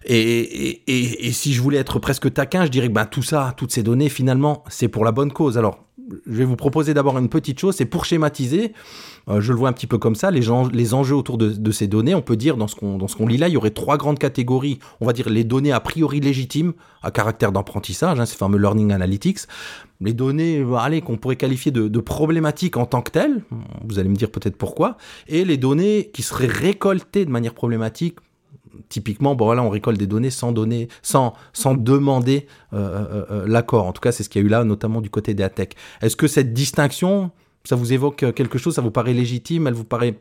Et, 0.06 0.82
et, 0.88 1.32
si 1.32 1.54
je 1.54 1.62
voulais 1.62 1.78
être 1.78 2.00
presque 2.00 2.34
taquin, 2.34 2.66
je 2.66 2.72
dirais 2.72 2.88
que 2.88 2.94
ben, 2.94 3.06
tout 3.06 3.22
ça, 3.22 3.54
toutes 3.58 3.72
ces 3.72 3.84
données, 3.84 4.10
finalement, 4.10 4.64
c'est 4.70 4.88
pour 4.88 5.04
la 5.04 5.12
bonne 5.12 5.32
cause. 5.32 5.58
Alors, 5.58 5.84
je 6.26 6.38
vais 6.38 6.46
vous 6.46 6.56
proposer 6.56 6.94
d'abord 6.94 7.18
une 7.18 7.30
petite 7.30 7.60
chose, 7.60 7.76
c'est 7.76 7.86
pour 7.86 8.06
schématiser, 8.06 8.74
euh, 9.28 9.42
je 9.42 9.52
le 9.52 9.60
vois 9.60 9.70
un 9.70 9.74
petit 9.74 9.88
peu 9.88 9.98
comme 9.98 10.16
ça, 10.16 10.32
les, 10.32 10.42
gens, 10.42 10.68
les 10.68 10.94
enjeux 10.94 11.16
autour 11.16 11.38
de, 11.38 11.50
de, 11.50 11.72
ces 11.72 11.88
données, 11.88 12.16
on 12.16 12.22
peut 12.22 12.36
dire, 12.36 12.58
dans 12.58 12.68
ce 12.68 12.76
qu'on 12.76 12.98
qu 12.98 13.28
lit 13.28 13.38
là, 13.38 13.48
il 13.48 13.54
y 13.54 13.58
aurait 13.58 13.70
trois 13.72 13.98
grandes 13.98 14.20
catégories. 14.20 14.80
On 15.02 15.06
va 15.06 15.14
dire 15.14 15.30
les 15.30 15.44
données 15.44 15.72
a 15.72 15.80
priori 15.80 16.20
légitimes, 16.20 16.74
à 17.04 17.12
caractère 17.12 17.52
d'apprentissage, 17.52 18.20
hein, 18.20 18.26
ces 18.26 18.36
fameux 18.36 18.58
learning 18.58 18.92
analytics. 18.92 19.40
Les 20.02 20.14
données, 20.14 20.66
allez, 20.78 21.02
qu'on 21.02 21.18
pourrait 21.18 21.36
qualifier 21.36 21.72
de, 21.72 22.00
problématiques 22.00 22.78
en 22.78 22.86
tant 22.86 23.02
que 23.02 23.12
telles, 23.12 23.44
vous 23.86 24.00
allez 24.00 24.08
me 24.08 24.16
dire 24.16 24.32
peut-être 24.32 24.56
pourquoi, 24.56 24.98
et 25.28 25.44
les 25.44 25.58
données 25.58 26.10
qui 26.14 26.24
seraient 26.24 26.48
récoltées 26.48 27.26
de 27.26 27.30
manière 27.30 27.54
problématique, 27.54 28.18
typiquement, 28.88 29.36
bon 29.36 29.46
voilà, 29.46 29.62
on 29.62 29.70
récolte 29.70 29.98
des 29.98 30.08
données 30.08 30.30
sans 30.30 30.54
donner, 30.54 30.88
sans, 31.02 31.34
demander 31.76 32.48
euh, 32.72 33.26
euh, 33.30 33.48
l'accord. 33.48 33.88
En 33.88 33.92
tout 33.92 34.00
cas, 34.00 34.14
c'est 34.14 34.24
ce 34.24 34.30
qu'il 34.30 34.42
y 34.42 34.46
a 34.46 34.48
eu 34.48 34.50
là, 34.50 34.64
notamment 34.64 35.02
du 35.02 35.10
côté 35.10 35.34
des 35.34 35.44
ATEC. 35.44 35.76
Est-ce 36.02 36.16
que 36.16 36.28
cette 36.28 36.54
distinction, 36.54 37.32
ça 37.66 37.76
vous 37.76 37.92
évoque 37.92 38.34
quelque 38.34 38.58
chose 38.58 38.76
Ça 38.76 38.82
vous 38.82 38.92
paraît 38.92 39.14
légitime 39.14 39.68
Elle 39.68 39.74
vous 39.74 39.84
paraît 39.84 40.20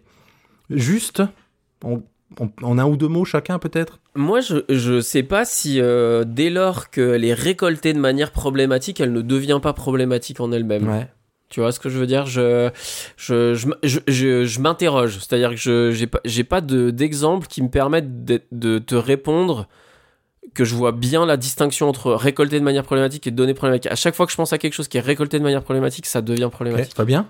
juste? 0.71 1.23
En, 2.63 2.79
un 2.79 2.85
ou 2.87 2.97
deux 2.97 3.09
mots 3.09 3.25
chacun 3.25 3.59
peut-être? 3.59 4.01
Moi, 4.15 4.41
je, 4.41 4.59
je 4.69 5.01
sais 5.01 5.23
pas 5.23 5.45
si 5.45 5.81
euh, 5.81 6.25
dès 6.27 6.51
lors 6.51 6.91
qu'elle 6.91 7.25
est 7.25 7.35
récoltée 7.35 7.93
de 7.93 7.99
manière 7.99 8.31
problématique, 8.33 9.01
elle 9.01 9.13
ne 9.13 9.23
devient 9.23 9.61
pas 9.63 9.73
problématique 9.73 10.41
en 10.41 10.53
elle-même. 10.53 10.89
Ouais. 10.89 11.09
Tu 11.49 11.61
vois 11.61 11.73
ce 11.73 11.81
que 11.81 11.89
je 11.89 11.99
veux 11.99 12.07
dire? 12.07 12.27
Je, 12.27 12.69
je, 13.17 13.55
je, 13.55 13.99
je, 14.07 14.45
je- 14.45 14.61
m'interroge. 14.61 15.19
C'est-à-dire 15.19 15.51
que 15.51 15.57
je 15.57 15.91
j'ai 15.93 16.07
pas, 16.07 16.21
pas 16.61 16.61
de, 16.61 16.91
d'exemple 16.91 17.47
qui 17.47 17.63
me 17.63 17.71
permettent 17.71 18.25
de, 18.25 18.43
de 18.53 18.79
te 18.79 18.95
répondre 18.95 19.67
que 20.53 20.65
je 20.65 20.75
vois 20.75 20.93
bien 20.93 21.25
la 21.25 21.37
distinction 21.39 21.89
entre 21.89 22.13
récolter 22.13 22.59
de 22.59 22.65
manière 22.65 22.83
problématique 22.85 23.27
et 23.27 23.31
donner 23.31 23.55
problématique. 23.55 23.91
À 23.91 23.95
chaque 23.95 24.15
fois 24.15 24.27
que 24.27 24.33
je 24.33 24.37
pense 24.37 24.53
à 24.53 24.59
quelque 24.59 24.75
chose 24.75 24.89
qui 24.89 24.99
est 24.99 25.01
récolté 25.03 25.39
de 25.39 25.45
manière 25.45 25.63
problématique, 25.63 26.05
ça 26.07 26.21
devient 26.21 26.49
problématique. 26.53 26.95
Fabien 26.95 27.27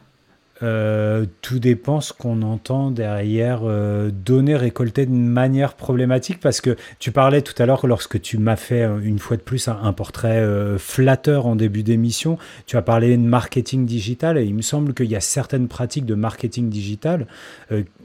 Euh, 0.63 1.25
tout 1.41 1.61
dépend 1.61 2.01
ce 2.01 2.13
qu'on 2.13 2.43
entend 2.43 2.91
derrière 2.91 3.61
euh, 3.63 4.11
données 4.11 4.57
récoltées 4.57 5.07
de 5.07 5.13
manière 5.13 5.75
problématique 5.75 6.41
parce 6.41 6.61
que 6.61 6.77
tu 6.99 7.13
parlais 7.13 7.43
tout 7.43 7.55
à 7.63 7.67
l'heure 7.67 7.87
lorsque 7.87 8.21
tu 8.21 8.39
m'as 8.39 8.57
fait 8.57 8.83
euh, 8.83 8.99
une 9.01 9.21
fois 9.21 9.37
de 9.37 9.43
plus 9.43 9.69
un, 9.69 9.93
portrait 9.93 10.39
euh, 10.39 10.77
flatteur 10.77 11.47
en 11.47 11.55
début 11.55 11.85
d'émission, 11.85 12.39
tu 12.67 12.77
as 12.77 12.83
parlé 12.83 13.17
de 13.17 13.23
marketing 13.23 13.87
digital 13.87 14.37
et 14.37 14.45
il 14.45 14.55
me 14.55 14.63
semble 14.63 14.95
qu'il 14.95 15.07
y 15.07 15.17
a 15.17 15.21
certaines 15.21 15.69
pratiques 15.69 16.07
de 16.07 16.15
marketing 16.15 16.69
digital 16.69 17.27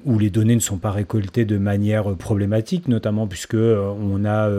où 0.06 0.20
les 0.20 0.30
données 0.30 0.56
ne 0.56 0.62
sont 0.62 0.78
pas 0.78 0.92
récoltées 0.92 1.46
de 1.46 1.58
manière 1.58 2.16
problématique, 2.16 2.88
notamment 2.88 3.28
puisque 3.28 3.56
on 3.56 4.26
a 4.26 4.50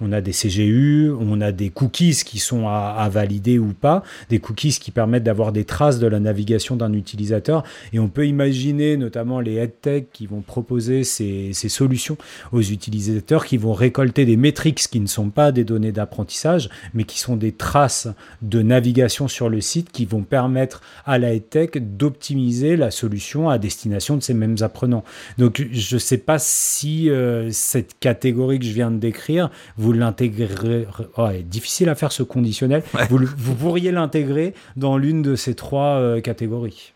on 0.00 0.12
a 0.12 0.20
des 0.20 0.32
CGU, 0.32 1.10
on 1.18 1.40
a 1.40 1.52
des 1.52 1.70
cookies 1.70 2.22
qui 2.24 2.38
sont 2.38 2.68
à 2.68 3.08
valider 3.10 3.58
ou 3.58 3.72
pas, 3.72 4.02
des 4.28 4.38
cookies 4.38 4.78
qui 4.80 4.90
permettent 4.90 5.24
d'avoir 5.24 5.52
des 5.52 5.64
traces 5.64 5.98
de 5.98 6.06
la 6.06 6.20
navigation 6.20 6.76
d'un 6.76 6.92
utilisateur. 6.92 7.43
Et 7.92 7.98
on 7.98 8.08
peut 8.08 8.26
imaginer 8.26 8.96
notamment 8.96 9.40
les 9.40 9.54
headtech 9.54 10.06
qui 10.12 10.26
vont 10.26 10.40
proposer 10.40 11.04
ces, 11.04 11.50
ces 11.52 11.68
solutions 11.68 12.16
aux 12.52 12.62
utilisateurs, 12.62 13.44
qui 13.46 13.56
vont 13.56 13.72
récolter 13.72 14.24
des 14.24 14.36
métriques 14.36 14.74
qui 14.90 15.00
ne 15.00 15.06
sont 15.06 15.30
pas 15.30 15.52
des 15.52 15.64
données 15.64 15.92
d'apprentissage, 15.92 16.68
mais 16.94 17.04
qui 17.04 17.18
sont 17.18 17.36
des 17.36 17.52
traces 17.52 18.08
de 18.42 18.62
navigation 18.62 19.28
sur 19.28 19.48
le 19.48 19.60
site 19.60 19.90
qui 19.92 20.04
vont 20.04 20.22
permettre 20.22 20.80
à 21.06 21.18
la 21.18 21.32
headtech 21.34 21.96
d'optimiser 21.96 22.76
la 22.76 22.90
solution 22.90 23.48
à 23.48 23.58
destination 23.58 24.16
de 24.16 24.22
ces 24.22 24.34
mêmes 24.34 24.56
apprenants. 24.60 25.04
Donc 25.38 25.64
je 25.70 25.94
ne 25.96 26.00
sais 26.00 26.18
pas 26.18 26.38
si 26.38 27.10
euh, 27.10 27.50
cette 27.50 27.98
catégorie 27.98 28.58
que 28.58 28.64
je 28.64 28.72
viens 28.72 28.90
de 28.90 28.98
décrire, 28.98 29.50
vous 29.76 29.92
l'intégrez... 29.92 30.86
Oh, 31.16 31.28
difficile 31.44 31.88
à 31.88 31.94
faire 31.94 32.12
ce 32.12 32.22
conditionnel. 32.22 32.82
Ouais. 32.94 33.06
Vous, 33.08 33.18
le- 33.18 33.28
vous 33.36 33.54
pourriez 33.54 33.92
l'intégrer 33.92 34.54
dans 34.76 34.96
l'une 34.98 35.22
de 35.22 35.36
ces 35.36 35.54
trois 35.54 35.98
euh, 35.98 36.20
catégories. 36.20 36.92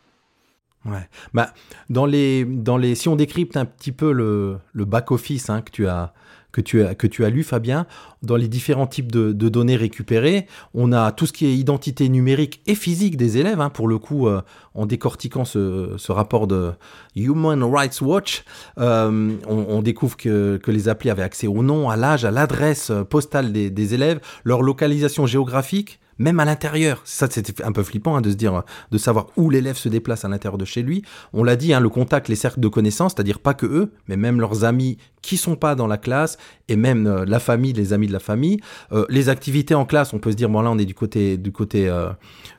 Ouais. 0.88 1.08
Bah, 1.34 1.52
dans 1.90 2.06
les, 2.06 2.44
dans 2.44 2.76
les, 2.76 2.94
si 2.94 3.08
on 3.08 3.16
décrypte 3.16 3.56
un 3.56 3.64
petit 3.64 3.92
peu 3.92 4.12
le, 4.12 4.58
le 4.72 4.84
back-office 4.84 5.50
hein, 5.50 5.60
que, 5.60 5.70
tu 5.70 5.86
as, 5.86 6.12
que, 6.52 6.60
tu 6.60 6.82
as, 6.82 6.94
que 6.94 7.06
tu 7.06 7.24
as 7.24 7.30
lu, 7.30 7.42
Fabien, 7.42 7.86
dans 8.22 8.36
les 8.36 8.48
différents 8.48 8.86
types 8.86 9.12
de, 9.12 9.32
données 9.32 9.76
récupérées, 9.76 10.46
on 10.74 10.92
a 10.92 11.12
tout 11.12 11.26
ce 11.26 11.32
qui 11.32 11.46
est 11.46 11.54
identité 11.54 12.08
numérique 12.08 12.62
et 12.66 12.74
physique 12.74 13.16
des 13.16 13.38
élèves. 13.38 13.60
hein, 13.60 13.70
pour 13.70 13.88
le 13.88 13.98
coup, 13.98 14.28
euh, 14.28 14.40
en 14.74 14.86
décortiquant 14.86 15.44
ce, 15.44 15.94
ce 15.96 16.12
rapport 16.12 16.46
de 16.46 16.72
Human 17.16 17.62
Rights 17.62 18.00
Watch, 18.00 18.44
euh, 18.78 19.36
on, 19.46 19.82
découvre 19.82 20.16
que, 20.16 20.56
que 20.56 20.70
les 20.70 20.88
applis 20.88 21.10
avaient 21.10 21.22
accès 21.22 21.46
au 21.46 21.62
nom, 21.62 21.90
à 21.90 21.96
l'âge, 21.96 22.24
à 22.24 22.30
l'adresse 22.30 22.90
euh, 22.90 23.04
postale 23.04 23.52
des 23.52 23.94
élèves, 23.94 24.20
leur 24.44 24.62
localisation 24.62 25.26
géographique, 25.26 26.00
même 26.18 26.40
à 26.40 26.44
l'intérieur. 26.44 27.00
Ça, 27.04 27.28
c'était 27.30 27.62
un 27.62 27.72
peu 27.72 27.82
flippant 27.82 28.16
hein, 28.16 28.20
de 28.20 28.30
se 28.30 28.36
dire, 28.36 28.54
euh, 28.54 28.60
de 28.90 28.98
savoir 28.98 29.26
où 29.36 29.50
l'élève 29.50 29.76
se 29.76 29.88
déplace 29.88 30.24
à 30.24 30.28
l'intérieur 30.28 30.58
de 30.58 30.64
chez 30.64 30.82
lui. 30.82 31.02
On 31.32 31.44
l'a 31.44 31.56
dit, 31.56 31.72
hein, 31.72 31.80
le 31.80 31.88
contact, 31.88 32.28
les 32.28 32.34
cercles 32.36 32.60
de 32.60 32.68
connaissances, 32.68 33.12
c'est-à-dire 33.14 33.38
pas 33.38 33.54
que 33.54 33.66
eux, 33.66 33.92
mais 34.08 34.16
même 34.16 34.40
leurs 34.40 34.64
amis 34.64 34.98
qui 35.22 35.36
sont 35.36 35.56
pas 35.56 35.74
dans 35.74 35.86
la 35.86 35.98
classe 35.98 36.38
et 36.68 36.76
même 36.76 37.06
euh, 37.06 37.24
la 37.26 37.38
famille, 37.38 37.72
les 37.72 37.92
amis 37.92 38.06
de 38.06 38.12
la 38.12 38.20
famille. 38.20 38.58
Euh, 38.92 39.04
les 39.08 39.28
activités 39.28 39.74
en 39.74 39.84
classe, 39.84 40.12
on 40.12 40.18
peut 40.18 40.30
se 40.32 40.36
dire, 40.36 40.48
bon 40.48 40.60
là, 40.60 40.70
on 40.70 40.78
est 40.78 40.84
du 40.84 40.94
côté, 40.94 41.36
du 41.36 41.52
côté, 41.52 41.92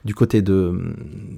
du 0.05 0.15
côté 0.15 0.41
de, 0.41 0.93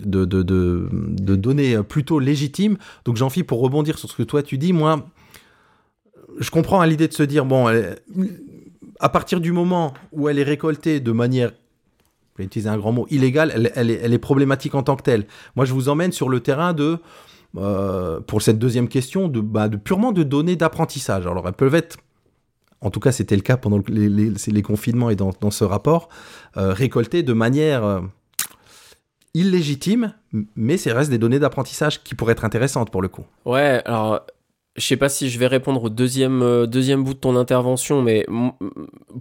de, 0.05 0.26
de, 0.26 1.36
données 1.36 1.82
plutôt 1.84 2.19
légitimes. 2.19 2.78
Donc, 3.05 3.17
fie 3.30 3.43
pour 3.43 3.61
rebondir 3.61 3.97
sur 3.97 4.09
ce 4.09 4.15
que 4.15 4.24
toi 4.24 4.43
tu 4.43 4.57
dis. 4.57 4.74
Moi, 4.74 5.05
je 6.39 6.49
comprends 6.49 6.82
à 6.82 6.88
l'idée 6.88 7.07
de 7.07 7.13
se 7.13 7.24
dire, 7.24 7.45
bon, 7.45 7.69
elle- 7.69 7.99
à 8.99 9.09
partir 9.09 9.41
du 9.41 9.51
moment 9.51 9.93
où 10.11 10.30
elle 10.30 10.38
est 10.38 10.43
récoltée 10.43 10.99
de 10.99 11.11
manière 11.11 11.51
vais 12.38 12.45
utiliser 12.45 12.69
un 12.69 12.77
grand 12.77 12.91
mot, 12.91 13.07
illégale, 13.09 13.71
elle, 13.75 13.89
est, 13.89 14.19
problématique 14.19 14.75
en 14.75 14.84
tant 14.84 14.95
que 14.95 15.03
telle. 15.03 15.25
Moi, 15.55 15.65
je 15.65 15.73
vous 15.73 15.89
emmène 15.89 16.11
sur 16.11 16.29
le 16.29 16.39
terrain 16.39 16.73
de, 16.73 16.99
euh, 17.57 18.19
pour 18.21 18.41
cette 18.41 18.59
deuxième 18.59 18.88
question, 18.88 19.27
bah, 19.27 19.67
de 19.67 19.77
purement 19.77 20.11
de 20.11 20.23
données 20.23 20.55
d'apprentissage. 20.55 21.27
Alors, 21.27 21.47
elles 21.47 21.53
peuvent 21.53 21.75
être, 21.75 21.97
en 22.82 22.89
tout 22.89 22.99
cas, 22.99 23.11
c'était 23.11 23.36
le 23.36 23.41
cas 23.41 23.57
pendant 23.57 23.82
les, 23.88 24.61
confinements 24.61 25.09
et 25.09 25.15
dans, 25.15 25.32
dans 25.39 25.51
ce 25.51 25.63
rapport, 25.63 26.09
euh, 26.57 26.73
récoltées 26.73 27.23
de 27.23 27.34
manière 27.34 27.84
euh, 27.84 28.01
illégitime, 29.34 30.13
mais 30.55 30.77
c'est 30.77 30.91
reste 30.91 31.09
des 31.09 31.17
données 31.17 31.39
d'apprentissage 31.39 32.03
qui 32.03 32.15
pourraient 32.15 32.34
être 32.34 32.45
intéressantes 32.45 32.91
pour 32.91 33.01
le 33.01 33.07
coup. 33.07 33.25
Ouais, 33.45 33.82
alors 33.86 34.21
je 34.78 34.86
sais 34.86 34.97
pas 34.97 35.09
si 35.09 35.30
je 35.30 35.38
vais 35.38 35.47
répondre 35.47 35.84
au 35.84 35.89
deuxième, 35.89 36.41
euh, 36.41 36.65
deuxième 36.65 37.03
bout 37.03 37.13
de 37.13 37.19
ton 37.19 37.36
intervention, 37.36 38.01
mais 38.01 38.26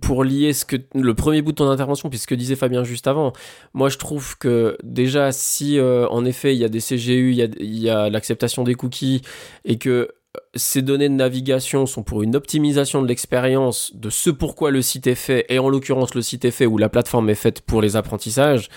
pour 0.01 0.22
lier 0.22 0.53
ce 0.53 0.64
que 0.64 0.76
le 0.94 1.14
premier 1.14 1.42
bout 1.42 1.51
de 1.51 1.57
ton 1.57 1.68
intervention, 1.68 2.09
puis 2.09 2.18
ce 2.18 2.28
que 2.28 2.36
disait 2.36 2.55
Fabien 2.55 2.84
juste 2.84 3.09
avant, 3.09 3.32
moi 3.74 3.88
je 3.88 3.98
trouve 3.98 4.38
que 4.38 4.76
déjà 4.84 5.32
si 5.32 5.78
euh, 5.78 6.07
en 6.09 6.24
effet 6.24 6.55
il 6.55 6.61
y 6.61 6.64
a 6.64 6.68
des 6.68 6.80
CGU, 6.80 7.32
il 7.32 7.78
y 7.78 7.90
a, 7.90 8.09
l'acceptation 8.11 8.62
des 8.62 8.74
cookies 8.74 9.22
et 9.64 9.76
que 9.76 9.90
euh, 9.90 10.07
ces 10.55 10.82
données 10.82 11.09
de 11.09 11.14
navigation 11.14 11.84
sont 11.84 12.05
pour 12.05 12.22
une 12.22 12.36
optimisation 12.36 13.03
de 13.03 13.09
l'expérience 13.09 13.90
de 13.96 14.09
ce 14.09 14.30
pourquoi 14.30 14.70
le 14.70 14.82
site 14.82 15.09
est 15.09 15.16
fait, 15.16 15.46
et 15.48 15.59
en 15.59 15.68
l'occurrence 15.68 16.14
le 16.14 16.22
site 16.22 16.44
est 16.44 16.53
fait 16.53 16.66
où 16.66 16.78
la 16.78 16.88
plateforme 16.88 17.28
est 17.28 17.34
faite 17.34 17.61
pour 17.62 17.82
les 17.82 17.96
apprentissages, 17.96 18.68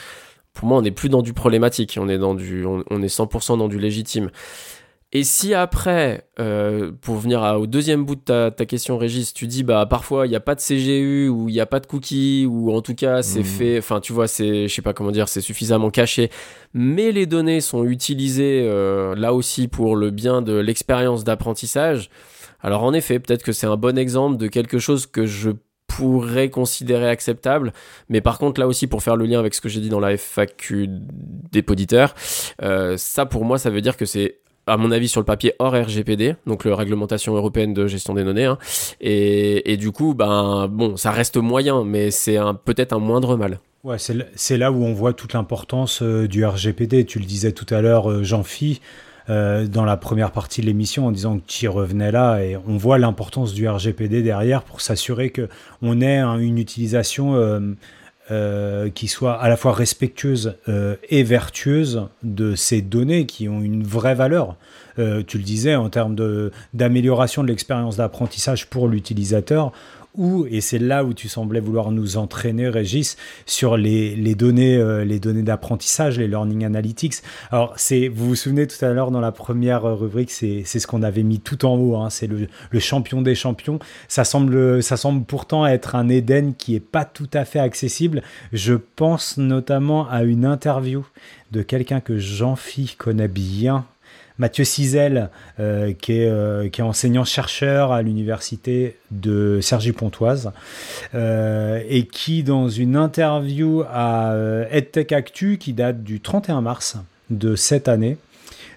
pour 0.53 0.67
moi 0.67 0.79
on 0.79 0.81
n'est 0.81 0.91
plus 0.91 1.09
dans 1.09 1.21
du 1.21 1.33
problématique, 1.33 1.99
on 2.01 2.09
est, 2.09 2.17
dans 2.17 2.33
du, 2.33 2.65
on, 2.65 2.83
on 2.89 3.03
est 3.03 3.15
100% 3.15 3.59
dans 3.59 3.67
du 3.67 3.77
légitime. 3.77 4.31
Et 5.15 5.23
si 5.23 5.53
après, 5.53 6.27
euh, 6.39 6.91
pour 7.01 7.17
venir 7.17 7.43
à- 7.43 7.59
au 7.59 7.67
deuxième 7.67 8.03
bout 8.03 8.15
de 8.15 8.21
ta, 8.21 8.49
ta 8.49 8.65
question, 8.65 8.97
Régis, 8.97 9.31
tu 9.31 9.45
dis 9.45 9.61
bah 9.61 9.85
parfois 9.87 10.25
il 10.25 10.31
n'y 10.31 10.35
a 10.35 10.39
pas 10.39 10.55
de 10.55 10.59
CGU 10.59 11.29
ou 11.29 11.49
il 11.49 11.53
n'y 11.53 11.59
a 11.59 11.67
pas 11.67 11.79
de 11.79 11.85
cookies 11.85 12.47
ou 12.49 12.73
en 12.75 12.81
tout 12.81 12.95
cas 12.95 13.21
c'est 13.21 13.39
Mhm. 13.41 13.45
fait, 13.45 13.77
enfin 13.77 13.99
tu 13.99 14.11
vois 14.11 14.27
c'est, 14.27 14.67
je 14.67 14.73
sais 14.73 14.81
pas 14.81 14.93
comment 14.93 15.11
dire, 15.11 15.29
c'est 15.29 15.39
suffisamment 15.41 15.91
caché, 15.91 16.31
mais 16.73 17.11
les 17.11 17.27
données 17.27 17.61
sont 17.61 17.85
utilisées 17.85 18.65
euh, 18.67 19.13
là 19.15 19.35
aussi 19.35 19.67
pour 19.67 19.95
le 19.95 20.09
bien 20.09 20.41
de 20.41 20.53
l'expérience 20.55 21.23
d'apprentissage. 21.23 22.09
Alors 22.61 22.81
en 22.81 22.91
effet, 22.93 23.19
peut-être 23.19 23.43
que 23.43 23.51
c'est 23.51 23.67
un 23.67 23.77
bon 23.77 23.97
exemple 23.99 24.37
de 24.37 24.47
quelque 24.47 24.79
chose 24.79 25.05
que 25.05 25.27
je 25.27 25.51
pourrais 25.85 26.49
considérer 26.49 27.07
acceptable, 27.07 27.71
mais 28.09 28.19
par 28.21 28.39
contre 28.39 28.59
là 28.59 28.65
aussi 28.67 28.87
pour 28.87 29.03
faire 29.03 29.15
le 29.15 29.27
lien 29.27 29.37
avec 29.37 29.53
ce 29.53 29.61
que 29.61 29.69
j'ai 29.69 29.79
dit 29.79 29.89
dans 29.89 29.99
la 29.99 30.13
FAQ 30.17 30.87
des 31.51 31.61
poditeurs, 31.61 32.15
euh, 32.63 32.95
ça 32.97 33.27
pour 33.27 33.45
moi 33.45 33.59
ça 33.59 33.69
veut 33.69 33.81
dire 33.81 33.95
que 33.95 34.05
c'est 34.05 34.39
à 34.67 34.77
mon 34.77 34.91
avis 34.91 35.07
sur 35.09 35.19
le 35.21 35.25
papier 35.25 35.53
hors 35.59 35.73
RGPD, 35.73 36.35
donc 36.47 36.65
la 36.65 36.75
réglementation 36.75 37.35
européenne 37.35 37.73
de 37.73 37.87
gestion 37.87 38.13
des 38.13 38.23
données, 38.23 38.45
hein. 38.45 38.57
et, 39.01 39.77
du 39.77 39.91
coup 39.91 40.13
ben 40.13 40.67
bon 40.69 40.95
ça 40.97 41.11
reste 41.11 41.37
moyen, 41.37 41.83
mais 41.83 42.11
c'est 42.11 42.37
peut-être 42.65 42.93
un 42.93 42.99
moindre 42.99 43.35
mal. 43.37 43.59
Ouais, 43.83 43.97
c'est 43.99 44.57
là 44.57 44.71
où 44.71 44.83
on 44.85 44.93
voit 44.93 45.11
toute 45.11 45.33
l'importance 45.33 46.01
euh, 46.01 46.25
du 46.25 46.45
RGPD. 46.45 47.03
Tu 47.05 47.19
le 47.19 47.25
disais 47.25 47.51
tout 47.51 47.65
à 47.73 47.81
l'heure, 47.81 48.09
euh, 48.09 48.23
Jean-Phi, 48.23 48.79
euh, 49.29 49.67
dans 49.67 49.83
la 49.83 49.97
première 49.97 50.31
partie 50.31 50.61
de 50.61 50.67
l'émission, 50.67 51.07
en 51.07 51.11
disant 51.11 51.37
que 51.39 51.43
tu 51.45 51.65
y 51.65 51.67
revenais 51.67 52.09
là, 52.13 52.39
et 52.41 52.55
on 52.65 52.77
voit 52.77 52.97
l'importance 52.97 53.53
du 53.53 53.67
RGPD 53.67 54.21
derrière 54.23 54.63
pour 54.63 54.79
s'assurer 54.79 55.31
que 55.31 55.49
on 55.81 55.99
ait 55.99 56.15
un- 56.17 56.37
une 56.39 56.59
utilisation 56.59 57.35
euh, 58.33 58.89
qui 58.89 59.07
soit 59.07 59.33
à 59.33 59.47
la 59.47 59.55
fois 59.55 59.73
respectueuse 59.73 60.55
euh, 60.67 60.95
et 61.09 61.21
vertueuse 61.21 62.07
de 62.23 62.55
ces 62.55 62.81
données 62.81 63.27
qui 63.27 63.47
ont 63.47 63.61
une 63.61 63.83
vraie 63.83 64.15
valeur. 64.15 64.55
Euh, 64.97 65.21
tu 65.25 65.37
le 65.37 65.43
disais 65.43 65.75
en 65.75 65.89
termes 65.89 66.15
d'amélioration 66.73 67.43
de 67.43 67.49
l'expérience 67.49 67.97
d'apprentissage 67.97 68.71
pour 68.71 68.87
l'utilisateur, 68.87 69.71
et 70.49 70.61
c'est 70.61 70.79
là 70.79 71.03
où 71.03 71.13
tu 71.13 71.27
semblais 71.27 71.59
vouloir 71.59 71.91
nous 71.91 72.17
entraîner, 72.17 72.67
Régis, 72.69 73.17
sur 73.45 73.77
les, 73.77 74.35
données, 74.35 74.77
euh, 74.77 75.03
les 75.03 75.19
données 75.19 75.41
d'apprentissage, 75.41 76.19
les 76.19 76.27
learning 76.27 76.65
analytics. 76.65 77.15
Alors, 77.51 77.73
c'est, 77.77 78.09
vous 78.09 78.29
vous 78.29 78.35
souvenez 78.35 78.67
tout 78.67 78.83
à 78.85 78.89
l'heure 78.89 79.11
dans 79.11 79.21
la 79.21 79.31
première 79.31 79.83
rubrique, 79.83 80.29
c'est, 80.29 80.63
ce 80.65 80.85
qu'on 80.85 81.01
avait 81.01 81.23
mis 81.23 81.39
tout 81.39 81.65
en 81.65 81.75
haut, 81.75 81.95
hein, 81.95 82.09
c'est 82.09 82.27
le, 82.27 82.47
le 82.69 82.79
champion 82.79 83.21
des 83.21 83.35
champions. 83.35 83.79
Ça 84.07 84.23
semble, 84.23 84.83
ça 84.83 84.97
semble 84.97 85.25
pourtant 85.25 85.65
être 85.65 85.95
un 85.95 86.09
Éden 86.09 86.53
qui 86.53 86.75
est 86.75 86.79
pas 86.79 87.05
tout 87.05 87.29
à 87.33 87.45
fait 87.45 87.59
accessible. 87.59 88.21
Je 88.51 88.75
pense 88.75 89.37
notamment 89.37 90.07
à 90.09 90.23
une 90.23 90.45
interview 90.45 91.05
de 91.51 91.61
quelqu'un 91.61 92.01
que 92.01 92.17
Jean-Phi 92.17 92.95
connaît 92.97 93.27
bien, 93.27 93.85
Mathieu 94.39 94.63
Cizel, 94.63 95.29
euh, 95.59 95.93
qui, 95.93 96.13
est, 96.13 96.27
euh, 96.27 96.67
qui 96.69 96.81
est 96.81 96.83
enseignant-chercheur 96.83 97.91
à 97.91 98.01
l'université 98.01 98.97
de 99.11 99.59
Cergy-Pontoise, 99.61 100.51
euh, 101.13 101.81
et 101.87 102.05
qui, 102.07 102.43
dans 102.43 102.67
une 102.67 102.95
interview 102.95 103.83
à 103.91 104.35
EdTech 104.71 105.11
Actu, 105.11 105.57
qui 105.57 105.73
date 105.73 106.03
du 106.03 106.19
31 106.19 106.61
mars 106.61 106.97
de 107.29 107.55
cette 107.55 107.87
année, 107.87 108.17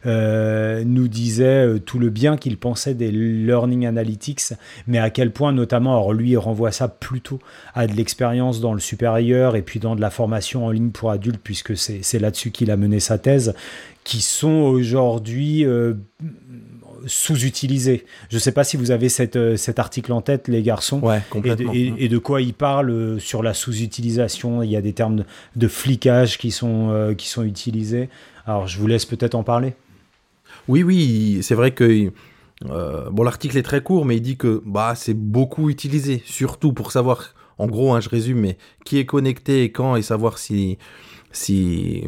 nous 0.04 1.08
disait 1.08 1.80
tout 1.84 1.98
le 1.98 2.10
bien 2.10 2.36
qu'il 2.36 2.58
pensait 2.58 2.94
des 2.94 3.10
learning 3.10 3.86
analytics, 3.86 4.52
mais 4.86 4.98
à 4.98 5.10
quel 5.10 5.32
point 5.32 5.50
notamment, 5.50 5.94
alors 5.94 6.12
lui 6.12 6.36
renvoie 6.36 6.70
ça 6.70 6.86
plutôt 6.86 7.40
à 7.74 7.88
de 7.88 7.92
l'expérience 7.94 8.60
dans 8.60 8.72
le 8.72 8.78
supérieur 8.78 9.56
et 9.56 9.62
puis 9.62 9.80
dans 9.80 9.96
de 9.96 10.00
la 10.00 10.10
formation 10.10 10.64
en 10.64 10.70
ligne 10.70 10.90
pour 10.90 11.10
adultes, 11.10 11.40
puisque 11.42 11.76
c'est 11.76 12.20
là-dessus 12.20 12.52
qu'il 12.52 12.70
a 12.70 12.76
mené 12.76 13.00
sa 13.00 13.18
thèse, 13.18 13.52
qui 14.06 14.20
sont 14.20 14.48
aujourd'hui 14.62 15.64
euh, 15.64 15.94
sous-utilisés. 17.06 18.04
Je 18.30 18.36
ne 18.36 18.40
sais 18.40 18.52
pas 18.52 18.64
si 18.64 18.76
vous 18.76 18.90
avez 18.90 19.08
cette, 19.08 19.36
euh, 19.36 19.56
cet 19.56 19.78
article 19.78 20.12
en 20.12 20.20
tête, 20.20 20.48
les 20.48 20.62
garçons, 20.62 21.00
Ouais, 21.00 21.18
et, 21.18 21.20
de, 21.20 21.24
complètement. 21.30 21.72
et- 21.74 21.94
et 21.98 22.08
de 22.08 22.18
quoi 22.18 22.40
il 22.40 22.54
parle 22.54 22.90
euh, 22.90 23.18
sur 23.18 23.42
la 23.42 23.54
sous-utilisation. 23.54 24.62
Il 24.62 24.70
y 24.70 24.76
a 24.76 24.80
des 24.80 24.92
termes 24.92 25.16
de, 25.16 25.24
de 25.56 25.68
flicage 25.68 26.38
qui 26.38 26.50
sont, 26.50 26.90
euh, 26.90 27.14
qui 27.14 27.28
sont 27.28 27.42
utilisés. 27.44 28.08
Alors, 28.46 28.66
je 28.66 28.78
vous 28.78 28.86
laisse 28.86 29.04
peut-être 29.04 29.34
en 29.34 29.42
parler. 29.42 29.74
Oui, 30.68 30.82
oui, 30.82 31.38
c'est 31.42 31.54
vrai 31.54 31.72
que 31.72 32.10
euh, 32.70 33.10
bon, 33.10 33.22
l'article 33.22 33.58
est 33.58 33.62
très 33.62 33.82
court, 33.82 34.04
mais 34.04 34.16
il 34.16 34.22
dit 34.22 34.36
que 34.36 34.62
bah 34.64 34.94
c'est 34.96 35.14
beaucoup 35.14 35.68
utilisé, 35.68 36.22
surtout 36.24 36.72
pour 36.72 36.90
savoir, 36.92 37.34
en 37.58 37.66
gros, 37.66 37.92
hein, 37.92 38.00
je 38.00 38.08
résume, 38.08 38.40
mais 38.40 38.56
qui 38.84 38.98
est 38.98 39.04
connecté 39.04 39.62
et 39.64 39.70
quand 39.72 39.94
et 39.96 40.02
savoir 40.02 40.38
si 40.38 40.78
si 41.36 42.02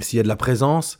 s'il 0.00 0.16
y 0.18 0.20
a 0.20 0.22
de 0.22 0.28
la 0.28 0.36
présence, 0.36 0.98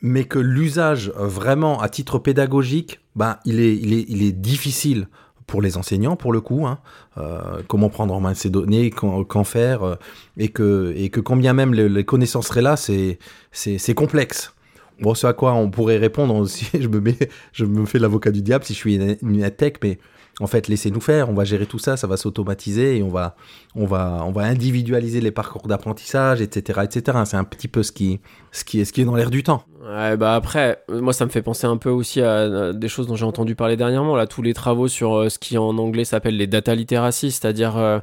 mais 0.00 0.24
que 0.24 0.38
l'usage 0.38 1.12
vraiment 1.16 1.80
à 1.80 1.88
titre 1.88 2.18
pédagogique, 2.18 3.00
ben 3.16 3.38
il 3.44 3.60
est 3.60 3.74
il 3.76 3.92
est 3.92 4.04
il 4.08 4.22
est 4.22 4.32
difficile 4.32 5.08
pour 5.46 5.60
les 5.60 5.76
enseignants 5.76 6.16
pour 6.16 6.32
le 6.32 6.40
coup, 6.40 6.66
hein, 6.66 6.78
euh, 7.18 7.60
comment 7.68 7.88
prendre 7.90 8.14
en 8.14 8.20
main 8.20 8.34
ces 8.34 8.48
données, 8.50 8.90
quand 8.90 9.44
faire, 9.44 9.82
euh, 9.82 9.94
et 10.38 10.48
que 10.48 10.92
et 10.96 11.10
que 11.10 11.20
quand 11.20 11.36
bien 11.36 11.52
même 11.52 11.74
le- 11.74 11.88
les 11.88 12.04
connaissances 12.04 12.46
seraient 12.48 12.62
là, 12.62 12.76
c'est 12.76 13.94
complexe. 13.94 14.54
Bon, 15.00 15.14
ce 15.14 15.26
à 15.26 15.32
quoi 15.32 15.52
on 15.54 15.70
pourrait 15.70 15.98
répondre 15.98 16.34
aussi, 16.44 16.66
je 16.78 16.88
me 16.88 17.00
mets, 17.00 17.18
je 17.52 17.64
me 17.64 17.84
fais 17.86 17.98
l'avocat 17.98 18.30
du 18.30 18.42
diable 18.42 18.64
si 18.64 18.72
je 18.74 18.78
suis 18.78 18.94
une, 18.94 19.16
une 19.22 19.50
tech, 19.50 19.74
mais 19.82 19.98
en 20.40 20.46
fait, 20.46 20.68
laissez-nous 20.68 21.00
faire, 21.00 21.28
on 21.28 21.34
va 21.34 21.44
gérer 21.44 21.66
tout 21.66 21.78
ça, 21.78 21.96
ça 21.96 22.06
va 22.06 22.16
s'automatiser 22.16 22.96
et 22.96 23.02
on 23.02 23.08
va, 23.08 23.36
on 23.74 23.84
va, 23.84 24.22
on 24.26 24.32
va 24.32 24.42
individualiser 24.42 25.20
les 25.20 25.30
parcours 25.30 25.68
d'apprentissage, 25.68 26.40
etc., 26.40 26.80
etc. 26.84 27.18
C'est 27.26 27.36
un 27.36 27.44
petit 27.44 27.68
peu 27.68 27.82
ce 27.82 27.92
qui, 27.92 28.14
est, 28.14 28.84
ce 28.84 29.00
est 29.00 29.04
dans 29.04 29.14
l'air 29.14 29.30
du 29.30 29.42
temps. 29.42 29.64
Ouais, 29.82 30.16
bah 30.16 30.34
après, 30.34 30.82
euh, 30.90 31.00
moi 31.00 31.12
ça 31.12 31.26
me 31.26 31.30
fait 31.30 31.42
penser 31.42 31.66
un 31.66 31.76
peu 31.76 31.90
aussi 31.90 32.22
à, 32.22 32.68
à 32.68 32.72
des 32.72 32.88
choses 32.88 33.06
dont 33.06 33.16
j'ai 33.16 33.26
entendu 33.26 33.54
parler 33.54 33.76
dernièrement, 33.76 34.16
là, 34.16 34.26
tous 34.26 34.42
les 34.42 34.54
travaux 34.54 34.88
sur 34.88 35.14
euh, 35.14 35.28
ce 35.28 35.38
qui 35.38 35.58
en 35.58 35.76
anglais 35.76 36.04
s'appelle 36.04 36.36
les 36.36 36.46
data 36.46 36.74
literacy, 36.74 37.30
c'est-à-dire 37.30 37.76
euh, 37.76 37.98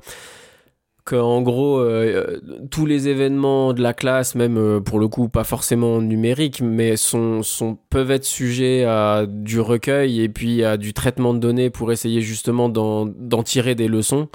qu'en 1.09 1.41
gros, 1.41 1.79
euh, 1.79 2.39
tous 2.69 2.85
les 2.85 3.07
événements 3.07 3.73
de 3.73 3.81
la 3.81 3.93
classe, 3.93 4.35
même 4.35 4.57
euh, 4.57 4.79
pour 4.79 4.99
le 4.99 5.07
coup 5.07 5.27
pas 5.27 5.43
forcément 5.43 6.01
numériques, 6.01 6.61
mais 6.61 6.97
sont, 6.97 7.41
peuvent 7.89 8.11
être 8.11 8.25
sujets 8.25 8.83
à 8.83 9.25
du 9.27 9.59
recueil 9.59 10.21
et 10.21 10.29
puis 10.29 10.63
à 10.63 10.77
du 10.77 10.93
traitement 10.93 11.33
de 11.33 11.39
données 11.39 11.71
pour 11.71 11.91
essayer 11.91 12.21
justement 12.21 12.69
d'en 12.69 13.43
tirer 13.43 13.73
des 13.73 13.87
leçons. 13.87 14.27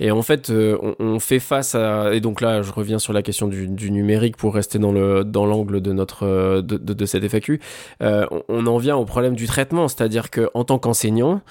Et 0.00 0.10
en 0.10 0.22
fait, 0.22 0.48
euh, 0.48 0.78
on, 0.98 1.18
fait 1.18 1.40
face 1.40 1.74
à... 1.74 2.14
Et 2.14 2.20
donc 2.20 2.40
là, 2.40 2.62
je 2.62 2.72
reviens 2.72 2.98
sur 2.98 3.12
la 3.12 3.22
question 3.22 3.46
du, 3.46 3.90
numérique 3.90 4.38
pour 4.38 4.54
rester 4.54 4.78
dans 4.78 4.92
le 4.92 5.24
dans 5.24 5.44
l'angle 5.44 5.82
de 5.82 5.92
notre 5.92 6.62
de, 6.62 7.06
cette 7.06 7.28
FAQ. 7.28 7.60
On, 8.00 8.42
on 8.48 8.66
en 8.66 8.78
vient 8.78 8.96
au 8.96 9.04
problème 9.04 9.34
du 9.34 9.46
traitement, 9.46 9.88
c'est-à-dire 9.88 10.30
que 10.30 10.48
en 10.54 10.64
tant 10.64 10.78
qu'enseignant, 10.78 11.42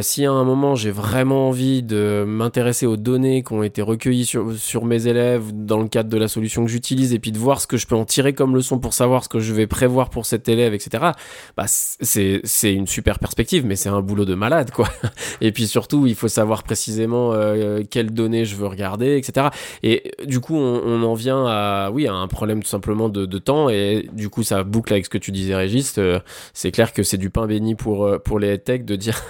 si 0.00 0.26
à 0.26 0.32
un 0.32 0.44
moment 0.44 0.74
j'ai 0.74 0.90
vraiment 0.90 1.48
envie 1.48 1.84
de 1.84 2.24
m'intéresser 2.26 2.86
aux 2.86 2.96
données 2.96 3.44
qui 3.44 3.52
ont 3.52 3.62
été 3.62 3.82
recueillies 3.82 4.15
sur, 4.24 4.52
sur 4.54 4.84
mes 4.84 5.06
élèves 5.06 5.50
dans 5.52 5.80
le 5.80 5.88
cadre 5.88 6.08
de 6.08 6.16
la 6.16 6.28
solution 6.28 6.64
que 6.64 6.70
j'utilise 6.70 7.12
et 7.12 7.18
puis 7.18 7.32
de 7.32 7.38
voir 7.38 7.60
ce 7.60 7.66
que 7.66 7.76
je 7.76 7.86
peux 7.86 7.96
en 7.96 8.04
tirer 8.04 8.32
comme 8.32 8.54
leçon 8.54 8.78
pour 8.78 8.94
savoir 8.94 9.24
ce 9.24 9.28
que 9.28 9.40
je 9.40 9.52
vais 9.52 9.66
prévoir 9.66 10.10
pour 10.10 10.26
cet 10.26 10.48
élève, 10.48 10.74
etc. 10.74 11.12
Bah 11.56 11.64
c'est 11.66 12.40
c'est 12.44 12.72
une 12.72 12.86
super 12.86 13.18
perspective, 13.18 13.64
mais 13.66 13.76
c'est 13.76 13.88
un 13.88 14.00
boulot 14.00 14.24
de 14.24 14.34
malade 14.34 14.70
quoi. 14.70 14.88
Et 15.40 15.52
puis 15.52 15.66
surtout, 15.66 16.06
il 16.06 16.14
faut 16.14 16.28
savoir 16.28 16.62
précisément 16.62 17.32
euh, 17.32 17.82
quelles 17.90 18.12
données 18.12 18.44
je 18.44 18.56
veux 18.56 18.66
regarder, 18.66 19.16
etc. 19.16 19.48
Et 19.82 20.12
du 20.24 20.40
coup, 20.40 20.56
on, 20.56 21.02
en 21.02 21.14
vient 21.14 21.46
à 21.46 21.90
oui 21.92 22.06
à 22.06 22.14
un 22.14 22.26
problème 22.28 22.62
tout 22.62 22.68
simplement 22.68 23.08
de, 23.08 23.38
temps 23.38 23.68
et 23.68 24.08
du 24.12 24.30
coup 24.30 24.42
ça 24.42 24.64
boucle 24.64 24.94
avec 24.94 25.04
ce 25.04 25.10
que 25.10 25.18
tu 25.18 25.30
disais 25.30 25.54
Régis. 25.54 25.98
Euh, 25.98 26.20
c'est 26.54 26.70
clair 26.70 26.92
que 26.92 27.02
c'est 27.02 27.18
du 27.18 27.28
pain 27.28 27.46
béni 27.46 27.74
pour 27.74 28.06
euh, 28.06 28.18
pour 28.18 28.38
les 28.38 28.48
headtech 28.48 28.84
de 28.84 28.96
dire 28.96 29.22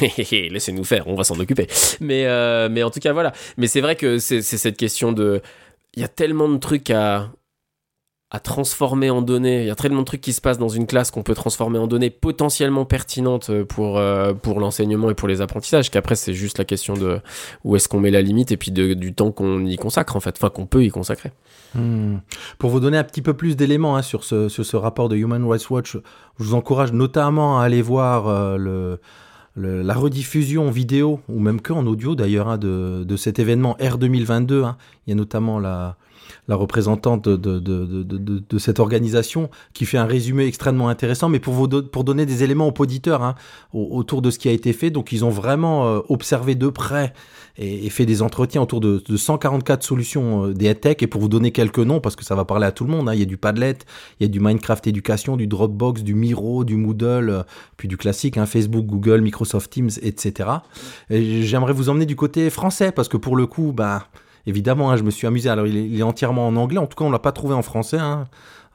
laissez-nous 0.00 0.84
faire, 0.84 1.08
on 1.08 1.14
va 1.14 1.24
s'en 1.24 1.38
occuper. 1.38 1.66
Mais 2.00 2.24
mais 2.68 2.82
en 2.82 2.90
tout 2.90 3.00
cas 3.00 3.12
voilà. 3.12 3.32
Mais 3.56 3.66
c'est 3.66 3.80
vrai 3.80 3.96
que 3.96 4.03
c'est 4.18 4.42
cette 4.42 4.76
question 4.76 5.12
de 5.12 5.40
il 5.94 6.00
y 6.00 6.04
a 6.04 6.08
tellement 6.08 6.48
de 6.48 6.58
trucs 6.58 6.90
à 6.90 7.30
à 8.34 8.40
transformer 8.40 9.10
en 9.10 9.22
données. 9.22 9.60
Il 9.60 9.66
y 9.68 9.70
a 9.70 9.76
tellement 9.76 10.00
de 10.00 10.06
trucs 10.06 10.20
qui 10.20 10.32
se 10.32 10.40
passent 10.40 10.58
dans 10.58 10.68
une 10.68 10.88
classe 10.88 11.12
qu'on 11.12 11.22
peut 11.22 11.36
transformer 11.36 11.78
en 11.78 11.86
données 11.86 12.10
potentiellement 12.10 12.84
pertinentes 12.84 13.62
pour, 13.62 13.96
euh, 13.96 14.34
pour 14.34 14.58
l'enseignement 14.58 15.08
et 15.08 15.14
pour 15.14 15.28
les 15.28 15.40
apprentissages, 15.40 15.88
qu'après 15.88 16.16
c'est 16.16 16.34
juste 16.34 16.58
la 16.58 16.64
question 16.64 16.94
de 16.94 17.20
où 17.62 17.76
est-ce 17.76 17.86
qu'on 17.86 18.00
met 18.00 18.10
la 18.10 18.22
limite 18.22 18.50
et 18.50 18.56
puis 18.56 18.72
de, 18.72 18.94
du 18.94 19.14
temps 19.14 19.30
qu'on 19.30 19.64
y 19.64 19.76
consacre 19.76 20.16
en 20.16 20.20
fait, 20.20 20.34
enfin 20.36 20.50
qu'on 20.50 20.66
peut 20.66 20.82
y 20.82 20.88
consacrer. 20.88 21.30
Hmm. 21.76 22.16
Pour 22.58 22.70
vous 22.70 22.80
donner 22.80 22.98
un 22.98 23.04
petit 23.04 23.22
peu 23.22 23.34
plus 23.34 23.54
d'éléments 23.54 23.96
hein, 23.96 24.02
sur, 24.02 24.24
ce, 24.24 24.48
sur 24.48 24.66
ce 24.66 24.76
rapport 24.76 25.08
de 25.08 25.14
Human 25.14 25.48
Rights 25.48 25.70
Watch, 25.70 25.92
je 25.92 26.44
vous 26.44 26.54
encourage 26.54 26.92
notamment 26.92 27.60
à 27.60 27.64
aller 27.64 27.82
voir 27.82 28.26
euh, 28.26 28.56
le, 28.56 29.00
le, 29.54 29.82
la 29.82 29.94
rediffusion 29.94 30.70
vidéo, 30.70 31.20
ou 31.28 31.38
même 31.38 31.60
que 31.60 31.72
en 31.72 31.86
audio 31.86 32.14
d'ailleurs, 32.14 32.48
hein, 32.48 32.58
de, 32.58 33.04
de 33.04 33.16
cet 33.16 33.38
événement 33.38 33.76
R 33.80 33.98
2022. 33.98 34.64
Hein. 34.64 34.76
Il 35.06 35.10
y 35.10 35.12
a 35.12 35.16
notamment 35.16 35.58
la, 35.58 35.96
la 36.48 36.56
représentante 36.56 37.28
de, 37.28 38.58
cette 38.58 38.80
organisation 38.80 39.50
qui 39.72 39.84
fait 39.84 39.98
un 39.98 40.06
résumé 40.06 40.46
extrêmement 40.46 40.88
intéressant, 40.88 41.28
mais 41.28 41.40
pour, 41.40 41.54
vous 41.54 41.68
pour 41.68 42.04
donner 42.04 42.26
des 42.26 42.42
éléments 42.42 42.68
aux 42.68 42.74
auditeurs 42.82 43.22
hein, 43.22 43.34
autour 43.72 44.22
de 44.22 44.30
ce 44.30 44.38
qui 44.38 44.48
a 44.48 44.52
été 44.52 44.72
fait. 44.72 44.90
Donc 44.90 45.12
ils 45.12 45.24
ont 45.24 45.30
vraiment 45.30 45.86
euh, 45.86 46.00
observé 46.08 46.54
de 46.54 46.68
près 46.68 47.12
et, 47.56 47.88
fait 47.90 48.06
des 48.06 48.22
entretiens 48.22 48.62
autour 48.62 48.80
de, 48.80 49.02
de 49.06 49.16
144 49.16 49.82
solutions 49.82 50.46
euh, 50.46 50.54
des 50.54 50.74
tech. 50.74 50.96
Et 51.00 51.06
pour 51.06 51.20
vous 51.20 51.28
donner 51.28 51.52
quelques 51.52 51.78
noms, 51.78 52.00
parce 52.00 52.16
que 52.16 52.24
ça 52.24 52.34
va 52.34 52.44
parler 52.44 52.66
à 52.66 52.72
tout 52.72 52.84
le 52.84 52.90
monde, 52.90 53.08
hein, 53.08 53.14
il 53.14 53.20
y 53.20 53.22
a 53.22 53.26
du 53.26 53.36
Padlet, 53.36 53.78
il 54.20 54.24
y 54.24 54.26
a 54.26 54.28
du 54.28 54.40
Minecraft 54.40 54.86
Éducation, 54.86 55.36
du 55.36 55.46
Dropbox, 55.46 56.02
du 56.02 56.14
Miro, 56.14 56.64
du 56.64 56.76
Moodle, 56.76 57.30
euh, 57.30 57.42
puis 57.76 57.88
du 57.88 57.96
classique, 57.96 58.38
hein, 58.38 58.46
Facebook, 58.46 58.86
Google, 58.86 59.20
Microsoft 59.20 59.70
Teams, 59.70 59.90
etc. 60.02 60.50
Et 61.10 61.42
j'aimerais 61.42 61.72
vous 61.72 61.88
emmener 61.88 62.06
du 62.06 62.16
côté 62.16 62.50
français, 62.50 62.92
parce 62.92 63.08
que 63.08 63.16
pour 63.16 63.36
le 63.36 63.46
coup, 63.46 63.72
bah, 63.72 64.08
évidemment, 64.46 64.90
hein, 64.90 64.96
je 64.96 65.02
me 65.02 65.10
suis 65.10 65.26
amusé. 65.26 65.48
Alors, 65.48 65.66
il 65.66 65.98
est, 65.98 66.02
entièrement 66.02 66.46
en 66.46 66.56
anglais. 66.56 66.78
En 66.78 66.86
tout 66.86 66.96
cas, 66.96 67.04
on 67.04 67.10
l'a 67.10 67.18
pas 67.18 67.32
trouvé 67.32 67.54
en 67.54 67.62
français. 67.62 67.98
Hein. 67.98 68.26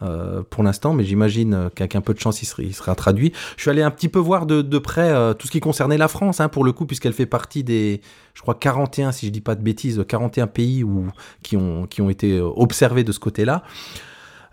Euh, 0.01 0.43
pour 0.49 0.63
l'instant, 0.63 0.93
mais 0.93 1.03
j'imagine 1.03 1.69
qu'avec 1.75 1.93
un 1.97 2.01
peu 2.01 2.13
de 2.13 2.19
chance, 2.19 2.41
il 2.41 2.45
sera, 2.45 2.63
il 2.63 2.73
sera, 2.73 2.95
traduit. 2.95 3.33
Je 3.57 3.63
suis 3.63 3.69
allé 3.69 3.81
un 3.81 3.91
petit 3.91 4.07
peu 4.07 4.19
voir 4.19 4.45
de, 4.45 4.77
près 4.77 5.09
euh, 5.09 5.33
tout 5.33 5.45
ce 5.45 5.51
qui 5.51 5.59
concernait 5.59 5.97
la 5.97 6.07
France, 6.07 6.39
hein, 6.39 6.47
pour 6.47 6.63
le 6.63 6.71
coup, 6.71 6.85
puisqu'elle 6.85 7.11
fait 7.11 7.25
partie 7.25 7.65
des, 7.65 7.99
je 8.33 8.41
crois, 8.41 8.55
41, 8.55 9.11
si 9.11 9.25
je 9.25 9.31
dis 9.31 9.41
pas 9.41 9.55
de 9.55 9.61
bêtises, 9.61 10.03
41 10.07 10.47
pays 10.47 10.85
où, 10.85 11.07
qui, 11.43 11.57
ont, 11.57 11.85
qui 11.85 12.01
ont 12.01 12.09
été 12.09 12.39
observés 12.39 13.03
de 13.03 13.11
ce 13.11 13.19
côté-là. 13.19 13.63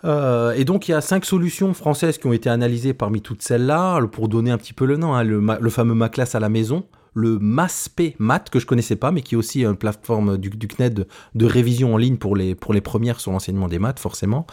Euh, 0.05 0.53
et 0.53 0.65
donc 0.65 0.89
il 0.89 0.93
y 0.93 0.95
a 0.95 1.01
cinq 1.01 1.25
solutions 1.25 1.73
françaises 1.75 2.19
qui 2.19 2.27
ont 2.27 2.33
été 2.33 2.51
analysées 2.51 2.95
parmi 2.95 3.21
toutes 3.21 3.43
celles-là, 3.43 4.01
pour 4.13 4.29
donner 4.29 4.51
un 4.51 4.59
petit 4.59 4.73
peu 4.73 4.85
le 4.85 4.97
nom, 4.97 5.21
le, 5.23 5.41
le, 5.61 5.71
fameux 5.71 5.95
Ma 5.95 6.09
classe 6.09 6.35
à 6.35 6.41
la 6.41 6.49
maison, 6.49 6.85
le 7.17 7.39
MASP 7.39 8.15
Math 8.19 8.51
que 8.51 8.61
je 8.61 8.67
connaissais 8.67 8.95
pas, 8.95 9.11
mais 9.11 9.23
qui 9.23 9.35
est 9.35 9.39
aussi 9.39 9.65
une 9.65 9.75
plateforme 9.75 10.37
du, 10.37 10.51
du 10.51 10.69
CNED 10.69 11.07
de, 11.35 11.47
révision 11.47 11.95
en 11.95 11.97
ligne 11.97 12.19
pour 12.19 12.37
les, 12.37 12.55
pour 12.55 12.75
les 12.75 12.83
premières 12.83 13.21
sur 13.21 13.33
l'enseignement 13.33 13.69
des 13.69 13.79
maths, 13.79 13.99
forcément. 13.99 14.47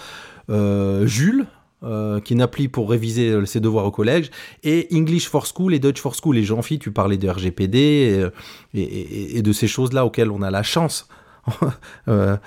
Euh, 0.49 1.05
Jules, 1.05 1.45
euh, 1.83 2.21
qui 2.21 2.33
est 2.33 2.35
une 2.35 2.41
appli 2.41 2.69
pour 2.69 2.89
réviser 2.89 3.45
ses 3.45 3.59
devoirs 3.59 3.85
au 3.85 3.91
collège, 3.91 4.31
et 4.63 4.87
English 4.93 5.27
for 5.27 5.45
School 5.45 5.73
et 5.73 5.79
Dutch 5.79 5.99
for 5.99 6.15
School. 6.15 6.37
Et 6.37 6.43
Jean-Phi, 6.43 6.79
tu 6.79 6.91
parlais 6.91 7.17
de 7.17 7.29
RGPD 7.29 8.29
et, 8.73 9.41
de 9.41 9.51
ces 9.51 9.67
choses-là 9.67 10.05
auxquelles 10.05 10.31
on 10.31 10.41
a 10.41 10.49
la 10.49 10.63
chance 10.63 11.09
euh, 12.07 12.37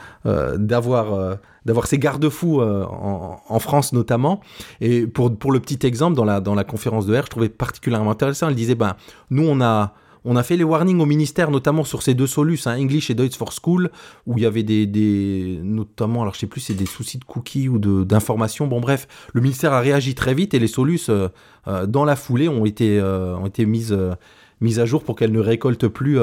d'avoir 0.57 1.37
d'avoir 1.67 1.89
ces 1.89 1.99
garde-fous 1.99 2.63
en, 2.63 3.43
en, 3.47 3.59
France 3.59 3.93
notamment. 3.93 4.41
Et 4.81 5.07
pour, 5.07 5.37
pour 5.37 5.53
le 5.53 5.61
petit 5.61 5.85
exemple, 5.87 6.17
dans 6.17 6.25
la, 6.25 6.41
dans 6.41 6.55
la 6.55 6.65
conférence 6.65 7.05
de 7.05 7.15
R, 7.15 7.25
je 7.27 7.31
trouvais 7.31 7.49
particulièrement 7.51 8.13
intéressant. 8.13 8.49
Elle 8.49 8.55
disait, 8.55 8.77
ben, 8.77 8.95
nous, 9.31 9.47
on 9.47 9.61
a, 9.61 9.93
on 10.27 10.35
a 10.35 10.43
fait 10.43 10.57
les 10.57 10.65
warnings 10.65 11.01
au 11.01 11.07
ministère, 11.07 11.53
notamment 11.53 11.85
sur 11.85 12.03
ces 12.03 12.15
deux 12.15 12.27
solus, 12.27 12.67
hein, 12.67 12.77
English 12.77 13.11
et 13.11 13.15
Deutsch 13.15 13.37
for 13.37 13.53
School, 13.53 13.91
où 14.27 14.37
il 14.37 14.43
y 14.43 14.47
avait 14.47 14.65
des, 14.65 15.61
notamment, 15.63 16.23
alors 16.23 16.35
je 16.35 16.41
sais 16.41 16.47
plus, 16.49 16.61
c'est 16.61 16.75
des 16.75 16.85
soucis 16.85 17.19
de 17.19 17.25
cookies 17.25 17.69
ou 17.69 17.79
d'informations. 17.79 18.67
Bon, 18.67 18.81
bref, 18.81 19.07
le 19.33 19.41
ministère 19.41 19.73
a 19.73 19.81
réagi 19.81 20.17
très 20.17 20.35
vite 20.35 20.53
et 20.53 20.59
les 20.59 20.67
solus, 20.67 21.09
euh, 21.09 21.29
euh, 21.69 21.87
dans 21.87 22.05
la 22.05 22.17
foulée, 22.17 22.49
ont 22.49 22.67
été, 22.67 22.99
euh, 22.99 23.37
ont 23.37 23.47
été 23.47 23.65
mises, 23.67 23.93
à 23.93 24.85
jour 24.85 25.05
pour 25.05 25.15
qu'elles 25.15 25.33
ne 25.33 25.41
récoltent 25.41 25.89
plus 25.89 26.19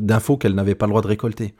d'infos 0.00 0.36
qu'elles 0.36 0.54
n'avaient 0.54 0.76
pas 0.76 0.86
le 0.86 0.90
droit 0.90 1.02
de 1.02 1.08
récolter. 1.08 1.54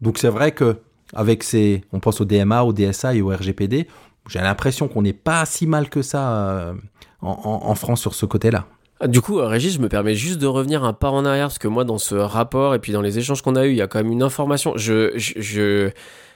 Donc 0.00 0.18
c'est 0.18 0.30
vrai 0.30 0.50
que 0.50 0.78
avec 1.14 1.44
ces, 1.44 1.84
on 1.92 2.00
pense 2.00 2.20
au 2.20 2.24
DMA, 2.24 2.64
au 2.64 2.72
DSA 2.72 3.14
et 3.14 3.22
au 3.22 3.28
RGPD, 3.28 3.86
j'ai 4.28 4.40
l'impression 4.40 4.88
qu'on 4.88 5.02
n'est 5.02 5.12
pas 5.12 5.44
si 5.46 5.68
mal 5.68 5.88
que 5.88 6.02
ça 6.02 6.74
en 7.20 7.74
France 7.76 8.00
sur 8.00 8.14
ce 8.14 8.26
côté-là. 8.26 8.66
Du 9.06 9.20
coup, 9.20 9.36
Régis, 9.36 9.74
je 9.74 9.80
me 9.80 9.88
permets 9.88 10.14
juste 10.14 10.38
de 10.38 10.46
revenir 10.46 10.84
un 10.84 10.92
pas 10.92 11.10
en 11.10 11.24
arrière, 11.24 11.46
parce 11.46 11.58
que 11.58 11.68
moi, 11.68 11.84
dans 11.84 11.98
ce 11.98 12.14
rapport 12.14 12.74
et 12.74 12.78
puis 12.78 12.92
dans 12.92 13.00
les 13.00 13.18
échanges 13.18 13.42
qu'on 13.42 13.56
a 13.56 13.66
eu, 13.66 13.70
il 13.70 13.76
y 13.76 13.82
a 13.82 13.88
quand 13.88 13.98
même 13.98 14.12
une 14.12 14.22
information. 14.22 14.74
Je, 14.76 15.10
je, 15.16 15.40
je, 15.40 15.90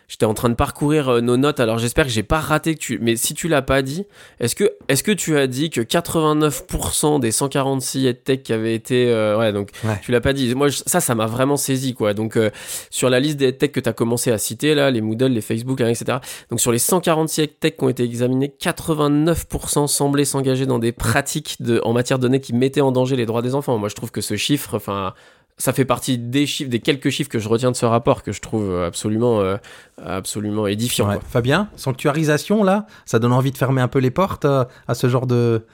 J'étais 0.09 0.25
en 0.27 0.35
train 0.35 0.49
de 0.49 0.55
parcourir 0.55 1.09
euh, 1.09 1.21
nos 1.21 1.37
notes, 1.37 1.59
alors 1.59 1.79
j'espère 1.79 2.05
que 2.05 2.13
j'ai 2.13 2.23
pas 2.23 2.39
raté 2.39 2.75
que 2.77 2.81
tu. 2.81 2.99
Mais 3.03 3.17
si 3.17 3.35
tu 3.35 3.49
l'as 3.49 3.63
pas 3.63 3.83
dit, 3.83 4.05
est-ce 4.39 4.55
que, 4.55 4.73
est 4.89 5.03
que 5.03 5.11
tu 5.11 5.37
as 5.37 5.47
dit 5.49 5.69
que 5.71 5.81
89% 5.81 7.21
des 7.21 7.33
146 7.33 8.07
EdTech 8.07 8.43
qui 8.43 8.53
avaient 8.53 8.75
été. 8.75 9.09
euh, 9.11 9.37
ouais, 9.39 9.53
donc 9.53 9.71
Ouais. 9.85 9.99
tu 10.03 10.13
l'as 10.13 10.21
pas 10.21 10.33
dit. 10.33 10.55
Moi, 10.55 10.69
je- 10.69 10.83
ça, 10.87 11.01
ça 11.01 11.15
m'a 11.15 11.27
vraiment 11.27 11.57
saisi, 11.57 11.95
quoi. 11.95 12.15
Donc, 12.15 12.37
euh, 12.37 12.51
sur 12.91 13.11
la 13.11 13.21
liste 13.21 13.37
des 13.39 13.47
EdTech 13.49 13.73
que 13.73 13.81
tu 13.81 13.89
as 13.89 13.93
commencé 13.93 14.31
à 14.31 14.39
citer, 14.39 14.75
là, 14.75 14.91
les 14.91 15.01
Moodle, 15.01 15.27
les 15.33 15.41
Facebook, 15.41 15.81
hein, 15.81 15.89
etc. 15.89 16.19
Donc, 16.51 16.61
sur 16.61 16.73
les 16.73 16.79
146 16.79 17.43
EdTech 17.43 17.77
qui 17.77 17.85
ont 17.85 17.89
été 17.89 18.05
examinés, 18.05 18.55
89% 18.61 19.87
semblaient 19.87 20.25
s'engager 20.25 20.67
dans 20.67 20.79
des 20.79 20.93
pratiques 20.93 21.57
de, 21.61 21.81
en 21.85 21.93
matière 21.93 22.19
de 22.19 22.23
données 22.23 22.41
qui 22.41 22.53
mettaient 22.55 22.81
en 22.81 22.93
danger 22.93 23.17
les 23.17 23.27
droits 23.27 23.43
des 23.43 23.55
enfants. 23.55 23.77
Moi, 23.79 23.89
je 23.89 23.95
trouve 23.95 24.11
que 24.11 24.21
ce 24.21 24.37
chiffre, 24.37 24.75
enfin. 24.77 25.15
Ça 25.59 25.73
fait 25.73 25.87
partie 25.87 26.19
des 26.19 26.47
chiffres, 26.47 26.69
des 26.69 26.81
quelques 26.81 27.09
chiffres 27.09 27.31
que 27.31 27.39
je 27.39 27.49
retiens 27.49 27.71
de 27.71 27.77
ce 27.77 27.87
rapport 27.87 28.23
que 28.23 28.31
je 28.33 28.41
trouve 28.43 28.71
euh, 28.71 28.87
absolument, 28.87 29.41
euh, 29.41 29.57
absolument 30.05 30.67
édifiant. 30.67 31.09
Ouais. 31.09 31.15
quoi. 31.17 31.25
Fabien, 31.27 31.71
sanctuarisation, 31.77 32.63
là, 32.63 32.87
ça 33.07 33.19
donne 33.19 33.33
envie 33.33 33.53
de 33.53 33.57
fermer 33.57 33.81
un 33.81 33.89
peu 33.89 33.99
les 33.99 34.11
portes 34.11 34.45
euh, 34.45 34.65
à 34.87 34.95
ce 34.95 35.09
genre 35.09 35.27
de, 35.27 35.65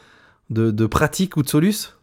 de, 0.51 0.70
de 0.70 0.87
pratique 0.87 1.37
ou 1.37 1.43
de 1.43 1.49
soluce? 1.49 1.97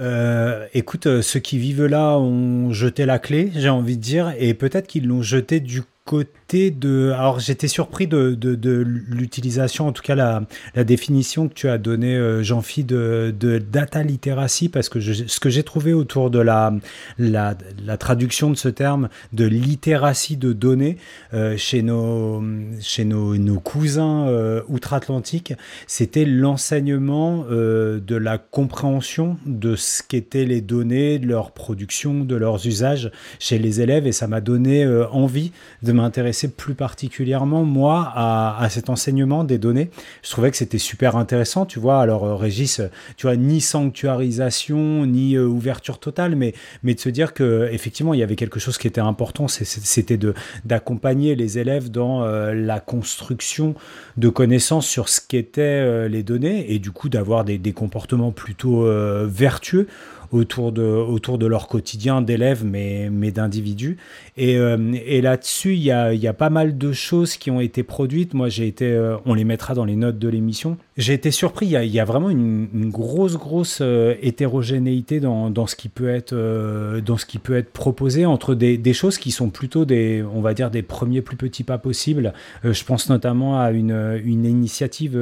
Euh, 0.00 0.66
écoute, 0.74 1.06
euh, 1.06 1.22
ceux 1.22 1.38
qui 1.38 1.56
vivent 1.56 1.84
là 1.84 2.18
ont 2.18 2.72
jeté 2.72 3.06
la 3.06 3.20
clé, 3.20 3.52
j'ai 3.54 3.68
envie 3.68 3.96
de 3.96 4.02
dire, 4.02 4.34
et 4.38 4.52
peut-être 4.54 4.88
qu'ils 4.88 5.06
l'ont 5.06 5.22
jeté 5.22 5.60
du 5.60 5.82
côté 6.04 6.70
de... 6.70 7.12
Alors 7.16 7.40
j'étais 7.40 7.68
surpris 7.68 8.06
de, 8.06 8.34
de, 8.34 8.84
l'utilisation, 9.08 9.88
en 9.88 9.92
tout 9.92 10.02
cas 10.02 10.14
la, 10.14 10.42
la 10.74 10.84
définition 10.84 11.48
que 11.48 11.54
tu 11.54 11.68
as 11.68 11.78
donnée, 11.78 12.14
euh, 12.14 12.42
Jean-Phi, 12.42 12.84
de, 12.84 13.34
de 13.38 13.58
data 13.58 14.02
literacy, 14.02 14.68
parce 14.68 14.90
que 14.90 15.00
ce 15.00 15.40
que 15.40 15.48
j'ai 15.48 15.62
trouvé 15.62 15.94
autour 15.94 16.30
de 16.30 16.40
la, 16.40 16.74
la, 17.18 17.56
la 17.82 17.96
traduction 17.96 18.50
de 18.50 18.56
ce 18.56 18.68
terme 18.68 19.08
de 19.32 19.46
littératie 19.46 20.36
de 20.36 20.52
données 20.52 20.98
euh, 21.32 21.56
chez, 21.56 21.80
nos, 21.80 22.42
chez 22.80 23.06
nos, 23.06 23.36
nos 23.38 23.60
cousins 23.60 24.28
euh, 24.28 24.60
outre-Atlantique, 24.68 25.54
c'était 25.86 26.26
l'enseignement 26.26 27.46
de 27.48 28.16
la 28.16 28.36
compréhension 28.38 29.38
de 29.46 29.74
ce 29.74 30.02
qu'étaient 30.02 30.44
les 30.44 30.60
données, 30.60 31.18
de 31.18 31.26
leur 31.26 31.52
production, 31.52 32.24
de 32.24 32.36
leurs 32.36 32.66
usages 32.66 33.10
chez 33.38 33.58
les 33.58 33.80
élèves, 33.80 34.06
et 34.06 34.12
ça 34.12 34.26
m'a 34.26 34.40
donné 34.40 34.86
envie 35.10 35.52
de 35.82 35.93
m'intéresser 35.94 36.48
plus 36.48 36.74
particulièrement, 36.74 37.64
moi, 37.64 38.12
à, 38.14 38.66
cet 38.70 38.90
enseignement 38.90 39.44
des 39.44 39.58
données. 39.58 39.90
Je 40.22 40.30
trouvais 40.30 40.50
que 40.50 40.56
c'était 40.56 40.78
super 40.78 41.16
intéressant, 41.16 41.66
tu 41.66 41.78
vois. 41.78 42.00
Alors, 42.00 42.24
euh, 42.24 42.36
Régis, 42.36 42.80
euh, 42.80 42.88
tu 43.16 43.26
vois, 43.26 43.36
ni 43.36 43.60
sanctuarisation, 43.60 45.06
ni 45.06 45.36
euh, 45.36 45.46
ouverture 45.46 45.98
totale, 45.98 46.36
mais, 46.36 46.54
mais 46.82 46.94
de 46.94 47.00
se 47.00 47.08
dire 47.08 47.34
que 47.34 47.68
effectivement 47.72 48.14
il 48.14 48.20
y 48.20 48.22
avait 48.22 48.36
quelque 48.36 48.60
chose 48.60 48.78
qui 48.78 48.86
était 48.86 49.00
important, 49.00 49.48
c'était 49.48 50.18
d'accompagner 50.64 51.34
les 51.34 51.58
élèves 51.58 51.90
dans 51.90 52.24
la 52.24 52.80
construction 52.80 53.74
de 54.16 54.28
connaissances 54.28 54.86
sur 54.86 55.08
ce 55.08 55.20
qu'étaient 55.20 56.08
les 56.08 56.22
données 56.22 56.72
et 56.72 56.78
du 56.78 56.90
coup 56.90 57.08
d'avoir 57.08 57.44
des, 57.44 57.58
des 57.58 57.72
comportements 57.72 58.32
plutôt 58.32 58.86
vertueux 59.26 59.86
autour 60.34 60.72
de, 60.72 60.82
autour 60.82 61.38
de 61.38 61.46
leur 61.46 61.68
quotidien 61.68 62.20
d'élèves, 62.20 62.64
mais, 62.64 63.08
mais 63.10 63.30
d'individus. 63.30 63.96
Et, 64.36 64.58
euh, 64.58 64.92
et 65.06 65.20
là-dessus, 65.20 65.74
il 65.74 65.82
y 65.82 65.90
a, 65.90 66.12
y 66.12 66.26
a 66.26 66.32
pas 66.32 66.50
mal 66.50 66.76
de 66.76 66.92
choses 66.92 67.36
qui 67.36 67.50
ont 67.50 67.60
été 67.60 67.82
produites. 67.82 68.34
Moi, 68.34 68.48
j'ai 68.48 68.66
été, 68.66 68.86
euh, 68.86 69.16
on 69.26 69.34
les 69.34 69.44
mettra 69.44 69.74
dans 69.74 69.84
les 69.84 69.96
notes 69.96 70.18
de 70.18 70.28
l'émission. 70.28 70.76
J'ai 70.96 71.12
été 71.12 71.32
surpris. 71.32 71.66
Il 71.66 71.72
y 71.72 71.98
a, 71.98 72.04
vraiment 72.04 72.30
une, 72.30 72.68
grosse, 72.88 73.36
grosse 73.36 73.80
euh, 73.80 74.14
hétérogénéité 74.22 75.18
dans, 75.18 75.50
dans 75.50 75.66
ce 75.66 75.74
qui 75.74 75.88
peut 75.88 76.08
être, 76.08 76.34
euh, 76.34 77.00
dans 77.00 77.16
ce 77.16 77.26
qui 77.26 77.38
peut 77.38 77.56
être 77.56 77.72
proposé 77.72 78.26
entre 78.26 78.54
des, 78.54 78.78
des 78.78 78.92
choses 78.92 79.18
qui 79.18 79.32
sont 79.32 79.50
plutôt 79.50 79.84
des, 79.84 80.22
on 80.22 80.40
va 80.40 80.54
dire, 80.54 80.70
des 80.70 80.82
premiers 80.82 81.20
plus 81.20 81.36
petits 81.36 81.64
pas 81.64 81.78
possibles. 81.78 82.32
Euh, 82.64 82.72
je 82.72 82.84
pense 82.84 83.08
notamment 83.08 83.60
à 83.60 83.72
une, 83.72 84.20
une 84.24 84.44
initiative 84.44 85.18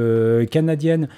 canadienne 0.50 1.08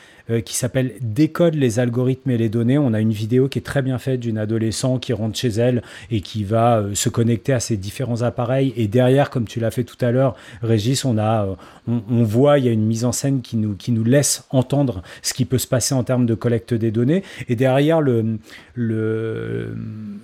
qui 0.47 0.57
s'appelle 0.57 0.95
Décode 1.03 1.55
les 1.55 1.81
algorithmes 1.81 2.31
et 2.31 2.39
les 2.39 2.49
données. 2.49 2.79
On 2.79 2.95
a 2.95 3.01
une 3.01 3.13
vidéo 3.13 3.47
qui 3.49 3.59
est 3.59 3.63
très 3.63 3.83
bien 3.83 3.99
faite 3.99 4.21
d'une 4.21 4.39
adolescent 4.39 4.99
qui 4.99 5.13
rentre 5.13 5.39
chez 5.39 5.49
elle 5.49 5.83
et 6.11 6.23
qui 6.23 6.45
va 6.45 6.83
se 6.95 7.11
connecter 7.11 7.53
à 7.53 7.61
ces 7.61 7.77
différents 7.77 8.23
appareils. 8.23 8.73
Et 8.77 8.89
derrière, 8.89 9.29
comme 9.29 9.45
tu 9.45 9.61
l'as 9.61 9.71
fait 9.71 9.85
tout 9.85 10.03
à 10.03 10.13
l'heure, 10.13 10.35
Régis, 10.63 11.05
on, 11.05 11.19
a, 11.19 11.47
on 11.87 12.23
voit, 12.23 12.59
il 12.59 12.65
y 12.65 12.69
a 12.69 12.73
une 12.73 12.87
mise 12.87 13.05
en 13.05 13.13
scène 13.13 13.43
qui 13.43 13.59
nous, 13.59 13.75
qui 13.75 13.93
nous 13.93 14.05
laisse 14.05 14.44
entendre 14.55 15.03
ce 15.23 15.35
qui 15.35 15.45
peut 15.45 15.59
se 15.59 15.67
passer 15.67 15.95
en 15.95 16.05
termes 16.05 16.27
de 16.27 16.35
collecte 16.35 16.75
des 16.75 16.91
données. 16.91 17.23
Et 17.49 17.57
derrière, 17.57 18.01
le, 18.01 18.39
le, 18.75 19.75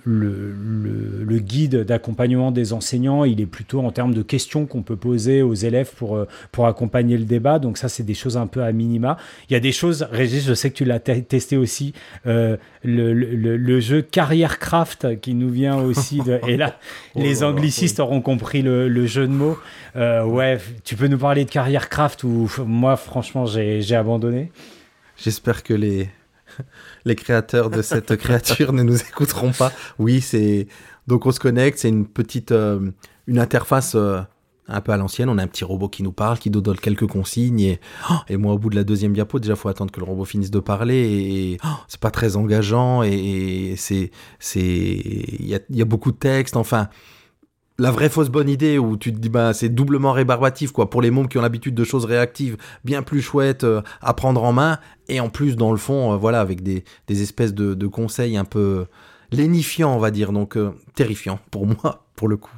le, 0.03 0.53
le, 0.53 1.23
le 1.23 1.39
guide 1.39 1.83
d'accompagnement 1.83 2.51
des 2.51 2.73
enseignants, 2.73 3.23
il 3.23 3.41
est 3.41 3.45
plutôt 3.45 3.79
en 3.81 3.91
termes 3.91 4.13
de 4.13 4.21
questions 4.21 4.65
qu'on 4.65 4.81
peut 4.81 4.95
poser 4.95 5.41
aux 5.41 5.53
élèves 5.53 5.91
pour, 5.95 6.15
euh, 6.15 6.27
pour 6.51 6.67
accompagner 6.67 7.17
le 7.17 7.25
débat. 7.25 7.59
Donc 7.59 7.77
ça, 7.77 7.89
c'est 7.89 8.03
des 8.03 8.13
choses 8.13 8.37
un 8.37 8.47
peu 8.47 8.63
à 8.63 8.71
minima. 8.71 9.17
Il 9.49 9.53
y 9.53 9.55
a 9.55 9.59
des 9.59 9.71
choses, 9.71 10.07
Régis, 10.11 10.45
je 10.45 10.53
sais 10.53 10.69
que 10.69 10.75
tu 10.75 10.85
l'as 10.85 10.99
te- 10.99 11.11
testé 11.19 11.57
aussi, 11.57 11.93
euh, 12.27 12.57
le, 12.83 13.13
le, 13.13 13.57
le 13.57 13.79
jeu 13.79 14.01
Carrière 14.01 14.59
Craft 14.59 15.19
qui 15.21 15.33
nous 15.33 15.49
vient 15.49 15.77
aussi 15.77 16.19
de... 16.19 16.39
Et 16.47 16.57
là, 16.57 16.77
Oh 17.15 17.19
les 17.21 17.43
anglicistes 17.43 17.99
auront 17.99 18.21
compris 18.21 18.61
le, 18.61 18.87
le 18.87 19.05
jeu 19.05 19.27
de 19.27 19.33
mots. 19.33 19.57
Euh, 19.95 20.23
ouais, 20.23 20.57
tu 20.83 20.95
peux 20.95 21.07
nous 21.07 21.17
parler 21.17 21.45
de 21.45 21.49
Carrière 21.49 21.89
Craft 21.89 22.23
ou 22.23 22.49
moi, 22.65 22.95
franchement, 22.95 23.45
j'ai 23.45 23.81
j'ai 23.81 23.95
J'espère 25.17 25.63
que 25.63 25.73
les, 25.73 26.09
les 27.05 27.15
créateurs 27.15 27.69
de 27.69 27.81
cette 27.81 28.15
créature 28.17 28.73
ne 28.73 28.83
nous 28.83 28.99
écouteront 29.01 29.51
pas. 29.51 29.71
Oui, 29.99 30.21
c'est. 30.21 30.67
Donc 31.07 31.25
on 31.25 31.31
se 31.31 31.39
connecte, 31.39 31.79
c'est 31.79 31.89
une 31.89 32.05
petite. 32.07 32.51
euh, 32.51 32.91
une 33.27 33.39
interface 33.39 33.93
euh, 33.95 34.21
un 34.67 34.81
peu 34.81 34.91
à 34.91 34.97
l'ancienne. 34.97 35.29
On 35.29 35.37
a 35.37 35.43
un 35.43 35.47
petit 35.47 35.63
robot 35.63 35.89
qui 35.89 36.03
nous 36.03 36.11
parle, 36.11 36.37
qui 36.39 36.49
nous 36.49 36.61
donne 36.61 36.77
quelques 36.77 37.07
consignes. 37.07 37.59
Et, 37.61 37.79
oh, 38.09 38.15
et 38.29 38.37
moi, 38.37 38.53
au 38.53 38.57
bout 38.57 38.69
de 38.69 38.75
la 38.75 38.83
deuxième 38.83 39.13
diapo, 39.13 39.39
déjà, 39.39 39.55
faut 39.55 39.69
attendre 39.69 39.91
que 39.91 39.99
le 39.99 40.05
robot 40.05 40.25
finisse 40.25 40.51
de 40.51 40.59
parler. 40.59 40.95
Et, 40.95 41.57
oh, 41.63 41.67
c'est 41.87 41.99
pas 41.99 42.11
très 42.11 42.35
engageant. 42.35 43.03
Et, 43.03 43.75
c'est. 43.77 44.11
Il 44.55 45.45
y 45.45 45.55
a, 45.55 45.59
il 45.69 45.75
y 45.75 45.81
a 45.81 45.85
beaucoup 45.85 46.11
de 46.11 46.17
texte. 46.17 46.55
Enfin. 46.57 46.89
La 47.81 47.89
vraie 47.89 48.09
fausse 48.09 48.29
bonne 48.29 48.47
idée 48.47 48.77
où 48.77 48.95
tu 48.95 49.11
te 49.11 49.17
dis 49.17 49.29
bah 49.29 49.55
c'est 49.55 49.67
doublement 49.67 50.11
rébarbatif 50.11 50.71
quoi 50.71 50.91
pour 50.91 51.01
les 51.01 51.09
mômes 51.09 51.27
qui 51.27 51.39
ont 51.39 51.41
l'habitude 51.41 51.73
de 51.73 51.83
choses 51.83 52.05
réactives 52.05 52.55
bien 52.85 53.01
plus 53.01 53.23
chouettes 53.23 53.63
euh, 53.63 53.81
à 54.01 54.13
prendre 54.13 54.43
en 54.43 54.53
main. 54.53 54.77
Et 55.07 55.19
en 55.19 55.29
plus 55.29 55.55
dans 55.55 55.71
le 55.71 55.79
fond 55.79 56.13
euh, 56.13 56.15
voilà 56.15 56.41
avec 56.41 56.61
des, 56.61 56.83
espèces 57.09 57.55
de, 57.55 57.73
de 57.73 57.87
conseils 57.87 58.37
un 58.37 58.45
peu 58.45 58.85
lénifiants 59.31 59.95
on 59.95 59.97
va 59.97 60.11
dire. 60.11 60.31
Donc 60.31 60.57
euh, 60.57 60.75
terrifiant 60.93 61.39
pour 61.49 61.65
moi 61.83 62.05
pour 62.15 62.27
le 62.27 62.37
coup 62.37 62.55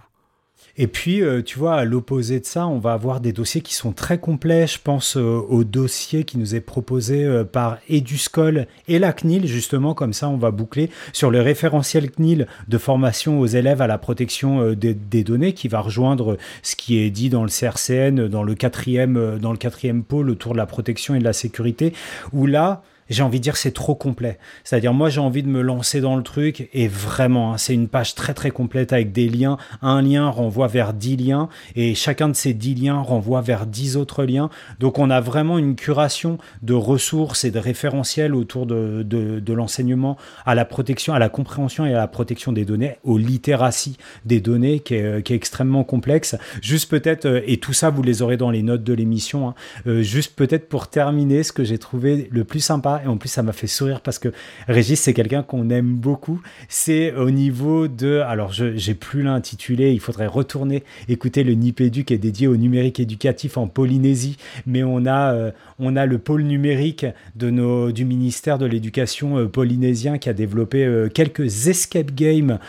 Et 0.75 0.87
puis, 0.87 1.21
euh, 1.21 1.43
tu 1.43 1.59
vois, 1.59 1.75
à 1.75 1.85
l'opposé 1.85 2.39
de 2.39 2.45
ça, 2.45 2.65
on 2.65 2.79
va 2.79 2.93
avoir 2.93 3.19
des 3.19 3.31
dossiers 3.31 3.61
qui 3.61 3.75
sont 3.75 3.91
très 3.91 4.17
complets. 4.17 4.65
Je 4.65 4.79
pense 4.83 5.17
euh, 5.17 5.39
au 5.47 5.63
dossier 5.63 6.23
qui 6.23 6.39
nous 6.39 6.55
est 6.55 6.61
proposé 6.61 7.23
euh, 7.23 7.43
par 7.43 7.77
Eduscol 7.89 8.65
et 8.87 8.97
la 8.97 9.13
CNIL, 9.13 9.45
justement, 9.45 9.93
comme 9.93 10.13
ça, 10.13 10.29
on 10.29 10.37
va 10.37 10.49
boucler 10.49 10.89
sur 11.11 11.29
le 11.29 11.41
référentiel 11.41 12.09
CNIL 12.09 12.47
de 12.67 12.77
formation 12.79 13.39
aux 13.39 13.45
élèves 13.45 13.83
à 13.83 13.87
la 13.87 13.99
protection 13.99 14.73
des, 14.73 14.95
données, 15.23 15.53
qui 15.53 15.67
va 15.67 15.79
rejoindre 15.79 16.37
ce 16.63 16.75
qui 16.75 16.97
est 16.97 17.11
dit 17.11 17.29
dans 17.29 17.43
le 17.43 17.49
CRCN, 17.49 18.27
dans 18.27 18.43
le 18.43 18.55
quatrième, 18.55 19.37
dans 19.39 19.51
le 19.51 19.57
quatrième 19.57 20.03
pôle 20.03 20.31
autour 20.31 20.53
de 20.53 20.57
la 20.57 20.65
protection 20.65 21.13
et 21.13 21.19
de 21.19 21.23
la 21.23 21.33
sécurité, 21.33 21.93
où 22.31 22.47
là, 22.47 22.81
j'ai 23.09 23.23
envie 23.23 23.39
de 23.39 23.43
dire 23.43 23.57
c'est 23.57 23.71
trop 23.71 23.95
complet. 23.95 24.37
C'est-à-dire 24.63 24.93
moi 24.93 25.09
j'ai 25.09 25.19
envie 25.19 25.43
de 25.43 25.47
me 25.47 25.61
lancer 25.61 26.01
dans 26.01 26.15
le 26.15 26.23
truc 26.23 26.69
et 26.73 26.87
vraiment 26.87 27.53
hein, 27.53 27.57
c'est 27.57 27.73
une 27.73 27.87
page 27.87 28.15
très 28.15 28.33
très 28.33 28.51
complète 28.51 28.93
avec 28.93 29.11
des 29.11 29.29
liens. 29.29 29.57
Un 29.81 30.01
lien 30.01 30.29
renvoie 30.29 30.67
vers 30.67 30.93
10 30.93 31.17
liens 31.17 31.49
et 31.75 31.95
chacun 31.95 32.29
de 32.29 32.35
ces 32.35 32.53
10 32.53 32.75
liens 32.75 32.99
renvoie 32.99 33.41
vers 33.41 33.65
10 33.65 33.97
autres 33.97 34.23
liens. 34.23 34.49
Donc 34.79 34.99
on 34.99 35.09
a 35.09 35.21
vraiment 35.21 35.57
une 35.57 35.75
curation 35.75 36.37
de 36.61 36.73
ressources 36.73 37.43
et 37.43 37.51
de 37.51 37.59
référentiels 37.59 38.35
autour 38.35 38.65
de, 38.65 39.03
de, 39.03 39.53
l'enseignement 39.53 40.17
à 40.45 40.55
la 40.55 40.65
protection, 40.65 41.13
à 41.13 41.19
la 41.19 41.29
compréhension 41.29 41.85
et 41.85 41.93
à 41.93 41.97
la 41.97 42.07
protection 42.07 42.51
des 42.51 42.65
données, 42.65 42.97
aux 43.03 43.19
littératies 43.19 43.97
des 44.25 44.41
données 44.41 44.79
qui 44.79 44.95
est, 44.95 45.21
qui 45.23 45.33
est 45.33 45.35
extrêmement 45.35 45.83
complexe. 45.83 46.35
Juste 46.61 46.89
peut-être, 46.89 47.25
euh, 47.25 47.41
et 47.45 47.57
tout 47.57 47.73
ça 47.73 47.89
vous 47.89 48.01
les 48.01 48.21
aurez 48.21 48.37
dans 48.37 48.49
les 48.49 48.63
notes 48.63 48.83
de 48.83 48.93
l'émission, 48.93 49.49
hein, 49.49 49.55
euh, 49.85 50.01
juste 50.01 50.35
peut-être 50.35 50.67
pour 50.69 50.87
terminer 50.87 51.43
ce 51.43 51.51
que 51.51 51.63
j'ai 51.63 51.77
trouvé 51.77 52.27
le 52.31 52.43
plus 52.43 52.59
sympa 52.59 52.92
et 53.03 53.07
en 53.07 53.17
plus 53.17 53.29
ça 53.29 53.43
m'a 53.43 53.53
fait 53.53 53.67
sourire 53.67 54.01
parce 54.01 54.19
que 54.19 54.29
Régis 54.67 54.99
c'est 54.99 55.13
quelqu'un 55.13 55.43
qu'on 55.43 55.69
aime 55.69 55.93
beaucoup. 55.93 56.41
C'est 56.69 57.13
au 57.13 57.31
niveau 57.31 57.87
de 57.87 58.19
alors 58.19 58.51
je 58.51 58.75
j'ai 58.75 58.93
plus 58.93 59.23
l'intitulé 59.23 59.91
il 59.91 59.99
faudrait 59.99 60.27
retourner 60.27 60.83
écouter 61.07 61.43
le 61.43 61.53
Nipédu 61.53 62.03
qui 62.05 62.13
est 62.13 62.17
dédié 62.17 62.47
au 62.47 62.57
numérique 62.57 62.99
éducatif 62.99 63.57
en 63.57 63.67
Polynésie. 63.67 64.37
Mais 64.65 64.83
on 64.83 65.05
a 65.05 65.33
euh, 65.33 65.51
on 65.79 65.95
a 65.95 66.05
le 66.05 66.17
pôle 66.17 66.43
numérique 66.43 67.05
du 67.35 68.05
ministère 68.05 68.57
de 68.57 68.65
l'éducation 68.65 69.37
euh, 69.37 69.47
polynésien 69.47 70.17
qui 70.17 70.29
a 70.29 70.33
développé 70.33 70.85
euh, 70.85 71.09
quelques 71.09 71.67
escape 71.67 72.11
games 72.13 72.59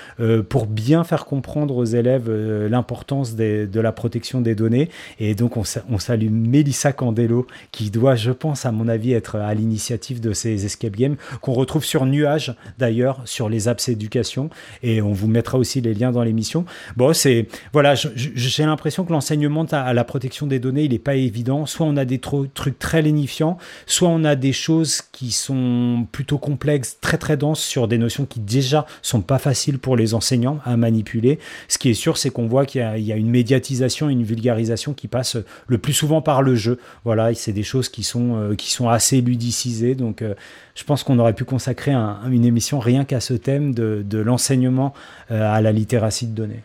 pour 0.48 0.66
bien 0.66 1.04
faire 1.04 1.24
comprendre 1.24 1.76
aux 1.76 1.84
élèves 1.84 2.30
l'importance 2.68 3.34
de 3.34 3.80
la 3.80 3.92
protection 3.92 4.40
des 4.40 4.54
données. 4.54 4.88
Et 5.18 5.34
donc 5.34 5.56
on, 5.56 5.62
on 5.90 5.98
salue 5.98 6.30
Mélissa 6.30 6.92
Candelo 6.92 7.46
qui 7.72 7.90
doit 7.90 8.14
je 8.14 8.30
pense 8.30 8.66
à 8.66 8.72
mon 8.72 8.88
avis 8.88 9.12
être 9.12 9.36
à 9.36 9.52
l'initiative 9.54 10.13
de 10.20 10.32
ces 10.32 10.64
escape 10.66 10.96
games 10.96 11.16
qu'on 11.40 11.52
retrouve 11.52 11.84
sur 11.84 12.06
Nuage 12.06 12.54
d'ailleurs 12.78 13.22
sur 13.24 13.48
les 13.48 13.68
apps 13.68 13.88
éducation 13.88 14.50
et 14.82 15.02
on 15.02 15.12
vous 15.12 15.28
mettra 15.28 15.58
aussi 15.58 15.80
les 15.80 15.94
liens 15.94 16.12
dans 16.12 16.22
l'émission. 16.22 16.64
Bon, 16.96 17.12
c'est 17.12 17.46
voilà, 17.72 17.94
j'ai 17.94 18.64
l'impression 18.64 19.04
que 19.04 19.12
l'enseignement 19.12 19.64
à, 19.72 19.92
la 19.92 20.04
protection 20.04 20.46
des 20.46 20.58
données, 20.58 20.84
il 20.84 20.92
n'est 20.92 20.98
pas 20.98 21.14
évident. 21.14 21.66
Soit 21.66 21.86
on 21.86 21.96
a 21.96 22.04
des 22.04 22.18
trucs 22.18 22.78
très 22.78 23.02
lénifiants, 23.02 23.58
soit 23.86 24.08
on 24.08 24.24
a 24.24 24.36
des 24.36 24.52
choses 24.52 25.02
qui 25.12 25.30
sont 25.30 26.06
plutôt 26.12 26.38
complexes, 26.38 26.98
très 27.00 27.18
très 27.18 27.36
denses 27.36 27.60
sur 27.60 27.88
des 27.88 27.98
notions 27.98 28.26
qui 28.26 28.40
déjà 28.40 28.86
sont 29.02 29.20
pas 29.20 29.38
faciles 29.38 29.78
pour 29.78 29.96
les 29.96 30.14
enseignants 30.14 30.58
à 30.64 30.76
manipuler. 30.76 31.38
Ce 31.68 31.78
qui 31.78 31.90
est 31.90 31.94
sûr, 31.94 32.16
c'est 32.16 32.30
qu'on 32.30 32.46
voit 32.46 32.66
qu'il 32.66 32.80
y, 32.80 33.12
a- 33.12 33.16
une 33.16 33.30
médiatisation, 33.30 34.08
une 34.08 34.24
vulgarisation 34.24 34.92
qui 34.92 35.08
passe 35.08 35.36
le 35.66 35.78
plus 35.78 35.92
souvent 35.92 36.20
par 36.20 36.42
le 36.42 36.54
jeu. 36.54 36.78
Voilà, 37.04 37.30
et 37.30 37.34
c'est 37.34 37.52
des 37.52 37.62
choses 37.62 37.88
qui 37.88 38.02
sont, 38.02 38.36
euh, 38.36 38.54
qui 38.54 38.70
sont 38.70 38.88
assez 38.88 39.20
ludicisées. 39.20 39.94
Donc, 39.94 40.03
euh, 40.22 40.34
je 40.74 40.84
pense 40.84 41.02
qu'on 41.02 41.18
aurait 41.18 41.34
pu 41.34 41.44
consacrer 41.44 41.92
un- 41.92 42.20
une 42.30 42.44
émission 42.44 42.78
rien 42.78 43.04
qu'à 43.04 43.20
ce 43.20 43.34
thème 43.34 43.74
de, 43.74 44.18
l'enseignement 44.18 44.94
euh, 45.30 45.52
à 45.52 45.60
la 45.60 45.72
littératie 45.72 46.26
de 46.26 46.34
données. 46.34 46.62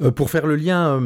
Euh, 0.00 0.10
pour 0.10 0.30
faire 0.30 0.46
le 0.46 0.56
lien, 0.56 1.00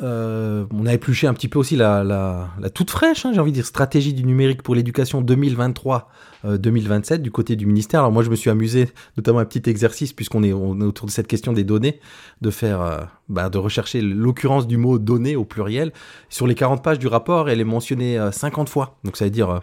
on 0.00 0.86
a 0.86 0.94
épluché 0.94 1.26
un 1.26 1.34
petit 1.34 1.48
peu 1.48 1.58
aussi 1.58 1.76
la, 1.76 2.48
toute 2.74 2.90
fraîche, 2.90 3.26
hein, 3.26 3.32
j'ai 3.34 3.40
envie 3.40 3.50
de 3.50 3.56
dire, 3.56 3.66
stratégie 3.66 4.14
du 4.14 4.24
numérique 4.24 4.62
pour 4.62 4.74
l'éducation 4.74 5.22
2023-2027 5.22 7.18
du 7.18 7.30
côté 7.30 7.56
du 7.56 7.66
ministère. 7.66 8.00
Alors 8.00 8.12
moi, 8.12 8.22
je 8.22 8.30
me 8.30 8.36
suis 8.36 8.50
amusé, 8.50 8.88
notamment 9.16 9.40
un 9.40 9.44
petit 9.44 9.68
exercice, 9.68 10.12
puisqu'on 10.12 10.42
est, 10.42 10.52
autour 10.52 11.06
de 11.06 11.12
cette 11.12 11.26
question 11.26 11.52
des 11.52 11.64
données, 11.64 12.00
de 12.40 12.50
faire, 12.50 13.08
bah, 13.28 13.50
de 13.50 13.58
rechercher 13.58 14.00
l'occurrence 14.00 14.66
du 14.66 14.76
mot 14.76 14.98
données 14.98 15.36
au 15.36 15.44
pluriel. 15.44 15.92
Sur 16.28 16.46
les 16.46 16.54
40 16.54 16.82
pages 16.82 16.98
du 16.98 17.08
rapport, 17.08 17.50
elle 17.50 17.60
est 17.60 17.64
mentionnée 17.64 18.18
euh, 18.18 18.32
50 18.32 18.68
fois. 18.68 18.98
Donc 19.04 19.16
ça 19.16 19.24
veut 19.24 19.30
dire... 19.30 19.60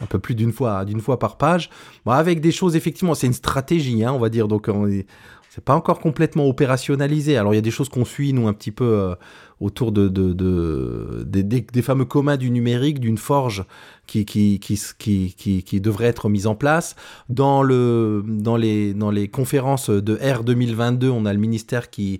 un 0.00 0.06
peu 0.06 0.18
plus 0.18 0.34
d'une 0.34 0.52
fois, 0.52 0.84
d'une 0.84 1.00
fois 1.00 1.18
par 1.18 1.36
page, 1.36 1.70
Bon, 2.04 2.12
avec 2.12 2.40
des 2.40 2.52
choses 2.52 2.76
effectivement, 2.76 3.14
c'est 3.14 3.26
une 3.26 3.32
stratégie, 3.32 4.04
hein, 4.04 4.12
on 4.12 4.18
va 4.18 4.28
dire. 4.28 4.48
Donc 4.48 4.68
on 4.68 4.86
est, 4.88 5.06
c'est 5.50 5.64
pas 5.64 5.74
encore 5.76 6.00
complètement 6.00 6.48
opérationnalisé. 6.48 7.36
Alors 7.36 7.52
il 7.54 7.56
y 7.56 7.58
a 7.58 7.62
des 7.62 7.70
choses 7.70 7.88
qu'on 7.88 8.04
suit 8.04 8.32
nous 8.32 8.48
un 8.48 8.52
petit 8.52 8.72
peu 8.72 8.84
euh, 8.84 9.14
autour 9.60 9.92
de, 9.92 10.08
de, 10.08 10.32
de- 10.32 11.24
des, 11.24 11.82
fameux 11.82 12.04
communs 12.04 12.36
du 12.36 12.50
numérique, 12.50 12.98
d'une 12.98 13.18
forge 13.18 13.64
qui 14.08 14.24
qui, 14.24 14.58
qui, 14.58 14.80
qui, 14.98 15.34
qui, 15.36 15.62
qui 15.62 15.80
devrait 15.80 16.06
être 16.06 16.28
mise 16.28 16.48
en 16.48 16.56
place. 16.56 16.96
Dans, 17.28 17.62
le, 17.62 18.24
dans, 18.26 18.56
les, 18.56 18.94
dans 18.94 19.12
les 19.12 19.28
conférences 19.28 19.90
de 19.90 20.14
R 20.16 20.42
2022, 20.42 21.08
on 21.08 21.24
a 21.24 21.32
le 21.32 21.38
ministère 21.38 21.88
qui, 21.88 22.18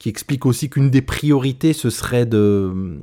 qui 0.00 0.08
explique 0.08 0.44
aussi 0.44 0.68
qu'une 0.68 0.90
des 0.90 1.02
priorités, 1.02 1.72
ce 1.74 1.88
serait 1.88 2.26
de 2.26 2.98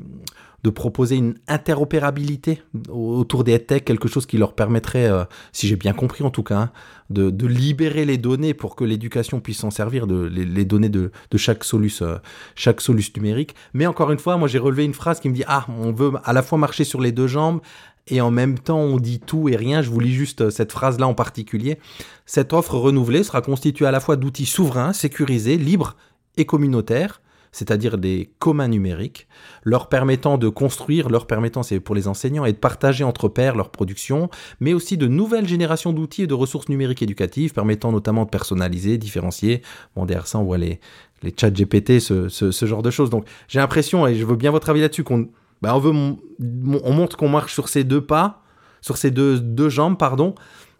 de 0.63 0.69
proposer 0.69 1.15
une 1.15 1.35
interopérabilité 1.47 2.61
autour 2.89 3.43
des 3.43 3.59
tech, 3.59 3.83
quelque 3.83 4.07
chose 4.07 4.25
qui 4.25 4.37
leur 4.37 4.53
permettrait, 4.53 5.09
euh, 5.09 5.23
si 5.51 5.67
j'ai 5.67 5.75
bien 5.75 5.93
compris 5.93 6.23
en 6.23 6.29
tout 6.29 6.43
cas, 6.43 6.57
hein, 6.57 6.71
de, 7.09 7.47
libérer 7.47 8.05
les 8.05 8.17
données 8.17 8.53
pour 8.53 8.75
que 8.75 8.83
l'éducation 8.83 9.39
puisse 9.39 9.59
s'en 9.59 9.71
servir, 9.71 10.05
de, 10.05 10.25
les, 10.25 10.65
données 10.65 10.89
de, 10.89 11.11
chaque 11.35 11.63
solus, 11.63 12.01
euh, 12.01 12.17
chaque 12.55 12.81
solus 12.81 13.11
numérique. 13.15 13.55
Mais 13.73 13.85
encore 13.85 14.11
une 14.11 14.19
fois, 14.19 14.37
moi 14.37 14.47
j'ai 14.47 14.59
relevé 14.59 14.85
une 14.85 14.93
phrase 14.93 15.19
qui 15.19 15.29
me 15.29 15.33
dit 15.33 15.43
ah 15.47 15.65
on 15.69 15.91
veut 15.91 16.11
à 16.23 16.33
la 16.33 16.41
fois 16.41 16.57
marcher 16.57 16.83
sur 16.83 17.01
les 17.01 17.11
deux 17.11 17.27
jambes 17.27 17.61
et 18.07 18.21
en 18.21 18.31
même 18.31 18.59
temps 18.59 18.79
on 18.79 18.97
dit 18.97 19.19
tout 19.19 19.49
et 19.49 19.55
rien. 19.55 19.81
Je 19.81 19.89
vous 19.89 19.99
lis 19.99 20.13
juste 20.13 20.41
euh, 20.41 20.49
cette 20.49 20.71
phrase 20.71 20.99
là 20.99 21.07
en 21.07 21.13
particulier. 21.13 21.79
Cette 22.25 22.53
offre 22.53 22.75
renouvelée 22.75 23.23
sera 23.23 23.41
constituée 23.41 23.85
à 23.85 23.91
la 23.91 23.99
fois 23.99 24.15
d'outils 24.15 24.45
souverains, 24.45 24.93
sécurisés, 24.93 25.57
libres 25.57 25.95
et 26.37 26.45
communautaires 26.45 27.21
c'est-à-dire 27.51 27.97
des 27.97 28.31
communs 28.39 28.67
numériques, 28.67 29.27
leur 29.63 29.89
permettant 29.89 30.37
de 30.37 30.49
construire, 30.49 31.09
leur 31.09 31.27
permettant, 31.27 31.63
c'est 31.63 31.79
pour 31.79 31.95
les 31.95 32.07
enseignants, 32.07 32.45
et 32.45 32.53
de 32.53 32.57
partager 32.57 33.03
entre 33.03 33.27
pairs 33.27 33.55
leur 33.55 33.69
production, 33.69 34.29
mais 34.59 34.73
aussi 34.73 34.97
de 34.97 35.07
nouvelles 35.07 35.47
générations 35.47 35.93
d'outils 35.93 36.23
et 36.23 36.27
de 36.27 36.33
ressources 36.33 36.69
numériques 36.69 37.01
éducatives, 37.01 37.53
permettant 37.53 37.91
notamment 37.91 38.25
de 38.25 38.29
personnaliser, 38.29 38.97
différencier. 38.97 39.61
Bon, 39.95 40.05
derrière 40.05 40.27
ça, 40.27 40.39
on 40.39 40.43
voit 40.43 40.57
les, 40.57 40.79
les 41.23 41.33
chats 41.35 41.51
GPT, 41.51 41.99
ce, 41.99 42.29
ce, 42.29 42.65
genre 42.65 42.83
de 42.83 42.91
choses. 42.91 43.09
Donc, 43.09 43.25
j'ai 43.47 43.59
l'impression, 43.59 44.07
et 44.07 44.15
je 44.15 44.25
veux 44.25 44.35
bien 44.35 44.51
votre 44.51 44.69
avis 44.69 44.81
là-dessus, 44.81 45.03
qu'on 45.03 45.29
bah, 45.61 45.75
on 45.75 45.79
veut, 45.79 45.91
on 45.91 46.93
montre 46.93 47.17
qu'on 47.17 47.27
marche 47.27 47.53
sur 47.53 47.67
ces 47.67 47.83
deux 47.83 48.01
pas, 48.01 48.43
sur 48.81 48.97
ces 48.97 49.11
deux, 49.11 49.39
deux 49.39 49.69
jambes, 49.69 49.97
pardon, 49.97 50.35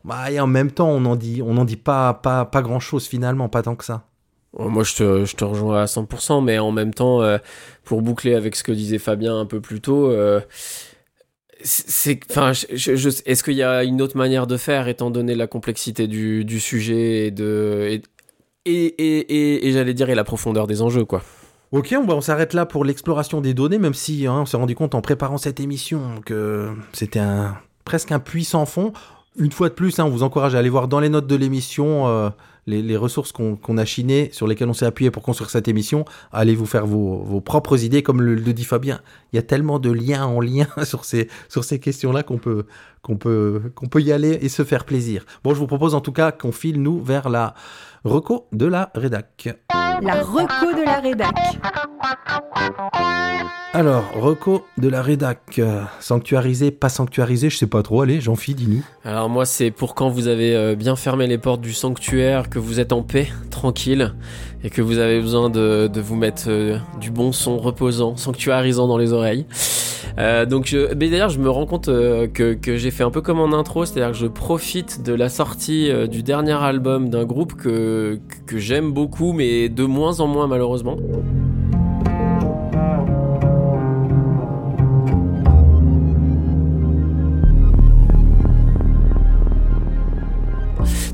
bah, 0.05 0.32
et 0.32 0.39
en 0.39 0.47
même 0.47 0.72
temps, 0.72 0.89
on 0.89 1.01
n'en 1.01 1.15
dit, 1.15 1.41
on 1.41 1.53
n'en 1.55 1.65
dit 1.65 1.78
pas, 1.78 2.13
pas, 2.13 2.45
pas 2.45 2.61
grand-chose 2.61 3.05
finalement, 3.05 3.49
pas 3.49 3.61
tant 3.61 3.76
que 3.76 3.84
ça. 3.84 4.09
Euh, 4.57 4.69
Moi, 4.69 4.83
je 4.83 4.95
te, 4.95 5.43
rejoins 5.43 5.81
à 5.81 5.85
100%, 5.85 6.43
mais 6.43 6.59
en 6.59 6.71
même 6.71 6.93
temps, 6.93 7.21
euh, 7.21 7.37
pour 7.83 8.01
boucler 8.01 8.35
avec 8.35 8.55
ce 8.55 8.63
que 8.63 8.71
disait 8.71 8.97
Fabien 8.97 9.37
un 9.37 9.45
peu 9.45 9.61
plus 9.61 9.81
tôt, 9.81 10.09
euh, 10.09 10.41
c'est, 11.61 12.19
enfin, 12.29 12.51
est-ce 12.51 13.43
qu'il 13.43 13.55
y 13.55 13.63
a 13.63 13.83
une 13.83 14.01
autre 14.01 14.17
manière 14.17 14.47
de 14.47 14.57
faire, 14.57 14.87
étant 14.87 15.11
donné 15.11 15.35
la 15.35 15.47
complexité 15.47 16.07
du, 16.07 16.59
sujet 16.59 17.27
et 17.27 18.01
et, 18.65 18.85
et, 18.85 19.67
et, 19.67 19.71
j'allais 19.71 19.93
dire 19.93 20.13
la 20.13 20.23
profondeur 20.23 20.67
des 20.67 20.81
enjeux, 20.81 21.05
quoi. 21.05 21.23
Ok, 21.71 21.95
on, 21.95 22.21
s'arrête 22.21 22.53
là 22.53 22.65
pour 22.65 22.83
l'exploration 22.83 23.41
des 23.41 23.53
données, 23.53 23.77
même 23.77 23.93
si 23.93 24.25
hein, 24.25 24.39
on 24.41 24.45
s'est 24.45 24.57
rendu 24.57 24.75
compte 24.75 24.95
en 24.95 25.01
préparant 25.01 25.37
cette 25.37 25.59
émission 25.59 26.21
que 26.25 26.71
c'était 26.93 27.21
presque 27.85 28.11
un 28.11 28.19
puits 28.19 28.43
sans 28.43 28.65
fond. 28.65 28.91
Une 29.37 29.51
fois 29.51 29.69
de 29.69 29.75
plus, 29.75 29.99
hein, 29.99 30.05
on 30.05 30.09
vous 30.09 30.23
encourage 30.23 30.55
à 30.55 30.59
aller 30.59 30.69
voir 30.69 30.87
dans 30.87 30.99
les 30.99 31.09
notes 31.09 31.27
de 31.27 31.35
l'émission 31.35 32.07
euh, 32.07 32.29
les, 32.68 32.97
ressources 32.97 33.32
qu'on 33.32 33.78
a 33.78 33.86
chinées, 33.86 34.30
sur 34.32 34.47
lesquelles 34.47 34.70
on 34.70 34.74
s'est 34.74 34.86
appuyé 34.86 35.12
pour 35.12 35.24
construire 35.24 35.49
cette 35.49 35.68
émission. 35.68 36.05
Allez 36.32 36.55
vous 36.55 36.66
faire 36.66 36.86
vos, 36.86 37.41
propres 37.41 37.84
idées, 37.84 38.03
comme 38.03 38.22
le, 38.22 38.53
dit 38.53 38.66
Fabien. 38.66 39.01
Il 39.34 39.36
y 39.36 39.39
a 39.39 39.43
tellement 39.43 39.80
de 39.80 39.91
liens 39.91 40.26
en 40.26 40.39
lien 40.39 40.68
sur 40.84 41.05
ces, 41.05 41.30
sur 41.47 41.64
ces 41.64 41.80
questions-là 41.80 42.24
qu'on 42.24 42.38
peut, 42.38 42.66
peut, 43.20 43.62
peut 43.89 44.01
y 44.01 44.12
aller 44.12 44.38
et 44.41 44.49
se 44.49 44.64
faire 44.64 44.86
plaisir. 44.86 45.26
Bon, 45.43 45.53
je 45.53 45.60
vous 45.60 45.68
propose 45.68 45.95
en 45.95 46.01
tout 46.01 46.14
cas 46.14 46.32
qu'on 46.32 46.51
file, 46.51 46.82
nous, 46.82 47.01
vers 47.01 47.30
la 47.30 47.53
reco 48.03 48.47
de 48.51 48.66
la 48.66 48.91
rédac. 48.95 49.49
La 50.01 50.21
reco 50.21 50.73
de 50.77 50.85
la 50.85 50.99
rédac. 50.99 51.35
Alors, 53.73 54.11
reco 54.15 54.65
de 54.77 54.89
la 54.89 55.01
rédac, 55.01 55.59
euh, 55.59 55.83
sanctuarisé, 55.99 56.71
pas 56.71 56.89
sanctuarisé, 56.89 57.49
je 57.49 57.57
sais 57.57 57.67
pas 57.67 57.83
trop, 57.83 58.01
allez, 58.01 58.19
Jean-Phi, 58.19 58.55
dis-nous. 58.55 58.83
Alors 59.03 59.29
moi, 59.29 59.45
c'est 59.45 59.71
pour 59.71 59.95
quand 59.95 60.09
vous 60.09 60.27
avez 60.27 60.55
euh, 60.55 60.75
bien 60.75 60.95
fermé 60.95 61.27
les 61.27 61.37
portes 61.37 61.61
du 61.61 61.73
sanctuaire, 61.73 62.49
que 62.49 62.59
vous 62.59 62.79
êtes 62.79 62.93
en 62.93 63.03
paix, 63.03 63.27
tranquille, 63.51 64.15
et 64.64 64.70
que 64.70 64.82
vous 64.82 64.97
avez 64.97 65.20
besoin 65.22 65.49
de, 65.49 65.88
de 65.88 66.01
vous 66.01 66.16
mettre 66.16 66.45
euh, 66.47 66.78
du 66.99 67.12
bon 67.12 67.32
son 67.32 67.57
reposant, 67.57 68.18
sanctuarisant 68.18 68.88
dans 68.88 68.97
les 68.97 69.14
oreilles. 69.14 69.45
Euh, 70.18 70.45
donc, 70.45 70.76
mais 70.97 71.10
d'ailleurs, 71.10 71.30
je 71.30 71.39
me 71.39 71.49
rends 71.49 71.66
compte 71.66 71.88
euh, 71.88 72.28
que, 72.28 72.53
que 72.53 72.76
j'ai 72.76 72.91
fait 72.91 73.03
un 73.03 73.12
peu 73.12 73.22
comme 73.22 73.39
en 73.39 73.53
intro, 73.53 73.86
c'est-à-dire 73.86 74.12
que 74.12 74.18
je 74.18 74.28
profite 74.28 75.03
de 75.03 75.14
la 75.14 75.30
sortie 75.30 75.89
du 76.10 76.24
dernier 76.24 76.53
album 76.53 77.10
d'un 77.10 77.26
groupe 77.26 77.53
que, 77.53 78.20
que 78.45 78.57
j'aime 78.57 78.91
beaucoup, 78.91 79.32
mais 79.32 79.70
de 79.70 79.86
moins 79.86 80.20
en 80.20 80.28
moins 80.28 80.47
malheureusement. 80.47 80.97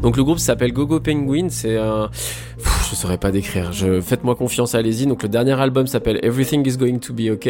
Donc 0.02 0.18
le 0.18 0.24
groupe 0.24 0.38
s'appelle 0.38 0.72
Gogo 0.72 1.00
Penguin, 1.00 1.48
c'est 1.50 1.78
un... 1.78 2.10
Pff, 2.58 2.90
je 2.90 2.96
saurais 2.96 3.18
pas 3.18 3.32
décrire, 3.32 3.74
je... 3.74 4.02
faites-moi 4.02 4.36
confiance, 4.36 4.76
allez-y. 4.76 5.06
Donc 5.06 5.24
le 5.24 5.30
dernier 5.30 5.60
album 5.60 5.88
s'appelle 5.88 6.20
Everything 6.24 6.68
is 6.68 6.78
Going 6.78 7.00
to 7.00 7.14
Be 7.14 7.32
OK. 7.32 7.50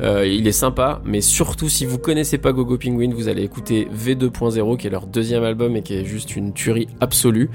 Euh, 0.00 0.26
il 0.26 0.46
est 0.46 0.52
sympa, 0.52 1.00
mais 1.04 1.20
surtout 1.20 1.68
si 1.68 1.86
vous 1.86 1.98
connaissez 1.98 2.38
pas 2.38 2.52
Gogo 2.52 2.78
Penguin, 2.78 3.10
vous 3.14 3.28
allez 3.28 3.42
écouter 3.42 3.88
V2.0 3.94 4.76
qui 4.76 4.86
est 4.86 4.90
leur 4.90 5.06
deuxième 5.06 5.44
album 5.44 5.76
et 5.76 5.82
qui 5.82 5.94
est 5.94 6.04
juste 6.04 6.36
une 6.36 6.52
tuerie 6.52 6.88
absolue. 7.00 7.50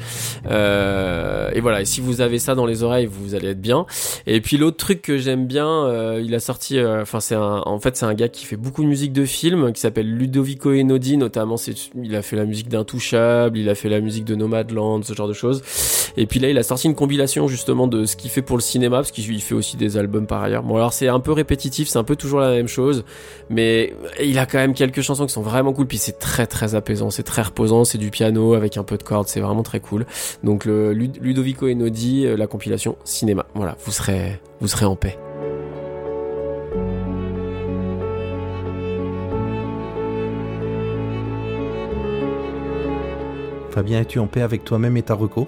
Euh, 0.48 1.50
et 1.54 1.60
voilà, 1.60 1.82
et 1.82 1.86
si 1.86 2.02
vous 2.02 2.22
avez 2.22 2.40
ça 2.40 2.56
dans 2.56 2.66
les 2.66 2.84
oreilles, 2.84 3.08
vous 3.08 3.36
allez 3.36 3.50
être 3.50 3.62
bien. 3.62 3.86
Et 4.28 4.42
puis 4.42 4.58
l'autre 4.58 4.78
truc 4.78 5.02
que 5.02 5.18
j'aime 5.18 5.48
bien, 5.48 5.68
euh, 5.68 6.22
il 6.24 6.34
a 6.36 6.40
sorti, 6.40 6.78
euh, 6.78 7.02
enfin 7.02 7.20
c'est 7.20 7.36
en 7.36 7.80
fait 7.80 7.96
c'est 7.98 8.06
un 8.06 8.14
gars 8.14 8.30
qui 8.30 8.46
fait 8.46 8.58
beaucoup 8.58 8.84
de 8.84 8.88
musique 8.88 9.14
de 9.14 9.26
film, 9.26 9.74
qui 9.74 9.82
s'appelle 9.82 10.10
Ludovico 10.10 10.72
Einaudi, 10.72 11.18
notamment 11.18 11.56
il 12.02 12.16
a 12.16 12.22
fait 12.22 12.36
la 12.36 12.46
musique 12.46 12.70
d'Intouchable, 12.70 13.58
il 13.58 13.70
a 13.70 13.76
fait 13.76 13.90
la 13.90 14.00
musique 14.00 14.26
de 14.26 14.36
Nomadland, 14.36 15.04
ce 15.04 15.14
genre 15.14 15.28
de 15.28 15.34
choses. 15.34 15.62
Et 16.18 16.26
puis 16.26 16.40
là, 16.40 16.50
il 16.50 16.58
a 16.58 16.64
sorti 16.64 16.79
une 16.88 16.96
compilation 16.96 17.48
justement 17.48 17.88
de 17.88 18.06
ce 18.06 18.16
qu'il 18.16 18.30
fait 18.30 18.42
pour 18.42 18.58
le 18.58 18.62
cinéma, 18.62 18.98
parce 18.98 19.12
qu'il 19.12 19.42
fait 19.42 19.56
aussi 19.56 19.78
des 19.78 19.98
albums 19.98 20.26
par 20.26 20.42
ailleurs. 20.42 20.64
Bon 20.64 20.76
alors 20.76 20.94
c'est 20.94 21.08
un 21.08 21.20
peu 21.20 21.32
répétitif, 21.32 21.88
c'est 21.90 22.00
un 22.00 22.04
peu 22.04 22.16
toujours 22.16 22.40
la 22.40 22.52
même 22.52 22.68
chose, 22.68 23.04
mais 23.50 23.94
il 24.24 24.40
a 24.40 24.46
quand 24.46 24.58
même 24.58 24.74
quelques 24.74 25.02
chansons 25.02 25.26
qui 25.26 25.34
sont 25.34 25.42
vraiment 25.42 25.74
cool. 25.74 25.88
Puis 25.88 25.98
c'est 25.98 26.20
très 26.20 26.48
très 26.48 26.76
apaisant, 26.76 27.10
c'est 27.10 27.24
très 27.24 27.42
reposant, 27.42 27.84
c'est 27.84 27.98
du 27.98 28.10
piano 28.10 28.54
avec 28.54 28.78
un 28.78 28.84
peu 28.84 28.98
de 28.98 29.04
cordes, 29.04 29.28
c'est 29.28 29.42
vraiment 29.42 29.64
très 29.64 29.80
cool. 29.80 30.06
Donc 30.44 30.66
le 30.66 30.94
Lud- 30.94 31.18
Ludovico 31.22 31.68
Einaudi, 31.68 32.26
euh, 32.26 32.38
la 32.38 32.48
compilation 32.48 32.96
cinéma. 33.04 33.46
Voilà, 33.56 33.76
vous 33.84 33.92
serez 33.92 34.40
vous 34.62 34.68
serez 34.68 34.86
en 34.86 34.96
paix. 34.96 35.18
Fabien, 43.72 44.02
es-tu 44.02 44.20
en 44.20 44.28
paix 44.28 44.42
avec 44.42 44.66
toi-même 44.66 44.98
et 44.98 45.04
ta 45.04 45.14
reco? 45.14 45.48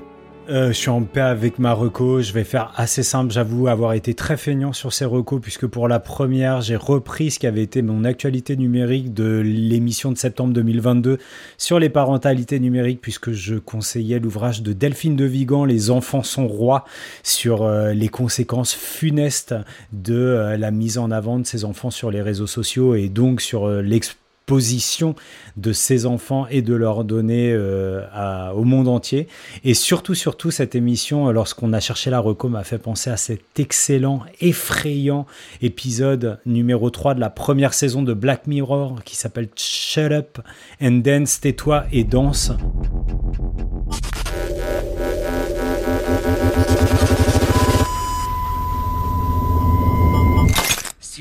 Euh, 0.50 0.70
je 0.70 0.74
suis 0.74 0.89
en 0.89 1.04
paix 1.04 1.22
avec 1.22 1.60
ma 1.60 1.74
reco. 1.74 2.22
Je 2.22 2.34
vais 2.34 2.44
faire 2.44 2.74
assez 2.76 3.04
simple. 3.04 3.32
J'avoue 3.32 3.68
avoir 3.68 3.94
été 3.94 4.14
très 4.16 4.38
feignant 4.38 4.74
sur 4.74 4.92
ces 4.92 5.06
recos 5.06 5.39
puisque 5.39 5.68
pour 5.68 5.88
la 5.88 6.00
première, 6.00 6.62
j'ai 6.62 6.76
repris 6.76 7.32
ce 7.32 7.39
qui 7.39 7.48
avait 7.48 7.62
été 7.62 7.82
mon 7.82 8.04
actualité 8.04 8.58
numérique 8.58 9.14
de 9.14 9.42
l'émission 9.46 10.12
de 10.12 10.18
septembre 10.18 10.54
2022 10.54 11.20
sur 11.58 11.80
les 11.80 11.89
parentalités 11.89 12.60
numériques 12.60 13.02
puisque 13.02 13.32
je 13.32 13.56
conseillais 13.56 14.20
l'ouvrage 14.20 14.64
de 14.64 14.74
Delphine 14.74 15.16
de 15.16 15.26
Vigan, 15.26 15.64
Les 15.64 15.92
enfants 15.92 16.24
sont 16.24 16.48
rois, 16.48 16.86
sur 17.24 17.64
euh, 17.64 17.94
les 17.94 18.10
conséquences 18.10 18.74
funestes 18.74 19.56
de 19.94 20.16
euh, 20.16 20.58
la 20.58 20.72
mise 20.72 20.98
en 20.98 21.12
avant 21.12 21.38
de 21.39 21.46
ces 21.46 21.66
enfants 21.66 21.92
sur 21.92 22.10
les 22.10 22.22
réseaux 22.22 22.48
sociaux 22.48 22.96
et 22.96 23.10
donc 23.10 23.42
sur 23.42 23.70
l'expérience 23.70 24.18
position 24.46 25.16
de 25.58 25.74
ces 25.74 26.06
enfants 26.06 26.48
et 26.50 26.62
de 26.62 26.74
leur 26.74 27.04
donner 27.04 27.52
euh, 27.54 28.06
au 28.52 28.64
monde 28.64 28.88
entier. 28.88 29.28
Et 29.64 29.74
surtout, 29.74 30.16
surtout, 30.16 30.52
cette 30.52 30.76
émission, 30.76 31.30
euh, 31.30 31.32
lorsqu'on 31.32 31.74
a 31.74 31.80
cherché 31.80 32.10
la 32.10 32.20
reco, 32.20 32.50
m'a 32.50 32.64
fait 32.64 32.78
penser 32.78 33.10
à 33.10 33.18
cet 33.18 33.60
excellent, 33.60 34.22
effrayant 34.39 35.26
épisode 35.62 36.39
numéro 36.46 36.89
3 36.89 37.14
de 37.14 37.20
la 37.20 37.30
première 37.30 37.74
saison 37.74 38.02
de 38.04 38.14
Black 38.14 38.48
Mirror 38.48 39.04
qui 39.04 39.16
s'appelle 39.16 39.50
Shut 39.56 40.12
Up 40.12 40.39
and 40.82 41.02
Dance, 41.04 41.39
tais-toi 41.39 41.86
et 41.92 42.04
danse. 42.04 42.52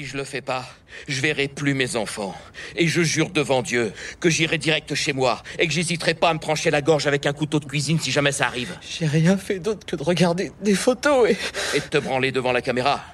Si 0.01 0.07
je 0.07 0.17
le 0.17 0.25
fais 0.25 0.41
pas, 0.41 0.65
je 1.09 1.21
verrai 1.21 1.47
plus 1.47 1.75
mes 1.75 1.95
enfants. 1.95 2.35
Et 2.75 2.89
je 2.89 3.03
jure 3.03 3.29
devant 3.29 3.61
Dieu 3.61 3.93
que 4.19 4.31
j'irai 4.31 4.57
direct 4.57 4.95
chez 4.95 5.13
moi 5.13 5.43
et 5.59 5.67
que 5.67 5.75
j'hésiterai 5.75 6.15
pas 6.15 6.31
à 6.31 6.33
me 6.33 6.39
trancher 6.39 6.71
la 6.71 6.81
gorge 6.81 7.07
avec 7.07 7.27
un 7.27 7.35
couteau 7.35 7.61
de 7.61 7.67
cuisine 7.67 8.01
si 8.01 8.11
jamais 8.11 8.33
ça 8.33 8.47
arrive. 8.47 8.75
J'ai 8.81 9.05
rien 9.05 9.37
fait 9.37 9.59
d'autre 9.59 9.85
que 9.85 9.97
de 9.97 10.03
regarder 10.03 10.53
des 10.63 10.75
photos 10.75 11.29
et... 11.29 11.37
Et 11.77 11.81
de 11.81 11.85
te 11.85 11.99
branler 11.99 12.33
devant 12.33 12.51
la 12.51 12.63
caméra. 12.63 13.05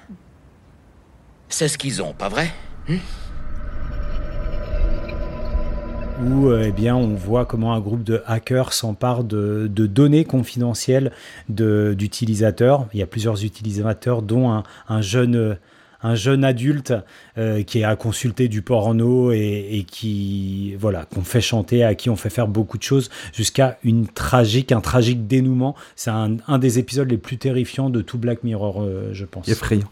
C'est 1.49 1.67
ce 1.67 1.77
qu'ils 1.77 2.01
ont, 2.01 2.13
pas 2.13 2.29
vrai? 2.29 2.53
Hmm 2.87 2.99
où 6.25 6.47
euh, 6.47 6.63
eh 6.65 6.71
bien, 6.71 6.95
on 6.95 7.13
voit 7.13 7.45
comment 7.45 7.75
un 7.75 7.79
groupe 7.79 8.03
de 8.03 8.23
hackers 8.25 8.73
s'empare 8.73 9.23
de, 9.23 9.69
de, 9.71 9.85
données 9.85 10.25
confidentielles 10.25 11.11
d'utilisateurs. 11.47 12.87
Il 12.93 12.99
y 12.99 13.03
a 13.03 13.05
plusieurs 13.05 13.43
utilisateurs, 13.43 14.23
dont 14.23 14.49
un, 14.49 14.63
un 14.89 15.01
jeune 15.01 15.59
un 16.01 16.15
jeune 16.15 16.43
adulte 16.43 16.93
euh, 17.37 17.63
qui 17.63 17.83
a 17.83 17.95
consulté 17.95 18.47
du 18.47 18.61
porno 18.61 19.31
et, 19.31 19.67
et 19.71 19.83
qui 19.83 20.75
voilà 20.75 21.05
qu'on 21.05 21.23
fait 21.23 21.41
chanter, 21.41 21.83
à 21.83 21.95
qui 21.95 22.09
on 22.09 22.15
fait 22.15 22.29
faire 22.29 22.47
beaucoup 22.47 22.77
de 22.77 22.83
choses, 22.83 23.09
jusqu'à 23.33 23.77
une 23.83 24.07
tragique, 24.07 24.71
un 24.71 24.81
tragique 24.81 25.27
dénouement. 25.27 25.75
C'est 25.95 26.11
un, 26.11 26.59
des 26.59 26.79
épisodes 26.79 27.09
les 27.09 27.17
plus 27.17 27.37
terrifiants 27.37 27.89
de 27.89 28.01
tout 28.01 28.17
Black 28.17 28.43
Mirror, 28.43 28.81
euh, 28.81 29.09
je 29.13 29.25
pense. 29.25 29.47
Effrayant. 29.47 29.89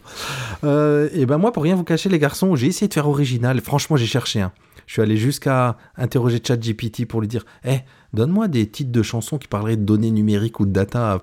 Euh, 0.64 1.08
et 1.12 1.26
ben 1.26 1.38
moi, 1.38 1.52
pour 1.52 1.62
rien 1.62 1.76
vous 1.76 1.84
cacher, 1.84 2.08
les 2.08 2.18
garçons, 2.18 2.56
j'ai 2.56 2.66
essayé 2.66 2.88
de 2.88 2.94
faire 2.94 3.08
original. 3.08 3.60
Franchement, 3.60 3.96
j'ai 3.96 4.06
cherché. 4.06 4.40
Hein. 4.40 4.52
Je 4.86 4.92
suis 4.92 5.02
allé 5.02 5.16
jusqu'à 5.16 5.76
interroger 5.96 6.40
ChatGPT 6.44 7.06
pour 7.06 7.20
lui 7.20 7.28
dire, 7.28 7.44
hey, 7.64 7.82
donne-moi 8.12 8.48
des 8.48 8.68
titres 8.68 8.92
de 8.92 9.02
chansons 9.02 9.36
qui 9.36 9.48
parleraient 9.48 9.76
de 9.76 9.84
données 9.84 10.12
numériques 10.12 10.60
ou 10.60 10.66
de 10.66 10.72
data. 10.72 11.22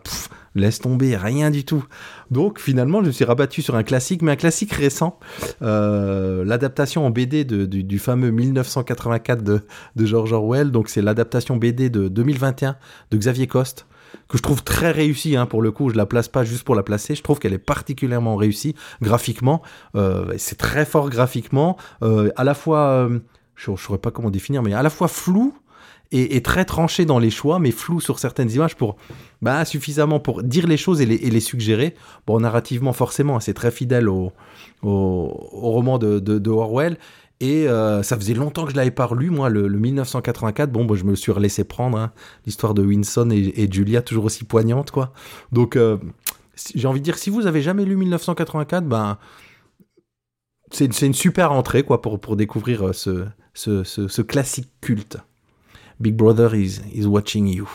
Laisse 0.55 0.79
tomber, 0.79 1.15
rien 1.15 1.51
du 1.51 1.65
tout. 1.65 1.83
Donc 2.31 2.59
finalement, 2.59 3.01
je 3.01 3.07
me 3.07 3.11
suis 3.11 3.25
rabattu 3.25 3.61
sur 3.61 3.75
un 3.75 3.83
classique, 3.83 4.21
mais 4.21 4.31
un 4.31 4.35
classique 4.35 4.71
récent, 4.71 5.19
euh, 5.61 6.43
l'adaptation 6.45 7.05
en 7.05 7.09
BD 7.09 7.43
du, 7.43 7.67
du, 7.83 7.99
fameux 7.99 8.31
1984 8.31 9.43
de, 9.43 9.61
de 9.95 10.05
George 10.05 10.33
Orwell. 10.33 10.71
Donc 10.71 10.89
c'est 10.89 11.01
l'adaptation 11.01 11.57
BD 11.57 11.89
de 11.89 12.07
2021 12.07 12.75
de 13.11 13.17
Xavier 13.17 13.47
Coste 13.47 13.85
que 14.27 14.37
je 14.37 14.43
trouve 14.43 14.63
très 14.63 14.91
réussie 14.91 15.35
hein, 15.35 15.45
pour 15.45 15.61
le 15.61 15.71
coup. 15.71 15.89
Je 15.89 15.95
la 15.95 16.05
place 16.05 16.27
pas 16.27 16.43
juste 16.43 16.63
pour 16.63 16.75
la 16.75 16.83
placer. 16.83 17.15
Je 17.15 17.23
trouve 17.23 17.39
qu'elle 17.39 17.53
est 17.53 17.57
particulièrement 17.57 18.35
réussie 18.35 18.75
graphiquement. 19.01 19.61
Euh, 19.95 20.33
c'est 20.37 20.57
très 20.57 20.85
fort 20.85 21.09
graphiquement, 21.09 21.77
euh, 22.01 22.29
à 22.35 22.43
la 22.43 22.53
fois, 22.53 22.79
euh, 22.79 23.19
je 23.55 23.71
ne 23.71 23.77
saurais 23.77 23.99
pas 23.99 24.11
comment 24.11 24.29
définir, 24.29 24.63
mais 24.63 24.73
à 24.73 24.83
la 24.83 24.89
fois 24.89 25.07
flou 25.07 25.53
et, 26.13 26.41
très 26.43 26.63
tranché 26.63 27.05
dans 27.05 27.17
les 27.17 27.31
choix, 27.31 27.57
mais 27.57 27.71
flou 27.71 27.99
sur 27.99 28.19
certaines 28.19 28.51
images 28.51 28.75
pour 28.75 28.97
bah, 29.41 29.65
suffisamment 29.65 30.19
pour 30.19 30.43
dire 30.43 30.67
les 30.67 30.77
choses 30.77 31.01
et 31.01 31.07
les, 31.07 31.17
les 31.17 31.39
suggérer. 31.39 31.95
Bon, 32.27 32.39
narrativement, 32.39 32.93
forcément, 32.93 33.39
c'est 33.39 33.55
très 33.55 33.71
fidèle 33.71 34.07
au, 34.07 34.31
au, 34.83 35.27
roman 35.51 35.97
de, 35.97 36.19
de, 36.19 36.49
Orwell. 36.51 36.97
Et 37.39 37.67
euh, 37.67 38.03
ça 38.03 38.15
faisait 38.15 38.35
longtemps 38.35 38.65
que 38.65 38.71
je 38.71 38.75
l'avais 38.75 38.91
pas 38.91 39.09
lu, 39.17 39.31
moi, 39.31 39.49
le, 39.49 39.67
le 39.67 39.79
1984. 39.79 40.71
Bon, 40.71 40.85
bah, 40.85 40.93
je 40.95 41.03
me 41.03 41.09
le 41.09 41.15
suis 41.15 41.33
laissé 41.33 41.63
prendre. 41.63 41.97
Hein. 41.97 42.11
L'histoire 42.45 42.75
de 42.75 42.83
Winson 42.83 43.29
et, 43.31 43.67
Julia, 43.71 44.03
toujours 44.03 44.25
aussi 44.25 44.43
poignante, 44.43 44.91
quoi. 44.91 45.13
Donc, 45.51 45.75
euh, 45.75 45.97
j'ai 46.75 46.87
envie 46.87 46.99
de 46.99 47.05
dire, 47.05 47.17
si 47.17 47.31
vous 47.31 47.47
avez 47.47 47.63
jamais 47.63 47.85
lu 47.85 47.95
1984, 47.95 48.85
ben, 48.87 49.17
c'est 50.69 51.01
une 51.01 51.13
super 51.15 51.51
entrée, 51.51 51.81
quoi, 51.81 52.03
pour, 52.03 52.19
pour 52.19 52.35
découvrir 52.35 52.93
ce, 52.93 53.25
ce, 53.55 53.83
ce, 53.83 54.07
ce 54.07 54.21
classique 54.21 54.69
culte. 54.79 55.17
Big 55.99 56.15
Brother 56.15 56.53
is, 56.55 56.81
is 56.93 57.05
watching 57.05 57.47
you. 57.47 57.69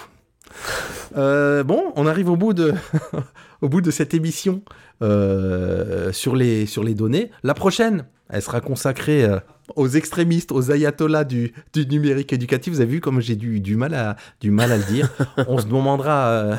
Euh, 1.16 1.64
bon, 1.64 1.92
on 1.96 2.06
arrive 2.06 2.30
au 2.30 2.36
bout 2.36 2.52
de, 2.52 2.74
au 3.62 3.68
bout 3.68 3.80
de 3.80 3.90
cette 3.90 4.14
émission 4.14 4.62
euh, 5.02 6.12
sur, 6.12 6.36
les, 6.36 6.66
sur 6.66 6.84
les 6.84 6.94
données. 6.94 7.30
La 7.42 7.54
prochaine, 7.54 8.06
elle 8.28 8.42
sera 8.42 8.60
consacrée 8.60 9.24
euh, 9.24 9.38
aux 9.76 9.88
extrémistes, 9.88 10.52
aux 10.52 10.70
ayatollahs 10.70 11.24
du, 11.24 11.52
du 11.72 11.86
numérique 11.86 12.32
éducatif. 12.32 12.74
Vous 12.74 12.80
avez 12.80 12.92
vu 12.92 13.00
comme 13.00 13.20
j'ai 13.20 13.36
du, 13.36 13.60
du, 13.60 13.76
mal 13.76 13.94
à, 13.94 14.16
du 14.40 14.50
mal 14.50 14.72
à 14.72 14.76
le 14.76 14.84
dire. 14.84 15.10
on 15.48 15.58
se 15.58 15.66
demandera 15.66 16.56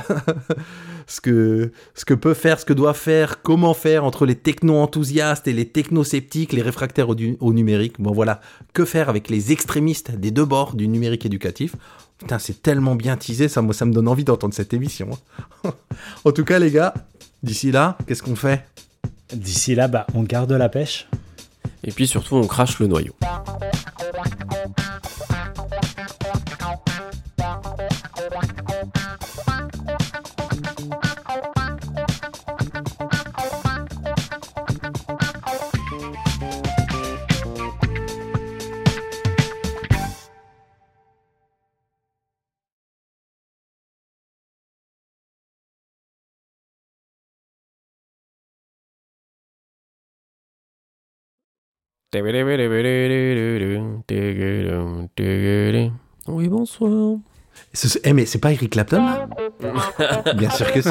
ce, 1.09 1.21
que, 1.21 1.71
ce 1.95 2.05
que 2.05 2.13
peut 2.13 2.33
faire, 2.33 2.59
ce 2.59 2.65
que 2.65 2.73
doit 2.73 2.93
faire, 2.93 3.41
comment 3.41 3.73
faire 3.73 4.05
entre 4.05 4.25
les 4.25 4.35
techno-enthousiastes 4.35 5.47
et 5.47 5.53
les 5.53 5.65
techno-sceptiques, 5.65 6.53
les 6.53 6.61
réfractaires 6.61 7.09
au, 7.09 7.15
au 7.39 7.53
numérique. 7.53 7.99
Bon 7.99 8.11
voilà, 8.11 8.41
que 8.73 8.85
faire 8.85 9.09
avec 9.09 9.29
les 9.29 9.51
extrémistes 9.51 10.11
des 10.11 10.31
deux 10.31 10.45
bords 10.45 10.75
du 10.75 10.87
numérique 10.87 11.25
éducatif? 11.25 11.75
Putain, 12.19 12.37
c'est 12.37 12.61
tellement 12.61 12.95
bien 12.95 13.17
teasé, 13.17 13.47
ça, 13.47 13.61
moi, 13.61 13.73
ça 13.73 13.85
me 13.85 13.93
donne 13.93 14.07
envie 14.07 14.25
d'entendre 14.25 14.53
cette 14.53 14.73
émission. 14.73 15.09
en 16.25 16.31
tout 16.31 16.43
cas, 16.43 16.59
les 16.59 16.69
gars, 16.69 16.93
d'ici 17.43 17.71
là, 17.71 17.97
qu'est-ce 18.05 18.21
qu'on 18.21 18.35
fait? 18.35 18.65
D'ici 19.33 19.73
là, 19.73 19.87
bah, 19.87 20.05
on 20.13 20.23
garde 20.23 20.51
la 20.51 20.69
pêche. 20.69 21.07
Et 21.83 21.91
puis 21.91 22.07
surtout, 22.07 22.35
on 22.35 22.45
crache 22.45 22.79
le 22.79 22.87
noyau. 22.87 23.13
Oui, 56.27 56.47
bonsoir. 56.47 57.17
Ce, 57.73 57.99
mais 58.11 58.25
c'est 58.25 58.39
pas 58.39 58.51
Eric 58.51 58.71
Clapton 58.71 59.05
là 59.05 59.27
Bien 60.33 60.49
sûr 60.49 60.71
que 60.71 60.81
si. 60.81 60.89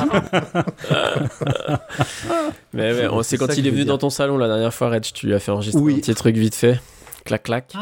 mais, 2.72 2.92
mais 2.92 3.22
c'est 3.22 3.36
quand 3.36 3.56
il 3.56 3.66
est 3.66 3.70
venu 3.70 3.84
dans 3.84 3.98
ton 3.98 4.10
salon 4.10 4.38
la 4.38 4.46
dernière 4.46 4.72
fois, 4.72 4.90
Reg, 4.90 5.02
tu 5.02 5.26
lui 5.26 5.34
as 5.34 5.40
fait 5.40 5.50
enregistrer 5.50 5.80
un 5.80 5.96
petit 5.96 6.14
truc 6.14 6.36
vite 6.36 6.54
fait. 6.54 6.80
Clac, 7.24 7.42
clac. 7.42 7.72